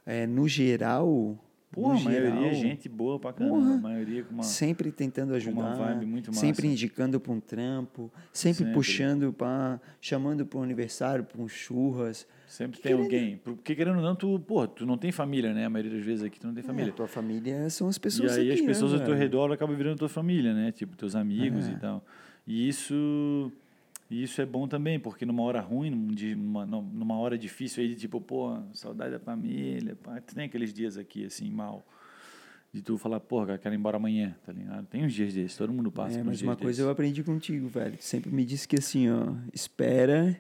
é, 0.07 0.27
no 0.27 0.49
geral, 0.49 1.39
Porra, 1.75 1.97
a 1.97 2.01
maioria 2.01 2.47
é 2.51 2.55
gente 2.55 2.89
boa 2.89 3.19
pra 3.19 3.33
caramba. 3.33 3.57
Porra. 3.57 3.75
A 3.75 3.79
maioria 3.79 4.23
com 4.25 4.35
uma... 4.35 4.43
sempre 4.43 4.91
tentando 4.93 5.35
ajudar, 5.35 5.75
vibe 5.75 6.07
muito 6.07 6.33
sempre 6.33 6.67
massa. 6.67 6.67
indicando 6.67 7.21
para 7.21 7.33
um 7.33 7.41
trampo, 7.41 8.13
sempre, 8.33 8.59
Sempre. 8.59 8.75
puxando 8.75 9.33
para, 9.33 9.81
chamando 10.01 10.47
para 10.47 10.59
um 10.59 10.63
aniversário, 10.63 11.25
para 11.25 11.41
um 11.41 11.49
churras. 11.49 12.27
Sempre 12.47 12.81
tem 12.81 12.93
alguém. 12.93 13.37
Porque 13.43 13.75
querendo 13.75 13.97
ou 13.97 14.03
não, 14.03 14.15
tu, 14.15 14.39
porra, 14.41 14.69
tu 14.69 14.87
não 14.87 14.97
tem 14.97 15.11
família, 15.11 15.53
né? 15.53 15.65
A 15.67 15.71
maioria 15.71 15.97
das 15.97 16.05
vezes 16.05 16.23
aqui 16.25 16.39
tu 16.39 16.47
não 16.47 16.55
tem 16.55 16.63
família. 16.63 16.91
É, 16.91 16.93
tua 16.93 17.09
família 17.09 17.69
são 17.71 17.89
as 17.89 17.97
e 17.97 18.01
pessoas 18.01 18.33
aí 18.37 18.51
aqui, 18.53 18.61
as 18.61 18.67
pessoas 18.67 18.93
né, 18.93 18.99
ao 18.99 19.05
teu 19.05 19.15
redor 19.15 19.51
acabam 19.53 19.77
virando 19.77 19.99
tua 19.99 20.09
família, 20.09 20.55
né? 20.55 20.71
Tipo, 20.71 20.97
teus 20.97 21.17
amigos 21.17 21.67
É. 21.69 21.73
e 21.73 21.77
tal. 21.77 22.05
E 22.47 22.69
isso, 22.69 23.51
e 24.15 24.23
isso 24.23 24.41
é 24.41 24.47
bom 24.47 24.67
também, 24.69 24.99
porque 24.99 25.25
numa 25.27 25.43
hora 25.43 25.61
ruim, 25.61 25.91
numa, 26.37 26.65
numa 26.67 27.17
hora 27.19 27.37
difícil 27.39 27.83
aí, 27.83 27.89
de 27.91 27.97
tipo, 27.97 28.21
pô, 28.21 28.57
saudade 28.73 29.13
da 29.13 29.19
família, 29.19 29.97
pá, 30.03 30.21
tu 30.21 30.35
tem 30.35 30.45
aqueles 30.45 30.73
dias 30.73 30.97
aqui, 30.97 31.25
assim, 31.25 31.51
mal. 31.51 31.87
De 32.73 32.83
tu 32.83 32.99
falar, 32.99 33.21
porra, 33.21 33.57
quero 33.57 33.73
ir 33.75 33.79
embora 33.79 33.97
amanhã, 33.99 34.35
tá 34.45 34.53
ligado? 34.53 34.85
Tem 34.87 35.05
uns 35.05 35.13
dias 35.15 35.33
desses, 35.33 35.57
todo 35.57 35.73
mundo 35.73 35.93
passa 35.93 36.17
É, 36.17 36.23
por 36.23 36.27
mas 36.27 36.43
uma 36.43 36.57
coisa 36.57 36.67
desses. 36.71 36.81
eu 36.85 36.91
aprendi 36.91 37.23
contigo, 37.23 37.69
velho. 37.69 37.97
Tu 37.97 38.05
sempre 38.05 38.33
me 38.33 38.45
disse 38.45 38.67
que 38.67 38.77
assim, 38.77 39.09
ó, 39.11 39.33
espera, 39.53 40.37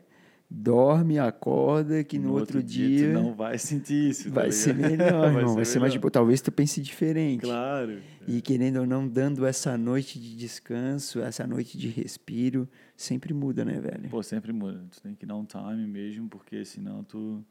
dorme, 0.54 1.18
acorda, 1.18 2.04
que 2.04 2.18
no, 2.18 2.32
outro, 2.32 2.62
dia, 2.62 3.08
tu 3.08 3.12
não 3.12 3.34
vai 3.34 3.58
sentir 3.58 4.10
isso, 4.10 4.28
tá 4.30 4.42
vai 4.42 4.52
ser 4.52 4.72
melhor, 4.74 5.26
irmão. 5.26 5.54
Vai 5.54 5.64
ser 5.64 5.80
mais 5.80 5.90
melhor. 5.90 5.92
tipo, 5.92 6.10
talvez 6.10 6.40
tu 6.40 6.52
pense 6.52 6.80
diferente. 6.80 7.40
Claro. 7.40 8.00
E 8.26 8.40
querendo 8.40 8.80
ou 8.80 8.86
não, 8.86 9.06
dando 9.06 9.44
essa 9.44 9.76
noite 9.76 10.18
de 10.18 10.36
descanso, 10.36 11.20
essa 11.20 11.46
noite 11.46 11.76
de 11.76 11.88
respiro, 11.88 12.68
sempre 12.96 13.34
muda, 13.34 13.64
né, 13.64 13.80
velho? 13.80 14.08
Pô, 14.08 14.22
sempre 14.22 14.52
muda. 14.52 14.84
Tu 14.92 15.02
tem 15.02 15.14
que 15.14 15.26
dar 15.26 15.36
um 15.36 15.44
time 15.44 15.86
mesmo, 15.86 16.28
porque 16.28 16.64
senão 16.64 17.02
tu, 17.02 17.44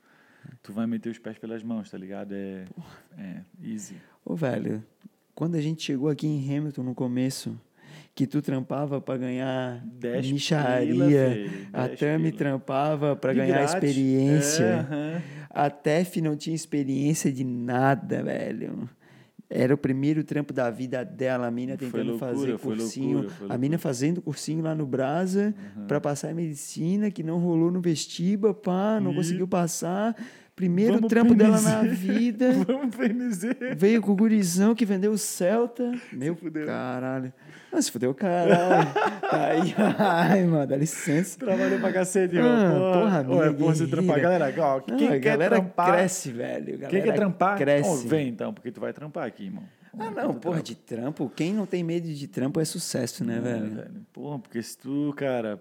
tu 0.61 0.71
vai 0.71 0.87
meter 0.87 1.09
os 1.09 1.19
pés 1.19 1.37
pelas 1.37 1.61
mãos, 1.61 1.91
tá 1.91 1.97
ligado? 1.97 2.33
É, 2.33 2.65
é 3.17 3.41
easy. 3.61 3.97
Ô, 4.23 4.35
velho, 4.35 4.83
quando 5.35 5.55
a 5.55 5.61
gente 5.61 5.83
chegou 5.83 6.09
aqui 6.09 6.25
em 6.25 6.57
Hamilton 6.57 6.83
no 6.83 6.95
começo, 6.95 7.59
que 8.15 8.27
tu 8.27 8.41
trampava 8.41 9.01
pra 9.01 9.17
ganhar 9.17 9.83
10 9.85 10.31
micharia, 10.31 10.87
pila, 10.93 11.05
a 11.73 11.87
10 11.87 11.99
Tami 11.99 12.31
trampava 12.31 13.15
De 13.19 13.33
ganhar 13.33 13.47
grátis. 13.55 13.73
experiência. 13.73 14.63
É, 14.63 14.79
aham. 14.79 15.21
A 15.49 15.69
Tef 15.69 16.17
não 16.21 16.35
tinha 16.35 16.55
experiência 16.55 17.31
de 17.31 17.43
nada, 17.43 18.23
velho. 18.23 18.89
Era 19.49 19.71
o 19.73 19.77
primeiro 19.77 20.23
trampo 20.23 20.51
da 20.51 20.71
vida 20.71 21.05
dela, 21.05 21.45
a 21.47 21.51
mina 21.51 21.77
tentando 21.77 22.11
loucura, 22.11 22.33
fazer 22.33 22.57
cursinho. 22.57 23.17
loucura, 23.19 23.35
foi 23.35 23.47
a 23.51 23.57
mina 23.57 23.77
fazendo 23.77 24.19
cursinho 24.21 24.63
lá 24.63 24.73
no 24.73 24.85
Brasa 24.85 25.53
pra 25.87 26.01
passar 26.01 26.31
em 26.31 26.33
medicina, 26.33 27.11
que 27.11 27.21
não 27.21 27.37
rolou 27.37 27.69
no 27.69 27.79
vestiba, 27.79 28.51
pá, 28.51 28.99
não 28.99 29.11
Ih. 29.11 29.15
conseguiu 29.15 29.47
passar. 29.47 30.15
Primeiro 30.55 30.93
Vamos 30.95 31.09
trampo 31.09 31.33
dela 31.33 31.59
na 31.59 31.81
vida. 31.81 32.51
Vamos 32.67 32.95
PNZ. 32.95 33.43
Veio 33.75 34.01
com 34.01 34.11
o 34.11 34.15
gurizão 34.15 34.75
que 34.75 34.85
vendeu 34.85 35.11
o 35.11 35.17
Celta. 35.17 35.91
Meu 36.11 36.35
fudeu. 36.35 36.67
caralho. 36.67 37.33
Ah, 37.71 37.81
se 37.81 37.91
fudeu, 37.91 38.13
caralho. 38.13 38.87
tá 38.93 39.47
aí. 39.47 39.73
Ai, 39.97 40.43
mano, 40.45 40.67
dá 40.67 40.77
licença. 40.77 41.39
Trabalhou 41.39 41.79
pra 41.79 41.91
cacete, 41.91 42.37
Ah, 42.37 42.39
irmão. 42.39 42.93
porra, 42.93 43.25
Ô, 43.27 43.33
é 43.43 43.49
minha 43.49 43.51
bom 43.53 43.65
você 43.73 43.87
trampar. 43.87 44.21
Galera, 44.21 44.53
ó, 44.59 44.81
Não, 44.87 44.97
quem 44.97 45.07
a 45.07 45.11
quer 45.11 45.19
galera 45.19 45.55
trampar... 45.55 45.91
cresce, 45.93 46.31
velho. 46.31 46.65
Quem 46.65 46.77
Galera 46.77 47.01
quer 47.03 47.13
trampar, 47.15 47.57
Cresce. 47.57 47.89
Ô, 47.89 48.09
vem 48.09 48.27
então, 48.29 48.53
porque 48.53 48.71
tu 48.71 48.79
vai 48.79 48.93
trampar 48.93 49.25
aqui, 49.25 49.45
irmão. 49.45 49.63
Ah, 49.97 50.11
não, 50.11 50.35
porra, 50.35 50.61
de 50.61 50.75
trampo. 50.75 51.31
Quem 51.35 51.51
não 51.53 51.65
tem 51.65 51.83
medo 51.83 52.07
de 52.07 52.27
trampo 52.27 52.59
é 52.59 52.65
sucesso, 52.65 53.23
né, 53.25 53.37
É, 53.37 53.39
velho? 53.39 53.69
velho. 53.75 54.05
Porra, 54.13 54.37
porque 54.37 54.61
se 54.61 54.77
tu, 54.77 55.11
cara, 55.17 55.59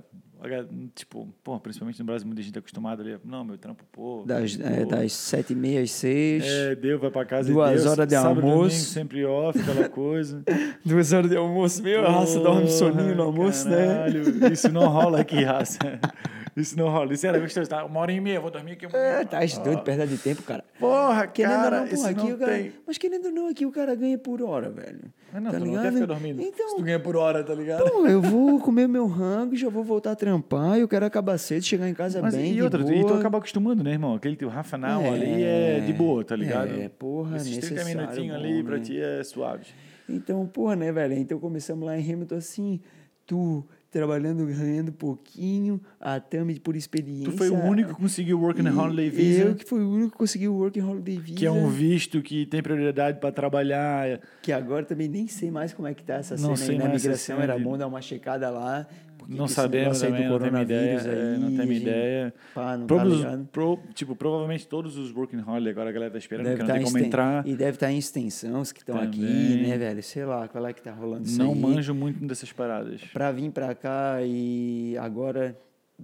tipo, 0.94 1.28
porra, 1.42 1.61
principalmente 1.61 1.98
no 1.98 2.05
Brasil, 2.05 2.26
muita 2.26 2.42
gente 2.42 2.57
é 2.57 2.59
acostumada 2.59 3.02
ali, 3.02 3.16
não, 3.24 3.44
meu 3.44 3.57
trampo, 3.57 3.85
pô. 3.92 4.24
Das, 4.26 4.57
pô, 4.57 4.64
é, 4.64 4.85
das 4.85 5.12
sete 5.12 5.52
e 5.52 5.57
meia 5.57 5.83
às 5.83 5.90
seis. 5.90 6.44
É, 6.44 6.74
deu, 6.74 6.98
vai 6.98 7.11
pra 7.11 7.24
casa 7.24 7.52
Duas 7.52 7.81
e 7.81 7.83
deu. 7.83 7.92
horas 7.92 8.07
de 8.07 8.14
sábado, 8.14 8.40
almoço. 8.40 8.68
Domingo, 8.68 8.87
sempre 8.87 9.24
off, 9.24 9.59
aquela 9.59 9.88
coisa. 9.88 10.42
Duas 10.85 11.12
horas 11.12 11.31
de 11.31 11.37
almoço, 11.37 11.83
meu. 11.83 12.07
A 12.07 12.11
raça 12.11 12.40
dorme 12.40 12.68
soninho 12.68 13.14
no 13.14 13.22
almoço, 13.22 13.68
né? 13.68 13.87
Caralho, 13.87 14.52
Isso 14.52 14.68
não 14.70 14.88
rola 14.88 15.20
aqui, 15.20 15.42
raça. 15.42 15.78
Isso 16.57 16.77
não 16.77 16.88
rola. 16.91 17.12
Isso 17.15 17.27
era 17.27 17.38
gostoso, 17.38 17.69
tá? 17.71 17.85
Uma 17.85 18.01
hora 18.01 18.12
e 18.12 18.21
meia, 18.21 18.38
vou 18.41 18.51
dormir 18.51 18.73
aqui. 18.73 18.87
É, 18.95 19.25
tá 19.25 19.38
doido, 19.65 19.83
perda 19.83 20.07
de 20.07 20.19
tempo, 20.19 20.43
cara. 20.43 20.62
Porra, 20.79 21.27
Querendo 21.27 21.53
cara, 21.53 21.81
não, 21.81 21.88
porra, 21.88 22.11
aqui 22.11 22.19
não 22.29 22.35
o 22.35 22.38
cara. 22.38 22.53
tem. 22.53 22.73
Mas 22.87 22.99
querendo 22.99 23.25
ou 23.27 23.33
não, 23.33 23.49
aqui 23.49 23.65
o 23.65 23.73
cara 23.73 23.95
ganha 23.95 24.19
por 24.19 24.43
hora, 24.43 24.69
velho. 24.69 25.01
Mas 25.33 25.43
não, 25.43 25.51
tá 25.51 25.57
tu 25.57 25.61
não 25.65 25.71
ligado? 25.71 25.83
quer 25.85 25.93
ficar 25.95 26.07
dormindo. 26.07 26.43
Então, 26.43 26.69
Se 26.69 26.77
tu 26.77 26.83
ganha 26.83 27.01
por 27.01 27.17
hora, 27.17 27.43
tá 27.43 27.55
ligado? 27.55 27.91
Pô, 27.91 28.07
eu 28.07 28.21
vou 28.21 28.61
comer 28.61 28.87
meu 28.87 29.07
rango, 29.07 29.57
já 29.57 29.71
vou 29.71 29.83
voltar 29.83 30.12
a 30.12 30.15
trampar, 30.17 30.79
eu 30.79 30.87
quero 30.87 31.07
acabar 31.07 31.38
cedo, 31.38 31.62
chegar 31.65 31.88
em 31.88 31.95
casa 31.95 32.21
Mas 32.21 32.35
bem, 32.35 32.51
e 32.51 32.55
de 32.55 32.62
outra, 32.62 32.83
boa. 32.83 32.95
e 32.95 33.07
tu 33.07 33.15
acaba 33.15 33.38
acostumando, 33.38 33.83
né, 33.83 33.93
irmão? 33.93 34.15
Aquele 34.15 34.37
teu 34.37 34.51
half 34.51 34.75
an 34.75 34.81
hour 34.85 35.15
ali 35.15 35.43
é 35.43 35.81
de 35.81 35.93
boa, 35.95 36.23
tá 36.23 36.37
ligado? 36.37 36.69
É, 36.79 36.88
porra, 36.91 37.37
Esses 37.37 37.57
30 37.59 37.75
necessário, 37.77 37.99
minutinhos 37.99 38.37
ali 38.37 38.62
pra 38.62 38.77
né? 38.77 38.83
ti 38.83 39.01
é 39.01 39.25
suave. 39.25 39.67
Então, 40.07 40.47
porra, 40.47 40.77
né, 40.77 40.93
velho? 40.93 41.15
Então 41.15 41.38
começamos 41.38 41.87
lá 41.87 41.99
em 41.99 42.12
Hamilton 42.12 42.35
assim, 42.35 42.81
tu 43.25 43.65
trabalhando, 43.92 44.46
ganhando 44.46 44.90
pouquinho, 44.90 45.78
a 46.00 46.18
Tami 46.18 46.59
por 46.59 46.74
experiência. 46.74 47.31
Tu 47.31 47.37
foi 47.37 47.50
o 47.50 47.62
único 47.62 47.94
que 47.94 48.00
conseguiu 48.00 48.38
o 48.38 48.40
Work 48.40 48.62
and 48.62 48.70
e 48.70 48.76
Holiday 48.76 49.11
Visa, 49.11 49.42
Eu 49.42 49.55
que 49.55 49.64
fui 49.66 49.83
o 49.83 49.90
único 49.90 50.12
que 50.12 50.16
conseguiu 50.18 50.55
o 50.55 50.57
Work 50.57 50.81
and 50.81 50.87
Holiday 50.87 51.18
Visa. 51.18 51.38
que 51.38 51.44
é 51.46 51.50
um 51.50 51.68
visto 51.68 52.22
que 52.22 52.46
tem 52.46 52.62
prioridade 52.62 53.20
pra 53.20 53.31
trabalhar. 53.31 54.18
Que 54.40 54.50
agora 54.50 54.85
também 54.87 55.09
nem 55.09 55.28
sei 55.28 55.50
mais 55.50 55.74
como 55.74 55.87
é 55.87 55.92
que 55.94 56.02
tá 56.02 56.14
essa 56.14 56.37
Não 56.37 56.57
cena 56.57 56.57
sei 56.57 56.70
aí 56.70 56.78
na 56.78 56.88
mais 56.88 57.05
essa 57.05 57.35
migração. 57.35 57.42
Era 57.42 57.62
bom 57.62 57.76
dar 57.76 57.87
uma 57.87 58.00
checada 58.00 58.48
lá. 58.48 58.87
Porque 59.27 59.39
Não 59.39 59.49
sabemos 59.49 60.03
aí 60.03 60.11
também, 60.11 60.29
não 60.29 60.39
temos 60.39 60.61
ideia. 60.63 60.99
coronavírus 60.99 61.07
é, 61.07 61.39
não 61.39 61.49
aí, 61.49 61.57
temos 61.57 61.77
ideia. 61.77 62.35
Pá, 62.55 62.77
não 62.77 62.87
tá 62.87 62.95
Todos, 62.97 63.19
ligado? 63.19 63.49
pro- 63.53 63.79
tipo, 63.95 64.17
provavelmente 64.17 64.67
todos 64.69 64.97
os 64.97 65.13
Working 65.15 65.43
Holiday, 65.47 65.71
agora 65.73 65.91
a 65.91 65.93
galera 65.93 66.13
tá 66.13 66.19
esperando, 66.19 66.45
Deve 66.45 66.57
porque 66.59 66.67
tá 66.73 66.79
não 66.79 66.81
tem 66.85 66.89
em 66.89 66.93
como 66.93 67.05
entrar. 67.07 67.47
E 67.47 67.57
deve 67.57 67.77
estar 67.77 67.91
em 67.93 67.99
extensão, 67.99 68.61
os 68.61 68.73
que 68.73 68.81
estão 68.81 69.01
aqui, 69.01 69.21
né, 69.21 69.77
velho? 69.79 70.03
Sei 70.03 70.25
lá, 70.25 70.47
qual 70.49 70.67
é 70.67 70.73
que 70.73 70.83
tá 70.83 70.93
rolando 70.93 71.25
isso 71.27 71.39
Não 71.39 71.53
aí. 71.53 71.59
manjo 71.59 71.95
muito 71.95 72.25
dessas 72.27 72.53
paradas. 72.53 73.01
Pra 73.13 73.33
vir 73.33 73.51
pra 73.51 73.75
cá 73.75 74.19
e 74.23 74.97
agora, 74.99 75.57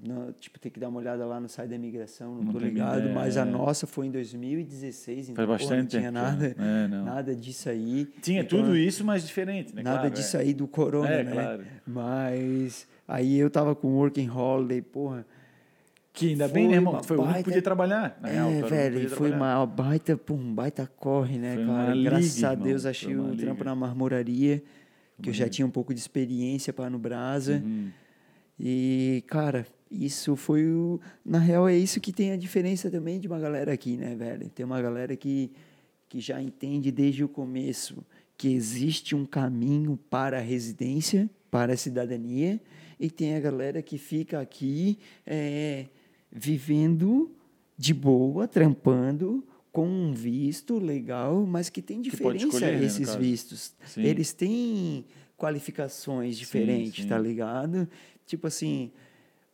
não, 0.07 0.33
tipo, 0.39 0.59
ter 0.61 0.71
que 0.71 0.79
dar 0.79 0.89
uma 0.89 1.01
olhada 1.01 1.25
lá 1.27 1.41
no 1.41 1.49
site 1.49 1.71
da 1.71 1.75
imigração, 1.77 2.37
não, 2.37 2.45
Não 2.45 2.53
tô 2.53 2.59
ligado. 2.59 2.99
ideia, 3.01 3.15
Mas 3.15 3.37
a 3.37 3.43
é. 3.43 3.45
nossa 3.45 3.87
foi 3.87 4.07
em 4.07 4.11
2016, 4.11 5.31
então 5.31 5.47
Faz 5.47 5.63
porra, 5.63 5.77
não 5.77 5.83
bastante 5.85 5.99
tinha 5.99 6.11
nada, 6.13 6.55
É, 6.59 6.89
não. 6.89 7.05
nada 7.05 7.35
disso 7.35 7.69
aí. 7.69 8.07
Tinha 8.23 8.43
Então, 8.43 8.61
tudo 8.61 8.77
isso, 8.77 9.05
mas 9.05 9.27
diferente, 9.27 9.75
né? 9.75 9.83
Nada 9.83 9.99
Claro, 10.01 10.15
disso 10.15 10.37
é. 10.37 10.41
aí 10.41 10.55
do 10.55 10.69
corona, 10.69 11.09
É, 11.09 11.25
né? 11.25 11.33
claro. 11.33 11.65
Mas 11.87 12.87
aí 13.09 13.39
eu 13.39 13.51
tava 13.51 13.75
com 13.75 13.89
Working 13.95 14.29
Holiday, 14.29 14.83
porra. 14.83 15.27
Que 16.13 16.31
ainda 16.31 16.49
bem, 16.49 16.67
né, 16.69 16.75
irmão? 16.75 17.03
foi 17.03 17.17
o 17.17 17.21
único 17.21 17.29
que 17.29 17.35
baita- 17.35 17.45
podia 17.51 17.63
trabalhar. 17.63 18.19
Na 18.21 18.29
é, 18.29 18.63
que 18.63 18.69
velho, 18.69 19.09
foi 19.11 19.31
trabalhar. 19.31 19.59
uma 19.61 19.67
baita, 19.67 20.17
pô, 20.17 20.35
um 20.35 20.53
baita 20.55 20.87
corre, 20.97 21.39
né, 21.39 21.55
Foi 21.57 21.67
cara? 21.67 21.97
Graças 21.97 22.35
liga, 22.37 22.51
a 22.51 22.55
Deus 22.55 22.85
achei 22.87 23.17
o 23.17 23.31
liga. 23.31 23.43
trampo 23.45 23.65
na 23.65 23.75
marmoraria, 23.75 24.63
que 25.23 25.31
eu 25.31 25.33
já 25.33 25.49
tinha 25.49 25.65
um 25.67 25.71
pouco 25.71 25.95
de 25.95 26.01
experiência 26.01 26.73
para 26.73 26.91
no 26.91 26.99
Brasa. 26.99 27.63
Uhum. 27.65 27.89
E, 28.59 29.23
cara, 29.29 29.65
isso 29.91 30.35
foi 30.35 30.67
o. 30.67 31.01
Na 31.25 31.39
real, 31.39 31.69
é 31.69 31.77
isso 31.77 32.01
que 32.01 32.13
tem 32.13 32.33
a 32.33 32.37
diferença 32.37 32.91
também 32.91 33.21
de 33.21 33.29
uma 33.29 33.39
galera 33.39 33.73
aqui, 33.73 33.97
né, 33.97 34.17
velho? 34.17 34.49
Tem 34.51 34.67
uma 34.67 34.83
galera 34.83 35.15
que, 35.17 35.53
que 36.09 36.19
já 36.21 36.43
entende 36.43 36.91
desde 36.91 37.23
o 37.23 37.29
começo 37.29 38.05
que 38.37 38.53
existe 38.53 39.15
um 39.15 39.25
caminho 39.25 39.97
para 40.11 40.39
a 40.39 40.41
residência, 40.41 41.31
para 41.51 41.75
a 41.75 41.77
cidadania, 41.77 42.61
e 42.99 43.11
tem 43.11 43.37
a 43.37 43.41
galera 43.41 43.83
que 43.83 43.99
fica 43.99 44.41
aqui 44.41 44.99
é, 45.27 45.87
vivendo 46.31 47.31
de 47.77 47.95
boa, 47.95 48.49
trampando, 48.49 49.45
com 49.71 49.87
um 49.87 50.13
visto 50.13 50.79
legal, 50.79 51.47
mas 51.47 51.71
que 51.71 51.81
tem 51.81 52.03
Que 52.03 52.11
diferença 52.11 52.47
escolher, 52.47 52.81
né, 52.81 52.85
esses 52.85 53.07
caso. 53.07 53.19
vistos. 53.19 53.75
Sim. 53.87 54.03
Eles 54.03 54.33
têm 54.33 55.05
qualificações 55.37 56.37
diferentes, 56.37 57.05
sim. 57.05 57.09
tá 57.09 57.19
ligado? 57.19 57.89
Tipo 58.27 58.49
assim, 58.49 58.91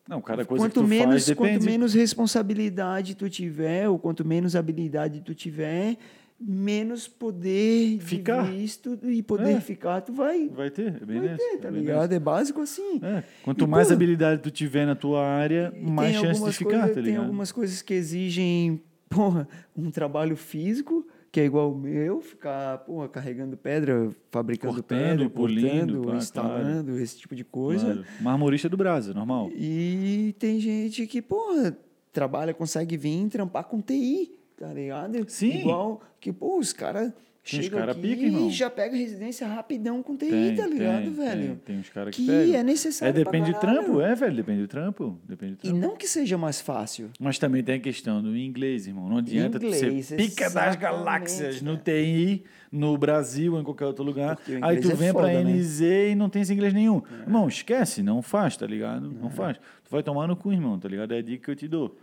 Não, 0.09 0.23
cada 0.23 0.45
coisa 0.45 0.65
quanto 0.65 0.75
que 0.75 0.81
tu 0.81 0.89
menos, 0.89 1.27
faz 1.27 1.37
quanto 1.37 1.65
menos 1.65 1.93
responsabilidade 1.93 3.15
tu 3.15 3.29
tiver, 3.29 3.89
ou 3.89 3.99
quanto 3.99 4.25
menos 4.25 4.57
habilidade 4.57 5.21
tu 5.21 5.35
tiver, 5.35 5.99
menos 6.41 7.07
poder 7.09 7.99
Ficar. 8.01 8.45
de 8.45 8.57
visto 8.59 8.99
e 9.05 9.23
poder 9.23 9.57
É. 9.57 9.61
ficar 9.61 10.01
tu 10.01 10.13
vai, 10.13 10.49
Vai 10.49 10.71
ter, 10.71 10.89
é 11.01 11.05
bem 11.05 11.21
vai 11.21 11.37
ter, 11.37 11.43
é 11.43 11.57
tá 11.59 11.71
bem 11.71 11.81
ligado? 11.81 12.13
É 12.13 12.19
básico 12.19 12.61
assim. 12.61 13.01
É, 13.03 13.23
Quanto 13.43 13.65
E, 13.65 13.69
mais 13.69 13.89
pô, 13.89 13.95
habilidade 13.95 14.43
tu 14.43 14.51
tiver 14.51 14.85
na 14.87 14.95
tua 14.95 15.25
área, 15.25 15.73
mais 15.81 16.17
chance 16.17 16.45
de 16.45 16.53
ficar, 16.53 16.71
coisas- 16.81 16.97
tá 16.97 17.03
Tem 17.03 17.17
algumas 17.17 17.51
coisas 17.53 17.81
que 17.83 17.95
exigem, 17.95 18.83
porra, 19.09 19.49
um 19.77 19.91
trabalho 19.91 20.37
físico, 20.37 21.07
que 21.31 21.41
é 21.41 21.45
igual 21.47 21.73
o 21.73 21.79
meu, 21.79 22.21
ficar, 22.21 22.79
porra, 22.79 23.09
carregando 23.09 23.57
pedra, 23.57 24.11
fabricando 24.31 24.75
Cortando, 24.75 24.99
pedra, 24.99 25.31
polindo, 25.31 25.95
cortando, 25.95 26.11
pá, 26.13 26.17
instalando, 26.17 26.99
esse 26.99 27.19
tipo 27.19 27.35
de 27.35 27.43
coisa. 27.45 27.87
Claro. 27.87 28.05
Marmorista 28.21 28.69
do 28.69 28.77
Brasa, 28.77 29.15
normal. 29.15 29.51
E 29.55 30.35
tem 30.39 30.61
gente 30.61 31.07
que, 31.07 31.21
porra, 31.23 31.77
trabalha, 32.13 32.53
consegue 32.55 32.97
vir 32.97 33.29
trampar 33.29 33.65
com 33.65 33.81
TI, 33.81 34.31
tá 34.57 34.73
ligado? 34.73 35.25
Sim. 35.29 35.59
Igual 35.61 36.01
que, 36.21 36.33
pô, 36.33 36.59
os 36.59 36.73
caras 36.73 37.13
chegam 37.47 37.79
cara 37.79 37.93
aqui 37.93 38.01
pica, 38.01 38.23
irmão. 38.23 38.49
e 38.49 38.51
já 38.51 38.71
pega 38.71 38.97
residência 38.97 39.47
rapidão 39.47 40.03
com 40.03 40.17
TI, 40.17 40.31
Tem, 40.31 40.55
tá 40.57 40.67
ligado, 40.67 41.03
tem, 41.03 41.13
velho? 41.13 41.47
Tem, 41.47 41.57
tem 41.57 41.79
uns 41.79 41.91
caras 41.91 42.17
que, 42.17 42.23
Que 42.25 42.31
pegam. 42.31 42.55
é 42.55 42.63
necessário 42.63 43.11
É, 43.11 43.25
depende 43.25 43.53
do 43.53 43.59
trampo, 43.61 44.01
é, 44.01 44.15
velho, 44.15 44.35
depende 44.35 44.63
do 44.63 44.69
trampo. 44.69 45.19
Depende 45.29 45.53
do 45.57 45.59
E 45.59 45.69
trampo. 45.69 45.79
não 45.79 45.95
que 45.97 46.07
seja 46.09 46.39
mais 46.39 46.61
fácil. 46.63 47.11
Mas 47.21 47.39
também 47.39 47.63
tem 47.63 47.75
a 47.75 47.81
questão 47.81 48.23
do 48.23 48.35
inglês, 48.35 48.87
irmão. 48.87 49.09
Não 49.11 49.19
adianta 49.19 49.61
tu 49.61 49.67
Inglês, 49.67 50.07
ser 50.07 50.17
pica 50.17 50.49
das 50.49 50.75
galáxias 50.77 51.61
no. 51.61 51.77
TI, 51.77 52.45
no 52.73 52.97
Brasil 52.97 53.53
ou 53.55 53.61
em 53.61 53.63
qualquer 53.63 53.85
outro 53.87 54.03
lugar. 54.03 54.39
Aí 54.63 54.81
tu 54.81 54.91
é 54.91 54.95
vem 54.95 55.13
foda, 55.13 55.29
pra 55.29 55.43
né? 55.45 55.53
NZ 55.53 55.81
e 55.83 56.15
não 56.17 56.29
tem 56.31 56.41
esse 56.43 56.53
inglês 56.53 56.73
nenhum. 56.73 57.03
Irmão, 57.21 57.47
esquece, 57.47 58.03
não 58.03 58.23
faz, 58.23 58.57
tá 58.57 58.67
ligado? 58.67 59.13
Não 59.13 59.29
faz. 59.31 59.59
Tu 59.59 59.91
vai 59.91 60.03
tomar 60.03 60.27
no 60.27 60.35
cu, 60.35 60.51
irmão, 60.51 60.79
tá 60.79 60.89
ligado? 60.89 61.13
É 61.13 61.19
a 61.19 61.23
dica 61.23 61.45
que 61.45 61.51
eu 61.51 61.55
te 61.57 61.69
dou. 61.69 61.97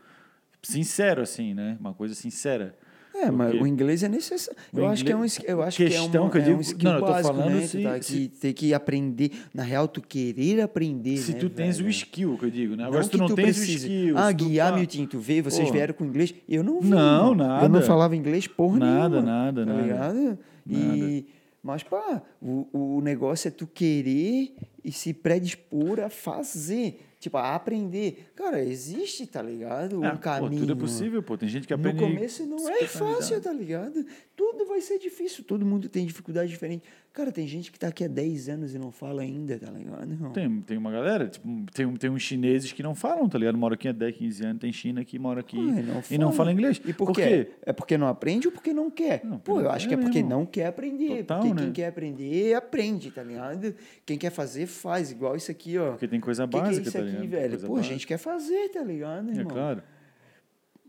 Sincero, 0.62 1.22
assim, 1.22 1.54
né? 1.54 1.78
Uma 1.80 1.94
coisa 1.94 2.14
sincera. 2.14 2.76
É, 3.14 3.30
mas 3.30 3.50
Porque 3.52 3.64
o 3.66 3.68
inglês 3.68 4.04
é 4.04 4.08
necessário. 4.08 4.58
o 4.72 4.80
Eu 4.80 4.88
acho 4.88 5.04
que 5.04 5.12
é 5.12 5.16
um, 5.18 5.26
eu 5.46 5.62
acho 5.62 5.76
que 5.78 5.84
é, 5.84 5.88
questão 5.90 6.22
uma, 6.24 6.32
que 6.32 6.38
eu 6.38 6.42
é 6.42 6.46
digo- 6.46 6.58
um 6.58 6.62
skill 6.62 6.90
não, 6.90 6.96
eu 6.96 7.00
tô 7.02 7.12
básico, 7.12 7.36
falando 7.36 7.54
né? 7.56 7.62
Tu 7.62 7.68
se- 7.68 7.84
tá 7.84 7.96
aqui, 7.96 8.28
tem 8.40 8.54
que 8.54 8.74
aprender. 8.74 9.32
Na 9.54 9.64
real, 9.64 9.86
tu 9.88 10.02
querer 10.02 10.62
aprender, 10.62 11.18
Se 11.18 11.34
né, 11.34 11.40
tu 11.40 11.50
tens 11.50 11.76
velho? 11.78 11.88
o 11.88 11.92
skill, 11.92 12.38
que 12.38 12.46
eu 12.46 12.50
digo, 12.50 12.72
né? 12.76 12.84
Não 12.84 12.86
Agora, 12.90 13.04
se 13.04 13.10
tu 13.10 13.18
que 13.18 13.20
não 13.20 13.36
tens 13.36 13.44
precise. 13.58 13.86
o 13.86 13.92
skill. 13.92 14.18
Ah, 14.18 14.30
se 14.30 14.36
tu 14.38 14.46
guiar, 14.46 14.72
tá- 14.72 14.78
Milton, 14.78 15.06
tu 15.08 15.20
vê, 15.20 15.42
vocês 15.42 15.70
vieram 15.70 15.94
com 15.94 16.06
inglês. 16.06 16.34
Eu 16.48 16.64
não 16.64 16.80
vi. 16.80 16.88
Não, 16.90 16.98
irmão. 17.00 17.30
Eu 17.32 17.36
nada. 17.36 17.70
não 17.70 17.82
falava 17.82 18.16
inglês 18.16 18.48
porra 18.48 18.80
Nada, 18.80 19.10
nenhuma. 19.22 19.22
nada, 19.32 19.66
tá 19.66 19.74
nada. 19.74 19.82
ligado? 19.84 20.40
E, 20.70 21.26
mas, 21.62 21.84
pá, 21.84 22.22
o, 22.42 22.66
o 22.72 23.02
negócio 23.02 23.50
é 23.50 23.52
tu 23.52 23.68
querer 23.68 24.54
e 24.86 24.92
se 24.92 25.14
predispor 25.14 26.00
a 26.00 26.10
fazer. 26.10 27.02
Tipo, 27.22 27.38
a 27.38 27.54
aprender. 27.54 28.32
Cara, 28.36 28.64
existe, 28.64 29.28
tá 29.28 29.44
ligado? 29.44 30.00
Um 30.00 30.06
É, 30.06 30.12
pô, 30.12 30.18
caminho. 30.18 30.62
tudo 30.62 30.74
é 30.74 30.76
possível, 30.76 31.22
pô. 31.22 31.38
Tem 31.38 31.48
gente 31.48 31.68
que 31.68 31.74
No 31.76 31.80
aprende. 31.80 32.00
começo 32.04 32.44
não 32.48 32.68
é 32.68 32.88
fácil, 32.88 33.40
tá 33.40 33.54
ligado? 33.54 34.04
Tudo 34.36 34.66
vai 34.66 34.82
ser 34.82 34.98
difícil, 34.98 35.44
todo 35.44 35.64
mundo 35.64 35.88
tem 35.88 36.04
dificuldade 36.04 36.50
diferente. 36.50 36.84
Cara, 37.14 37.30
tem 37.30 37.46
gente 37.46 37.74
que 37.74 37.78
tá 37.78 37.90
aqui 37.90 38.06
há 38.06 38.08
10 38.08 38.48
anos 38.48 38.74
e 38.74 38.80
não 38.80 38.90
fala 38.90 39.22
ainda, 39.22 39.60
tá 39.60 39.70
ligado? 39.70 40.08
Não. 40.18 40.32
Tem, 40.32 40.62
tem 40.62 40.78
uma 40.78 40.90
galera, 40.92 41.28
tipo, 41.28 41.46
tem, 41.74 41.94
tem 41.98 42.10
uns 42.10 42.22
chineses 42.22 42.72
que 42.72 42.82
não 42.82 42.96
falam, 42.96 43.28
tá 43.28 43.38
ligado? 43.38 43.58
Mora 43.58 43.74
aqui 43.74 43.90
há 43.90 43.92
10, 43.92 44.16
15 44.16 44.46
anos, 44.46 44.62
tem 44.62 44.72
China 44.72 45.04
que 45.04 45.20
mora 45.20 45.42
aqui 45.42 45.58
Ué, 45.58 45.84
e 46.10 46.18
não 46.18 46.32
fala 46.32 46.54
inglês. 46.54 46.82
E 46.86 46.94
por, 46.94 47.12
quê? 47.12 47.52
É 47.64 47.74
porque 47.74 47.98
não 47.98 48.08
aprende 48.08 48.48
ou 48.48 48.54
porque 48.54 48.72
não 48.72 48.90
quer? 48.90 49.26
Não, 49.26 49.40
Pô, 49.40 49.60
eu 49.60 49.64
não 49.66 49.72
acho 49.72 49.90
que 49.90 49.94
é 49.94 49.98
porque 49.98 50.20
mesmo. 50.24 50.30
não 50.30 50.46
quer 50.46 50.68
aprender. 50.68 51.18
Total, 51.24 51.40
porque 51.42 51.54
né? 51.54 51.62
quem 51.64 51.72
quer 51.74 51.88
aprender, 51.88 52.54
aprende, 52.54 53.12
tá 53.12 53.24
ligado? 53.24 53.76
Quem 54.06 54.18
quer 54.18 54.30
fazer, 54.32 54.66
faz. 54.66 55.12
Igual 55.12 55.36
isso 55.36 55.52
aqui, 55.52 55.78
ó. 55.78 55.92
Porque 55.92 56.08
tem 56.08 56.22
coisa 56.22 56.46
que 56.48 56.52
que 56.52 56.58
é 56.58 56.62
básica, 56.62 56.88
isso 56.88 56.98
tá 56.98 57.04
aqui, 57.04 57.12
ligado? 57.12 57.30
velho? 57.30 57.60
Pô, 57.60 57.66
a 57.66 57.76
básica. 57.76 57.94
gente 57.94 58.08
quer 58.08 58.18
fazer, 58.18 58.70
tá 58.70 58.82
ligado, 58.84 59.30
É 59.30 59.34
irmão? 59.34 59.48
claro. 59.54 59.84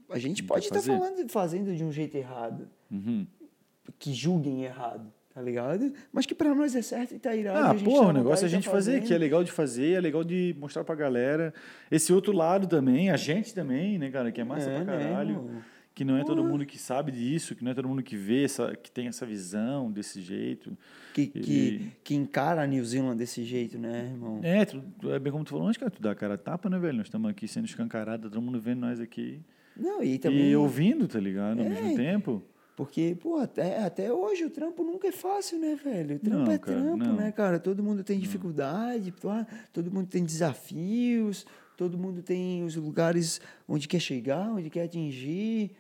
A 0.08 0.18
gente 0.20 0.44
pode 0.44 0.66
estar 0.66 0.76
fazer. 0.76 0.92
falando, 0.96 1.28
fazendo 1.30 1.74
de 1.74 1.82
um 1.82 1.90
jeito 1.90 2.16
errado. 2.16 2.68
Uhum. 2.90 3.26
que 3.98 4.12
julguem 4.12 4.62
errado. 4.62 5.12
Tá 5.34 5.40
ligado? 5.42 5.92
Mas 6.12 6.26
que 6.26 6.34
pra 6.34 6.54
nós 6.54 6.74
é 6.74 6.82
certo 6.82 7.14
e 7.14 7.18
tá 7.18 7.34
irado. 7.34 7.58
Ah, 7.58 7.74
porra, 7.74 8.02
tá 8.04 8.08
o 8.08 8.12
negócio 8.12 8.44
é 8.44 8.46
a 8.46 8.48
vontade, 8.48 8.50
gente 8.50 8.64
tá 8.64 8.70
fazer, 8.70 9.02
que 9.02 9.12
é 9.14 9.18
legal 9.18 9.42
de 9.42 9.50
fazer, 9.52 9.92
é 9.92 10.00
legal 10.00 10.22
de 10.24 10.54
mostrar 10.58 10.84
pra 10.84 10.94
galera. 10.94 11.52
Esse 11.90 12.12
outro 12.12 12.32
lado 12.32 12.66
também, 12.66 13.10
a 13.10 13.16
gente 13.16 13.54
também, 13.54 13.98
né, 13.98 14.10
cara, 14.10 14.30
que 14.30 14.40
é 14.40 14.44
massa 14.44 14.70
É, 14.70 14.82
pra 14.82 14.96
né, 14.96 15.04
caralho. 15.08 15.30
irmão? 15.30 15.62
que 15.94 16.06
não 16.06 16.16
é 16.16 16.24
todo 16.24 16.42
mundo 16.42 16.64
que 16.64 16.78
sabe 16.78 17.12
disso, 17.12 17.54
que 17.54 17.62
não 17.62 17.70
é 17.70 17.74
todo 17.74 17.86
mundo 17.86 18.02
que 18.02 18.16
vê, 18.16 18.44
essa, 18.44 18.74
que 18.74 18.90
tem 18.90 19.08
essa 19.08 19.26
visão 19.26 19.92
desse 19.92 20.22
jeito. 20.22 20.74
Que, 21.12 21.26
que, 21.26 21.90
que 22.02 22.14
encara 22.14 22.62
a 22.62 22.66
New 22.66 22.82
Zealand 22.82 23.18
desse 23.18 23.44
jeito, 23.44 23.76
né, 23.78 24.08
irmão? 24.10 24.40
É, 24.42 24.64
tu, 24.64 24.82
tu- 24.98 25.12
é 25.12 25.18
bem 25.18 25.30
como 25.30 25.44
tu 25.44 25.50
falou 25.50 25.66
antes, 25.66 25.76
cara, 25.76 25.90
tu 25.90 26.00
dá 26.00 26.12
a 26.12 26.14
cara 26.14 26.32
a 26.32 26.38
tapa, 26.38 26.70
né, 26.70 26.78
velho? 26.78 26.96
Nós 26.96 27.08
estamos 27.08 27.30
aqui 27.30 27.46
sendo 27.46 27.66
escancarados, 27.66 28.30
todo 28.30 28.40
mundo 28.40 28.58
vendo 28.58 28.80
nós 28.80 29.00
aqui. 29.00 29.38
Não, 29.76 30.02
e 30.02 30.18
também. 30.18 30.48
E 30.48 30.56
ouvindo, 30.56 31.06
tá 31.06 31.20
ligado? 31.20 31.60
Ao 31.60 31.66
É. 31.66 31.68
mesmo 31.68 31.94
tempo. 31.94 32.42
Porque, 32.82 33.14
pô, 33.14 33.36
até, 33.36 33.78
até 33.84 34.12
hoje 34.12 34.44
o 34.44 34.50
trampo 34.50 34.82
nunca 34.82 35.06
é 35.06 35.12
fácil, 35.12 35.56
né, 35.56 35.76
velho? 35.76 36.16
O 36.16 36.18
trampo 36.18 36.46
Não, 36.46 36.52
é 36.52 36.58
cara, 36.58 36.80
trampo, 36.80 37.04
não. 37.04 37.14
né, 37.14 37.30
cara? 37.30 37.60
Todo 37.60 37.80
mundo 37.80 38.02
tem 38.02 38.18
dificuldade, 38.18 39.12
pá, 39.12 39.46
todo 39.72 39.88
mundo 39.88 40.08
tem 40.08 40.24
desafios, 40.24 41.46
todo 41.76 41.96
mundo 41.96 42.22
tem 42.22 42.64
os 42.64 42.74
lugares 42.74 43.40
onde 43.68 43.86
quer 43.86 44.00
chegar, 44.00 44.50
onde 44.50 44.68
quer 44.68 44.82
atingir. 44.82 45.70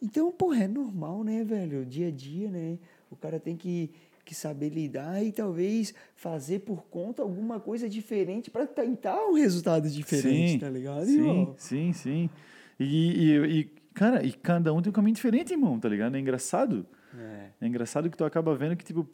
Então, 0.00 0.30
pô, 0.30 0.54
é 0.54 0.68
normal, 0.68 1.24
né, 1.24 1.42
velho? 1.42 1.84
Dia 1.84 2.06
a 2.06 2.10
dia, 2.12 2.48
né? 2.48 2.78
O 3.10 3.16
cara 3.16 3.40
tem 3.40 3.56
que, 3.56 3.90
que 4.24 4.32
saber 4.32 4.68
lidar 4.68 5.20
e 5.20 5.32
talvez 5.32 5.92
fazer 6.14 6.60
por 6.60 6.84
conta 6.84 7.22
alguma 7.22 7.58
coisa 7.58 7.88
diferente 7.88 8.52
para 8.52 8.68
tentar 8.68 9.20
um 9.26 9.32
resultado 9.32 9.90
diferente, 9.90 10.52
sim, 10.52 10.58
tá 10.60 10.70
ligado, 10.70 11.06
sim, 11.06 11.18
irmão? 11.18 11.54
sim, 11.58 11.92
sim. 11.92 12.30
E, 12.78 12.84
e, 12.84 13.60
e, 13.60 13.81
cara, 13.94 14.24
e 14.24 14.32
cada 14.32 14.72
um 14.72 14.80
tem 14.82 14.90
um 14.90 14.92
caminho 14.92 15.14
diferente, 15.14 15.52
irmão, 15.52 15.78
tá 15.78 15.88
ligado? 15.88 16.16
É 16.16 16.20
engraçado. 16.20 16.86
É. 17.18 17.46
É 17.60 17.66
engraçado 17.66 18.08
que 18.10 18.16
tu 18.16 18.24
acaba 18.24 18.54
vendo 18.54 18.74
que, 18.76 18.84
tipo, 18.84 19.08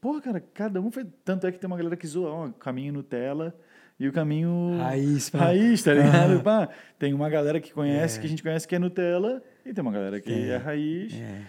porra, 0.00 0.20
cara, 0.20 0.40
cada 0.40 0.80
um 0.80 0.90
fez. 0.90 1.06
Tanto 1.24 1.46
é 1.46 1.52
que 1.52 1.58
tem 1.58 1.66
uma 1.68 1.76
galera 1.76 1.96
que 1.96 2.06
zoa, 2.06 2.30
ó, 2.30 2.46
o 2.46 2.52
caminho 2.52 2.92
Nutella 2.92 3.54
e 3.98 4.08
o 4.08 4.12
caminho. 4.12 4.76
Raiz, 4.78 5.30
pá. 5.30 5.38
Raiz, 5.38 5.82
tá 5.82 5.94
ligado? 5.94 6.38
Ah. 6.38 6.42
Pá, 6.42 6.68
tem 6.98 7.12
uma 7.14 7.28
galera 7.30 7.60
que 7.60 7.72
conhece, 7.72 8.18
É. 8.18 8.20
que 8.20 8.26
a 8.26 8.30
gente 8.30 8.42
conhece 8.42 8.66
que 8.66 8.74
é 8.74 8.78
Nutella, 8.78 9.42
e 9.64 9.72
tem 9.72 9.82
uma 9.82 9.92
galera 9.92 10.20
que 10.20 10.32
é, 10.32 10.48
É. 10.50 10.56
raiz. 10.56 11.14
É. 11.14 11.42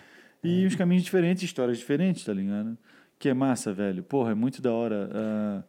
E 0.43 0.65
os 0.65 0.75
caminhos 0.75 1.03
diferentes, 1.03 1.43
histórias 1.43 1.77
diferentes, 1.77 2.23
tá 2.23 2.33
ligado? 2.33 2.77
Que 3.17 3.29
é 3.29 3.33
massa, 3.33 3.73
velho. 3.73 4.01
Porra, 4.03 4.31
é 4.31 4.35
muito 4.35 4.61
da 4.61 4.71
hora. 4.71 5.09
ah, 5.13 5.63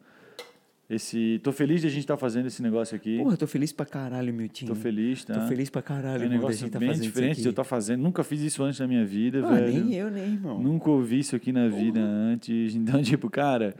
esse... 0.95 1.39
Tô 1.43 1.51
feliz 1.51 1.81
de 1.81 1.87
a 1.87 1.89
gente 1.89 2.01
estar 2.01 2.17
fazendo 2.17 2.47
esse 2.47 2.61
negócio 2.61 2.95
aqui. 2.95 3.17
Porra, 3.17 3.37
tô 3.37 3.47
feliz 3.47 3.71
pra 3.71 3.85
caralho, 3.85 4.33
Miltinho. 4.33 4.73
Tô 4.73 4.75
feliz, 4.75 5.23
tá? 5.23 5.33
Tô 5.39 5.47
feliz 5.47 5.69
pra 5.69 5.81
caralho, 5.81 6.15
É 6.15 6.19
um 6.19 6.23
irmão, 6.25 6.37
negócio 6.39 6.57
gente 6.59 6.71
tá 6.71 6.79
bem 6.79 6.89
fazendo 6.89 7.03
diferente 7.03 7.41
de 7.41 7.47
eu 7.47 7.51
estar 7.51 7.63
fazendo. 7.63 8.01
Nunca 8.01 8.23
fiz 8.23 8.41
isso 8.41 8.63
antes 8.63 8.79
na 8.79 8.87
minha 8.87 9.05
vida, 9.05 9.45
Ah, 9.45 9.51
velho. 9.55 9.85
nem 9.85 9.93
eu, 9.95 10.09
né, 10.11 10.25
irmão? 10.25 10.61
Nunca 10.61 10.89
ouvi 10.89 11.19
isso 11.19 11.35
aqui 11.35 11.51
na 11.51 11.67
vida 11.67 11.99
antes. 12.01 12.75
Então, 12.75 13.01
tipo, 13.01 13.29
cara. 13.29 13.75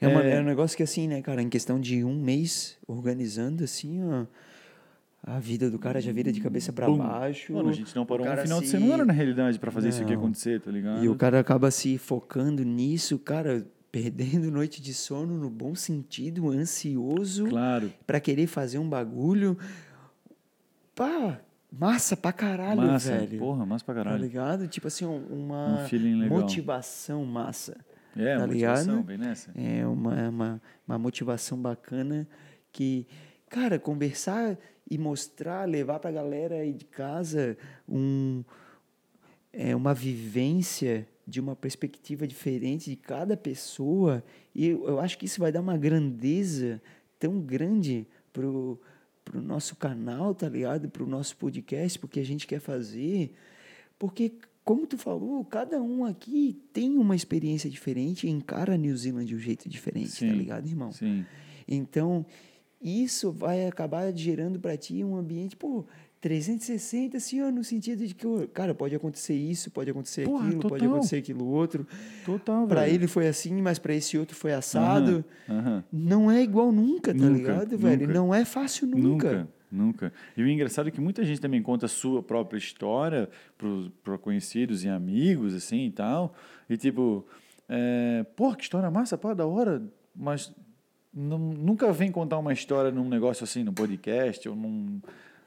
É, 0.00 0.08
uma- 0.08 0.22
é- 0.22 0.36
é 0.36 0.40
um 0.40 0.44
negócio 0.44 0.76
que 0.76 0.82
assim, 0.82 1.06
né, 1.08 1.22
cara, 1.22 1.40
em 1.42 1.48
questão 1.48 1.78
de 1.80 2.04
um 2.04 2.14
mês 2.14 2.76
organizando, 2.88 3.62
assim, 3.62 4.02
ó, 4.04 4.26
a 5.24 5.38
vida 5.38 5.70
do 5.70 5.78
cara 5.78 6.00
já 6.00 6.10
vira 6.10 6.32
de 6.32 6.40
cabeça 6.40 6.72
pra 6.72 6.86
Bum. 6.86 6.98
baixo. 6.98 7.52
Mano, 7.52 7.68
a 7.68 7.72
gente 7.72 7.94
não 7.94 8.04
parou 8.04 8.26
um 8.26 8.36
final 8.36 8.60
de 8.60 8.66
se- 8.66 8.72
semana, 8.72 9.04
na 9.04 9.12
realidade, 9.12 9.58
pra 9.60 9.70
fazer 9.70 9.90
isso 9.90 10.02
aqui 10.02 10.12
Não. 10.12 10.18
acontecer, 10.18 10.60
tá 10.60 10.70
ligado? 10.72 11.04
E 11.04 11.08
o 11.08 11.14
cara 11.14 11.38
acaba 11.38 11.70
se 11.70 11.96
focando 11.98 12.64
nisso, 12.64 13.16
cara, 13.20 13.64
perdendo 13.92 14.50
noite 14.50 14.80
de 14.80 14.94
sono 14.94 15.36
no 15.38 15.50
bom 15.50 15.74
sentido, 15.74 16.48
ansioso 16.50 17.46
Claro. 17.46 17.92
pra 18.06 18.18
querer 18.18 18.46
fazer 18.46 18.78
um 18.78 18.88
bagulho. 18.88 19.56
Pá, 20.94 21.40
massa 21.70 22.16
pra 22.16 22.32
caralho, 22.32 22.80
massa. 22.80 23.18
velho. 23.18 23.38
Porra, 23.38 23.64
massa 23.66 23.84
pra 23.84 23.94
Tá 23.94 24.04
caralho. 24.04 24.22
ligado? 24.22 24.66
Tipo 24.68 24.88
assim, 24.88 25.04
uma 25.04 25.86
Um 25.90 26.28
motivação 26.28 27.24
massa. 27.24 27.76
É, 28.16 28.36
tá 28.38 28.46
motivação, 28.46 28.84
ligado? 28.96 29.06
bem 29.06 29.18
nessa. 29.18 29.50
É 29.54 29.86
uma, 29.86 30.28
uma, 30.28 30.62
uma 30.86 30.98
motivação 30.98 31.56
bacana 31.60 32.26
que, 32.70 33.06
cara, 33.48 33.78
conversar 33.78 34.58
e 34.90 34.98
mostrar, 34.98 35.66
levar 35.68 35.98
pra 35.98 36.10
galera 36.10 36.56
aí 36.56 36.72
de 36.74 36.84
casa 36.84 37.56
um, 37.88 38.42
é, 39.52 39.74
uma 39.74 39.94
vivência 39.94 41.06
de 41.26 41.40
uma 41.40 41.54
perspectiva 41.54 42.26
diferente 42.26 42.90
de 42.90 42.96
cada 42.96 43.36
pessoa. 43.36 44.24
E 44.54 44.66
eu, 44.66 44.86
eu 44.86 45.00
acho 45.00 45.16
que 45.18 45.26
isso 45.26 45.40
vai 45.40 45.52
dar 45.52 45.60
uma 45.60 45.76
grandeza 45.76 46.82
tão 47.18 47.40
grande 47.40 48.06
pro, 48.32 48.80
pro 49.24 49.40
nosso 49.40 49.76
canal, 49.76 50.34
tá 50.34 50.48
ligado? 50.48 50.88
Pro 50.88 51.06
nosso 51.06 51.36
podcast, 51.36 51.98
porque 51.98 52.20
a 52.20 52.24
gente 52.24 52.46
quer 52.46 52.60
fazer. 52.60 53.32
Porque, 53.98 54.32
como 54.64 54.86
tu 54.86 54.98
falou, 54.98 55.44
cada 55.44 55.80
um 55.80 56.04
aqui 56.04 56.60
tem 56.72 56.96
uma 56.96 57.14
experiência 57.14 57.70
diferente 57.70 58.26
e 58.26 58.30
encara 58.30 58.74
a 58.74 58.76
New 58.76 58.96
Zealand 58.96 59.26
de 59.26 59.36
um 59.36 59.38
jeito 59.38 59.68
diferente, 59.68 60.10
Sim, 60.10 60.28
tá 60.28 60.34
ligado, 60.34 60.66
irmão? 60.66 60.90
Sim. 60.90 61.24
Então, 61.68 62.26
isso 62.80 63.30
vai 63.30 63.66
acabar 63.66 64.12
gerando 64.12 64.58
para 64.58 64.76
ti 64.76 65.04
um 65.04 65.14
ambiente, 65.16 65.56
pô, 65.56 65.84
360, 66.22 67.16
assim, 67.16 67.42
ó, 67.42 67.50
no 67.50 67.64
sentido 67.64 68.06
de 68.06 68.14
que, 68.14 68.26
cara, 68.54 68.72
pode 68.74 68.94
acontecer 68.94 69.34
isso, 69.34 69.70
pode 69.72 69.90
acontecer 69.90 70.24
Porra, 70.24 70.46
aquilo, 70.46 70.62
pode 70.62 70.74
total. 70.80 70.88
acontecer 70.94 71.16
aquilo 71.16 71.44
outro. 71.46 71.84
Total, 72.24 72.64
Para 72.68 72.82
velho. 72.82 72.94
ele 72.94 73.06
foi 73.08 73.26
assim, 73.26 73.60
mas 73.60 73.78
para 73.78 73.92
esse 73.92 74.16
outro 74.16 74.36
foi 74.36 74.52
assado. 74.54 75.24
Não 75.92 76.30
é 76.30 76.40
igual 76.40 76.70
nunca, 76.70 77.12
tá 77.12 77.18
Nunca, 77.18 77.36
ligado, 77.36 77.76
velho? 77.76 78.00
nunca. 78.02 78.14
Não 78.14 78.32
é 78.34 78.44
fácil 78.44 78.86
nunca. 78.86 79.32
Nunca, 79.32 79.48
nunca. 79.70 80.12
E 80.36 80.42
o 80.44 80.48
engraçado 80.48 80.88
é 80.88 80.92
que 80.92 81.00
muita 81.00 81.24
gente 81.24 81.40
também 81.40 81.60
conta 81.60 81.86
a 81.86 81.88
sua 81.88 82.22
própria 82.22 82.56
história 82.56 83.28
para 84.04 84.16
conhecidos 84.16 84.84
e 84.84 84.88
amigos, 84.88 85.54
assim, 85.54 85.86
e 85.86 85.90
tal. 85.90 86.34
E 86.70 86.76
tipo, 86.76 87.26
é, 87.68 88.24
pô, 88.36 88.54
que 88.54 88.62
história 88.62 88.88
massa, 88.92 89.18
pá, 89.18 89.34
da 89.34 89.44
hora. 89.44 89.82
Mas 90.14 90.54
não- 91.12 91.38
nunca 91.38 91.92
vem 91.92 92.12
contar 92.12 92.38
uma 92.38 92.52
história 92.52 92.92
num 92.92 93.08
negócio 93.08 93.42
assim, 93.42 93.64
no 93.64 93.72
podcast 93.72 94.48
ou 94.48 94.54
num, 94.54 95.00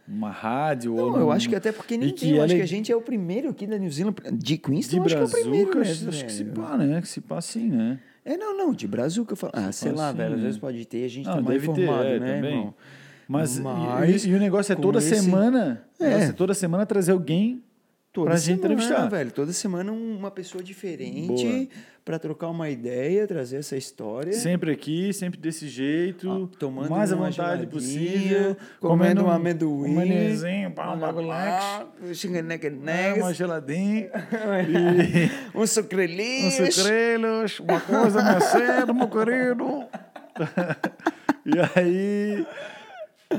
numa 0.08 0.30
rádio. 0.32 0.96
ou 0.96 1.12
Não, 1.12 1.20
eu 1.20 1.32
acho 1.32 1.50
que 1.50 1.56
até 1.56 1.72
porque 1.72 1.98
ninguém, 1.98 2.14
que 2.14 2.32
eu 2.36 2.44
acho 2.44 2.54
é 2.54 2.58
que 2.58 2.64
a 2.64 2.68
gente 2.68 2.92
é 2.92 2.96
o 2.96 3.02
primeiro 3.02 3.50
aqui 3.50 3.66
da 3.68 3.78
New 3.78 3.92
Zealand, 3.92 4.16
de 4.34 4.58
Queenston, 4.58 4.92
de 4.92 4.98
eu 4.98 5.04
acho 5.04 5.16
que 5.16 5.22
é 5.22 5.26
o 5.26 5.30
primeiro, 5.44 5.80
né, 5.80 5.90
acho 5.90 6.26
que 6.26 6.32
se 6.32 6.44
pá, 6.46 6.78
né? 6.78 7.02
Que 7.02 7.08
se 7.08 7.22
pá 7.22 7.38
assim, 7.38 7.70
né? 7.70 8.00
É, 8.24 8.36
não, 8.38 8.58
não, 8.58 8.74
de 8.74 8.88
Brazuca 8.88 9.34
eu 9.34 9.38
falo. 9.38 9.54
Ah, 9.56 9.72
sei 9.72 9.92
lá, 9.92 10.10
assim, 10.10 10.18
velho, 10.18 10.34
às 10.34 10.38
né? 10.40 10.46
vezes 10.46 10.60
pode 10.60 10.86
ter, 10.86 11.06
a 11.06 11.08
gente 11.08 11.26
Não, 11.26 11.36
tá 11.36 11.42
mal 11.42 11.52
deve 11.52 11.68
ter, 11.68 11.82
informado, 11.84 12.04
é, 12.08 12.20
né, 12.20 12.36
também. 12.36 12.52
irmão? 12.58 12.74
Mas, 13.28 13.58
e- 13.58 13.62
Mas 13.62 14.26
e, 14.26 14.30
e 14.30 14.34
o 14.36 14.40
negócio 14.40 14.74
é 14.74 14.76
toda 14.76 15.00
esse- 15.00 15.16
semana. 15.16 15.84
É. 16.00 16.06
negócio 16.10 16.30
é 16.30 16.34
toda 16.34 16.54
semana 16.54 16.86
trazer 16.86 17.12
alguém 17.12 17.64
Toda 18.16 18.30
pra 18.30 18.38
gente 18.40 18.62
semana, 18.62 18.74
entrevistar. 18.76 19.10
velho. 19.10 19.32
Toda 19.32 19.52
semana 19.52 19.92
um- 19.92 20.18
uma 20.18 20.32
pessoa 20.32 20.64
diferente 20.64 21.70
para 22.06 22.18
trocar 22.18 22.48
uma 22.50 22.70
ideia, 22.70 23.28
trazer 23.28 23.58
essa 23.58 23.76
história. 23.76 24.32
Sempre 24.32 24.72
aqui, 24.72 25.12
sempre 25.12 25.38
desse 25.38 25.68
jeito, 25.68 26.32
Ah, 26.32 26.58
tomando 26.58 26.90
mais 26.90 27.12
à 27.12 27.16
vontade 27.18 27.68
possível, 27.68 28.56
comendo 28.80 29.22
um 29.24 29.28
um- 29.28 29.32
amendoim, 29.32 29.90
um 29.92 29.96
manezinho, 29.96 30.72
pá, 30.72 30.94
um 30.94 30.98
bagulho 30.98 31.28
né, 31.28 33.14
uma 33.22 33.34
geladinha, 33.34 34.10
um 35.54 35.68
sucrelinho. 35.68 36.48
uns 36.48 36.74
sucrelos, 36.74 37.60
uma 37.60 37.82
coisa 37.82 38.22
mais 38.24 38.44
cedo, 38.46 38.94
meu 38.94 39.10
querido. 39.10 39.84
e 41.46 41.60
aí, 41.76 42.46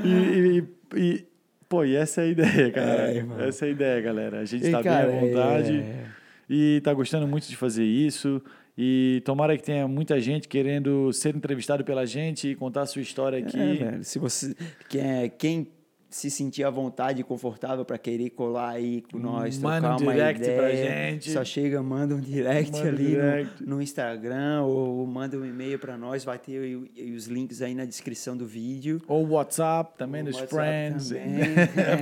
e, 0.03 0.07
e- 0.07 0.63
e- 0.95 1.27
pô, 1.69 1.83
e 1.85 1.95
essa 1.95 2.21
é 2.21 2.25
a 2.25 2.27
ideia, 2.27 2.71
cara. 2.71 3.11
É, 3.11 3.47
essa 3.47 3.65
é 3.65 3.69
a 3.69 3.71
ideia, 3.71 4.01
galera. 4.01 4.39
A 4.39 4.45
gente 4.45 4.65
E, 4.67 4.71
tá 4.71 4.83
cara, 4.83 5.07
bem 5.07 5.17
à 5.17 5.21
vontade 5.21 5.79
é- 5.79 6.05
e 6.49 6.81
tá 6.83 6.93
gostando 6.93 7.27
muito 7.27 7.47
de 7.47 7.55
fazer 7.55 7.83
isso. 7.83 8.41
E 8.77 9.21
tomara 9.25 9.57
que 9.57 9.63
tenha 9.63 9.87
muita 9.87 10.19
gente 10.21 10.47
querendo 10.47 11.11
ser 11.11 11.35
entrevistado 11.35 11.83
pela 11.83 12.05
gente 12.05 12.49
e 12.49 12.55
contar 12.55 12.81
a 12.81 12.85
sua 12.85 13.01
história 13.01 13.39
aqui. 13.39 13.59
É, 13.59 13.73
velho, 13.73 14.03
se 14.03 14.19
você 14.19 14.55
quer, 14.87 15.29
quem 15.29 15.67
se 16.09 16.31
sentir 16.31 16.63
à 16.63 16.69
vontade 16.69 17.19
e 17.19 17.23
confortável 17.23 17.83
para 17.83 17.97
querer 17.97 18.29
colar 18.29 18.69
aí 18.69 19.01
com 19.11 19.19
nós, 19.19 19.57
Manda 19.57 19.81
trocar 19.89 19.99
um 20.01 20.03
uma 20.05 20.13
direct 20.13 20.41
ideia, 20.41 20.57
pra 20.57 20.71
gente. 20.71 21.31
só 21.31 21.43
chega, 21.43 21.83
manda 21.83 22.15
um 22.15 22.19
direct 22.21 22.71
Manda 22.71 22.87
ali 22.87 23.05
direct. 23.07 23.63
No, 23.63 23.75
no 23.75 23.81
Instagram 23.81 24.61
ou 24.63 25.05
manda 25.05 25.37
um 25.37 25.45
e-mail 25.45 25.77
para 25.77 25.97
nós, 25.97 26.23
vai 26.23 26.39
ter 26.39 26.77
o- 26.77 26.87
os 27.15 27.25
links 27.27 27.61
aí 27.61 27.75
na 27.75 27.83
descrição 27.83 28.37
do 28.37 28.45
vídeo. 28.45 29.01
Ou 29.07 29.27
WhatsApp 29.27 29.97
também, 29.97 30.21
O 30.21 30.25
dos 30.25 30.35
WhatsApp 30.39 30.55
friends. 30.55 31.09
também, 31.09 31.25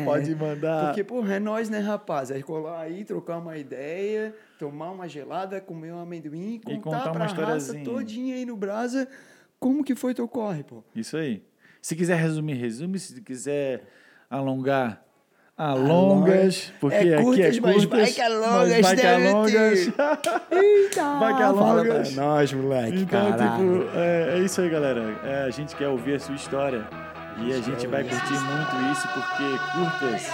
é. 0.01 0.05
Pode 0.05 0.35
mandar. 0.35 0.85
Porque, 0.87 1.03
porra, 1.03 1.35
é 1.35 1.39
nós, 1.39 1.67
né, 1.69 1.79
rapaz? 1.79 2.29
É 2.29 2.39
colar 2.43 2.81
aí, 2.81 3.03
trocar 3.03 3.39
uma 3.39 3.57
ideia, 3.57 4.35
tomar 4.59 4.91
uma 4.91 5.07
gelada, 5.09 5.59
comer 5.59 5.91
um 5.93 5.99
amendoim, 5.99 6.61
contar, 6.63 6.79
contar 6.81 7.03
uma 7.05 7.11
pra 7.11 7.25
raça 7.25 7.35
historiazinha. 7.71 7.83
todinha 7.83 8.35
aí 8.35 8.45
no 8.45 8.55
Brasa 8.55 9.07
como 9.59 9.83
que 9.83 9.95
foi 9.95 10.13
teu 10.13 10.27
corre, 10.27 10.63
pô. 10.63 10.83
Isso 10.95 11.17
aí. 11.17 11.41
Se 11.85 11.95
quiser 11.95 12.15
resumir, 12.15 12.55
resume. 12.55 12.97
Se 12.97 13.21
quiser 13.21 13.83
alongar, 14.27 15.03
alongas. 15.55 16.73
Porque 16.79 16.95
É 16.95 17.13
aqui 17.13 17.23
curtas, 17.23 17.57
é 17.57 17.61
mas 17.61 17.85
curtas. 17.85 17.89
vai 17.99 18.11
que 18.11 18.21
alongas, 18.21 18.69
mas 18.71 18.81
vai 18.81 18.95
que 18.95 19.03
né, 19.03 19.29
alongas. 19.29 19.79
Eita! 20.49 21.19
Vai 21.19 21.33
que 21.35 21.39
Fala 21.41 21.59
alongas. 21.81 22.11
pra 22.13 22.23
nós, 22.25 22.53
moleque, 22.53 22.97
Então, 23.01 23.31
caralho. 23.37 23.81
tipo, 23.83 23.97
é, 23.99 24.33
é 24.35 24.39
isso 24.39 24.61
aí, 24.61 24.69
galera. 24.71 25.01
É, 25.25 25.43
a 25.43 25.49
gente 25.51 25.75
quer 25.75 25.87
ouvir 25.87 26.15
a 26.15 26.19
sua 26.19 26.33
história. 26.33 26.87
E 27.37 27.53
a 27.53 27.61
gente 27.61 27.85
quer 27.85 27.87
vai 27.87 28.03
curtir 28.03 28.33
muito 28.33 28.91
isso, 28.91 29.07
porque 29.09 29.43
curtas 29.77 30.27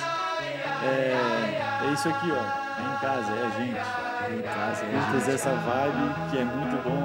é, 0.85 1.85
é 1.85 1.93
isso 1.93 2.07
aqui, 2.07 2.31
ó. 2.31 2.61
É 2.79 2.95
em 2.95 2.99
casa, 3.01 3.31
é 3.33 3.45
a 3.45 3.49
gente. 3.59 4.11
Curtas 5.11 5.27
essa 5.27 5.51
vibe 5.51 6.29
que 6.31 6.37
é 6.37 6.45
muito 6.45 6.81
bom 6.81 7.00